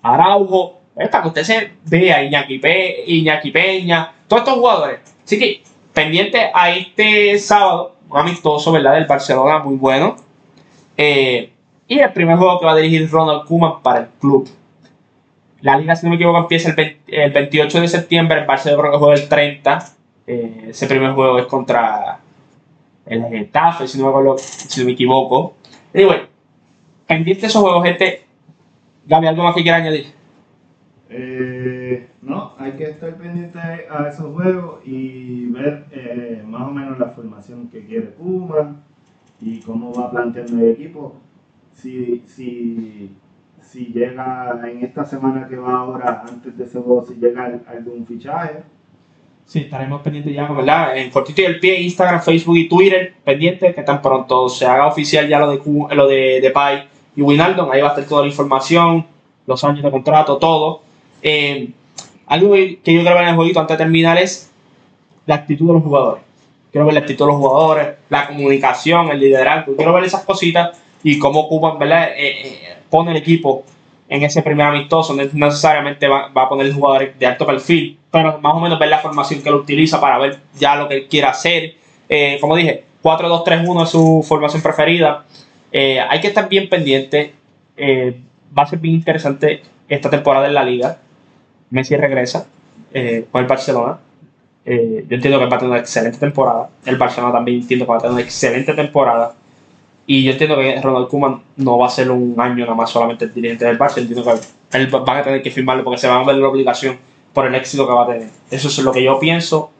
Araujo, 0.00 0.81
para 0.94 1.22
que 1.22 1.28
usted 1.28 1.42
se 1.42 1.72
vea, 1.84 2.22
Iñaki, 2.22 2.60
Iñaki 3.06 3.50
Peña, 3.50 4.12
todos 4.28 4.42
estos 4.42 4.58
jugadores. 4.58 5.00
Así 5.24 5.38
que, 5.38 5.62
pendiente 5.92 6.50
a 6.52 6.70
este 6.70 7.38
sábado, 7.38 7.96
un 8.08 8.18
amistoso, 8.18 8.72
¿verdad? 8.72 8.94
Del 8.94 9.06
Barcelona, 9.06 9.58
muy 9.58 9.76
bueno. 9.76 10.16
Eh, 10.96 11.50
y 11.88 11.98
el 11.98 12.12
primer 12.12 12.36
juego 12.36 12.58
que 12.58 12.66
va 12.66 12.72
a 12.72 12.76
dirigir 12.76 13.10
Ronald 13.10 13.46
Koeman 13.46 13.82
para 13.82 14.00
el 14.00 14.08
club. 14.20 14.48
La 15.60 15.78
liga, 15.78 15.94
si 15.94 16.04
no 16.04 16.10
me 16.10 16.16
equivoco, 16.16 16.38
empieza 16.38 16.74
el, 17.06 17.32
28 17.32 17.80
de 17.80 17.88
septiembre. 17.88 18.40
El 18.40 18.46
Barcelona 18.46 18.98
juega 18.98 19.14
el 19.14 19.28
30. 19.28 19.86
Eh, 20.26 20.66
ese 20.70 20.86
primer 20.86 21.12
juego 21.12 21.38
es 21.38 21.46
contra 21.46 22.18
el 23.06 23.24
Getafe, 23.28 23.86
si 23.88 23.98
no 23.98 24.12
me, 24.12 24.38
si 24.38 24.80
no 24.80 24.86
me 24.86 24.92
equivoco. 24.92 25.54
Y 25.94 26.04
bueno, 26.04 26.24
pendiente 27.06 27.46
esos 27.46 27.62
juegos, 27.62 27.84
gente. 27.84 28.24
Gaby, 29.06 29.26
¿algo 29.26 29.42
más 29.44 29.54
que 29.54 29.62
quiera 29.62 29.78
añadir? 29.78 30.21
Eh, 31.14 32.08
no, 32.22 32.52
hay 32.58 32.72
que 32.72 32.84
estar 32.84 33.14
pendiente 33.16 33.58
a 33.58 34.08
esos 34.08 34.32
juegos 34.34 34.80
y 34.84 35.46
ver 35.46 35.84
eh, 35.90 36.42
más 36.46 36.62
o 36.62 36.70
menos 36.70 36.98
la 36.98 37.08
formación 37.08 37.68
que 37.68 37.84
quiere 37.84 38.06
Puma 38.06 38.76
y 39.40 39.60
cómo 39.60 39.92
va 39.92 40.10
planteando 40.10 40.58
el 40.64 40.70
equipo 40.70 41.16
si, 41.74 42.22
si, 42.26 43.10
si 43.60 43.86
llega 43.86 44.58
en 44.70 44.82
esta 44.84 45.04
semana 45.04 45.46
que 45.48 45.56
va 45.56 45.80
ahora, 45.80 46.24
antes 46.26 46.56
de 46.56 46.64
ese 46.64 46.78
juego, 46.80 47.04
si 47.06 47.14
llega 47.16 47.60
algún 47.66 48.06
fichaje. 48.06 48.62
Sí, 49.44 49.58
estaremos 49.60 50.00
pendientes 50.00 50.32
ya, 50.34 50.50
¿verdad? 50.50 50.96
En 50.96 51.10
cortito 51.10 51.42
y 51.42 51.44
el 51.44 51.58
pie, 51.60 51.80
Instagram, 51.82 52.22
Facebook 52.22 52.56
y 52.56 52.68
Twitter, 52.68 53.14
pendientes 53.24 53.74
que 53.74 53.82
tan 53.82 54.00
pronto 54.00 54.48
se 54.48 54.64
haga 54.64 54.86
oficial 54.86 55.28
ya 55.28 55.40
lo 55.40 55.50
de 55.50 55.58
Q- 55.58 55.88
lo 55.94 56.06
de, 56.06 56.40
de 56.40 56.50
Pai 56.50 56.84
y 57.16 57.20
Winaldon, 57.20 57.68
ahí 57.70 57.82
va 57.82 57.88
a 57.88 57.90
estar 57.90 58.04
toda 58.06 58.22
la 58.22 58.28
información, 58.28 59.04
los 59.46 59.62
años 59.64 59.82
de 59.82 59.90
contrato, 59.90 60.38
todo. 60.38 60.82
Eh, 61.22 61.68
algo 62.26 62.52
que 62.52 62.80
yo 62.84 63.04
ver 63.04 63.16
en 63.22 63.28
el 63.28 63.34
jueguito 63.36 63.60
antes 63.60 63.78
de 63.78 63.84
terminar 63.84 64.18
es 64.18 64.50
la 65.26 65.36
actitud 65.36 65.68
de 65.68 65.72
los 65.74 65.82
jugadores. 65.82 66.22
Quiero 66.70 66.86
ver 66.86 66.94
la 66.94 67.00
actitud 67.00 67.26
de 67.26 67.32
los 67.32 67.40
jugadores, 67.40 67.88
la 68.08 68.26
comunicación, 68.26 69.08
el 69.08 69.20
liderazgo. 69.20 69.76
Quiero 69.76 69.92
ver 69.92 70.04
esas 70.04 70.24
cositas 70.24 70.78
y 71.02 71.18
cómo 71.18 71.48
Cuba 71.48 71.76
¿verdad? 71.76 72.08
Eh, 72.16 72.28
eh, 72.28 72.76
pone 72.88 73.10
el 73.10 73.18
equipo 73.18 73.64
en 74.08 74.22
ese 74.22 74.42
primer 74.42 74.66
amistoso. 74.66 75.14
No 75.14 75.22
necesariamente 75.46 76.08
va, 76.08 76.28
va 76.28 76.44
a 76.44 76.48
poner 76.48 76.72
jugadores 76.72 77.18
de 77.18 77.26
alto 77.26 77.46
perfil, 77.46 77.98
pero 78.10 78.40
más 78.40 78.54
o 78.54 78.60
menos 78.60 78.78
ver 78.78 78.88
la 78.88 78.98
formación 78.98 79.42
que 79.42 79.48
él 79.50 79.56
utiliza 79.56 80.00
para 80.00 80.18
ver 80.18 80.40
ya 80.58 80.76
lo 80.76 80.88
que 80.88 80.94
él 80.94 81.08
quiere 81.08 81.26
hacer. 81.28 81.74
Como 82.40 82.56
dije, 82.56 82.84
4-2-3-1 83.02 83.84
es 83.84 83.90
su 83.90 84.24
formación 84.26 84.62
preferida. 84.62 85.24
Hay 85.72 86.20
que 86.20 86.28
estar 86.28 86.48
bien 86.48 86.68
pendiente. 86.68 87.32
Va 87.78 88.64
a 88.64 88.66
ser 88.66 88.78
bien 88.78 88.96
interesante 88.96 89.62
esta 89.88 90.10
temporada 90.10 90.46
en 90.46 90.54
la 90.54 90.64
liga. 90.64 90.98
Messi 91.72 91.96
regresa 91.96 92.46
eh, 92.92 93.26
con 93.30 93.42
el 93.42 93.48
Barcelona. 93.48 93.98
Eh, 94.64 95.04
yo 95.08 95.16
entiendo 95.16 95.38
que 95.38 95.46
va 95.46 95.56
a 95.56 95.58
tener 95.58 95.70
una 95.70 95.80
excelente 95.80 96.18
temporada. 96.18 96.68
El 96.84 96.96
Barcelona 96.96 97.32
también 97.32 97.62
entiendo 97.62 97.86
que 97.86 97.90
va 97.90 97.96
a 97.96 98.00
tener 98.00 98.12
una 98.12 98.22
excelente 98.22 98.74
temporada. 98.74 99.34
Y 100.06 100.22
yo 100.24 100.32
entiendo 100.32 100.56
que 100.56 100.80
Ronald 100.80 101.08
Koeman 101.08 101.42
no 101.56 101.78
va 101.78 101.86
a 101.86 101.90
ser 101.90 102.10
un 102.10 102.34
año 102.38 102.64
nada 102.64 102.76
más 102.76 102.90
solamente 102.90 103.24
el 103.24 103.32
dirigente 103.34 103.64
del 103.64 103.78
Barça. 103.78 103.98
Entiendo 103.98 104.22
que 104.22 104.78
él 104.78 104.94
va 104.94 105.00
van 105.00 105.18
a 105.18 105.22
tener 105.22 105.42
que 105.42 105.50
firmarlo 105.50 105.82
porque 105.82 105.98
se 105.98 106.08
van 106.08 106.22
a 106.22 106.24
ver 106.24 106.36
la 106.36 106.48
obligación 106.48 106.98
por 107.32 107.46
el 107.46 107.54
éxito 107.54 107.86
que 107.86 107.94
va 107.94 108.04
a 108.04 108.06
tener. 108.06 108.28
Eso 108.50 108.68
es 108.68 108.78
lo 108.78 108.92
que 108.92 109.02
yo 109.02 109.18
pienso. 109.18 109.70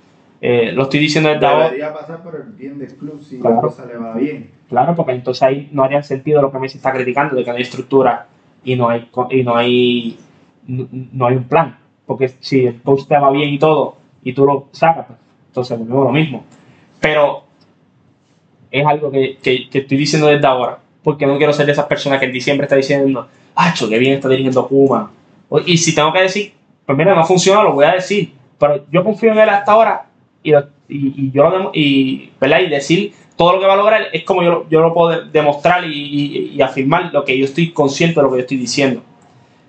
Eh, 0.41 0.73
lo 0.73 0.85
estoy 0.85 1.01
diciendo 1.01 1.29
desde 1.29 1.47
ahora. 1.47 1.65
Debería 1.67 1.93
pasar 1.93 2.23
por 2.23 2.35
el 2.35 2.53
bien 2.53 2.79
del 2.79 2.95
club 2.97 3.23
si 3.23 3.39
Claro. 3.39 3.57
la 3.57 3.63
cosa 3.63 3.85
le 3.87 3.97
va 3.99 4.15
bien. 4.15 4.51
Claro, 4.69 4.97
porque 4.97 5.13
entonces 5.13 5.43
ahí 5.43 5.69
no 5.73 5.85
haría 5.85 6.03
sentido 6.03 6.41
lo 6.41 6.51
que 6.51 6.59
Messi 6.59 6.79
está 6.79 6.93
criticando, 6.93 7.37
de 7.37 7.45
que 7.45 7.51
no 7.51 7.57
hay 7.57 7.63
estructura 7.63 8.27
y 8.65 8.75
no 8.77 8.89
hay 8.89 9.09
y 9.31 9.43
no 9.43 9.57
hay 9.57 10.19
no 10.67 11.27
hay 11.27 11.37
un 11.37 11.45
plan. 11.45 11.77
Porque 12.07 12.29
si 12.41 12.67
el 12.67 12.81
coach 12.83 13.07
te 13.07 13.19
va 13.19 13.31
bien 13.31 13.51
y 13.51 13.59
todo, 13.59 13.97
y 14.25 14.33
tú 14.33 14.45
lo 14.45 14.67
sacas, 14.73 15.07
pues, 15.07 15.19
entonces 15.49 15.79
volvemos 15.79 16.05
lo 16.07 16.13
mismo. 16.13 16.45
Pero 17.01 17.45
es 18.71 18.87
algo 18.87 19.11
que, 19.11 19.37
que- 19.43 19.69
estoy 19.73 19.97
diciendo 19.99 20.27
desde 20.29 20.47
ahora, 20.47 20.79
porque 21.03 21.27
no 21.27 21.37
quiero 21.37 21.53
ser 21.53 21.67
de 21.67 21.73
esas 21.73 21.87
personas 21.87 22.19
que 22.21 22.27
en 22.27 22.33
diciembre 22.33 22.65
está 22.65 22.77
diciendo, 22.77 23.27
¡ah, 23.55 23.75
qué 23.79 23.99
bien 23.99 24.15
está 24.15 24.29
dirigiendo 24.29 24.67
Kuma! 24.69 25.11
Y 25.67 25.77
si 25.77 25.95
tengo 25.95 26.13
que 26.13 26.21
decir, 26.23 26.53
pues 26.87 26.97
mira, 26.97 27.15
no 27.15 27.25
funciona, 27.25 27.63
lo 27.63 27.73
voy 27.75 27.85
a 27.85 27.93
decir. 27.93 28.33
Pero 28.59 28.85
yo 28.91 29.05
confío 29.05 29.33
en 29.33 29.39
él 29.39 29.49
hasta 29.49 29.73
ahora 29.73 30.07
y, 30.43 30.53
y, 30.89 31.31
yo 31.33 31.49
lo 31.51 31.71
y, 31.75 32.31
¿verdad? 32.41 32.61
y 32.61 32.69
decir 32.69 33.13
todo 33.37 33.55
lo 33.55 33.61
que 33.61 33.67
va 33.67 33.75
a 33.75 33.77
lograr 33.77 34.03
es 34.13 34.25
como 34.25 34.43
yo, 34.43 34.51
lo- 34.51 34.69
yo 34.71 34.81
lo 34.81 34.95
puedo 34.95 35.11
de- 35.11 35.31
demostrar 35.31 35.85
y 35.87 36.61
afirmar 36.63 37.13
lo 37.13 37.25
que 37.25 37.37
yo 37.37 37.45
estoy 37.45 37.71
consciente 37.73 38.17
de 38.21 38.23
lo 38.23 38.31
que 38.31 38.37
yo 38.37 38.41
estoy 38.43 38.57
diciendo. 38.57 39.03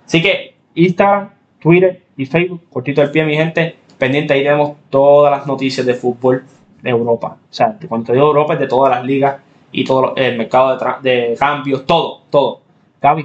Así 0.06 0.22
que 0.22 0.54
Instagram, 0.74 1.30
Twitter 1.64 2.02
y 2.18 2.26
Facebook, 2.26 2.60
cortito 2.68 3.00
del 3.00 3.10
pie, 3.10 3.24
mi 3.24 3.36
gente, 3.36 3.74
pendiente 3.96 4.34
ahí 4.34 4.42
tenemos 4.42 4.76
todas 4.90 5.30
las 5.34 5.46
noticias 5.46 5.86
de 5.86 5.94
fútbol 5.94 6.44
de 6.82 6.90
Europa. 6.90 7.38
O 7.50 7.54
sea, 7.54 7.78
cuando 7.88 8.08
te 8.08 8.12
digo 8.12 8.26
Europa 8.26 8.52
es 8.52 8.60
de 8.60 8.66
todas 8.66 8.94
las 8.94 9.02
ligas 9.02 9.36
y 9.72 9.82
todo 9.82 10.14
el 10.14 10.36
mercado 10.36 10.76
de, 11.00 11.10
de 11.10 11.36
cambios, 11.36 11.86
todo, 11.86 12.20
todo. 12.28 12.60
Gaby, 13.00 13.24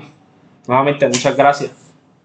nuevamente 0.67 1.05
muchas 1.07 1.35
gracias 1.35 1.88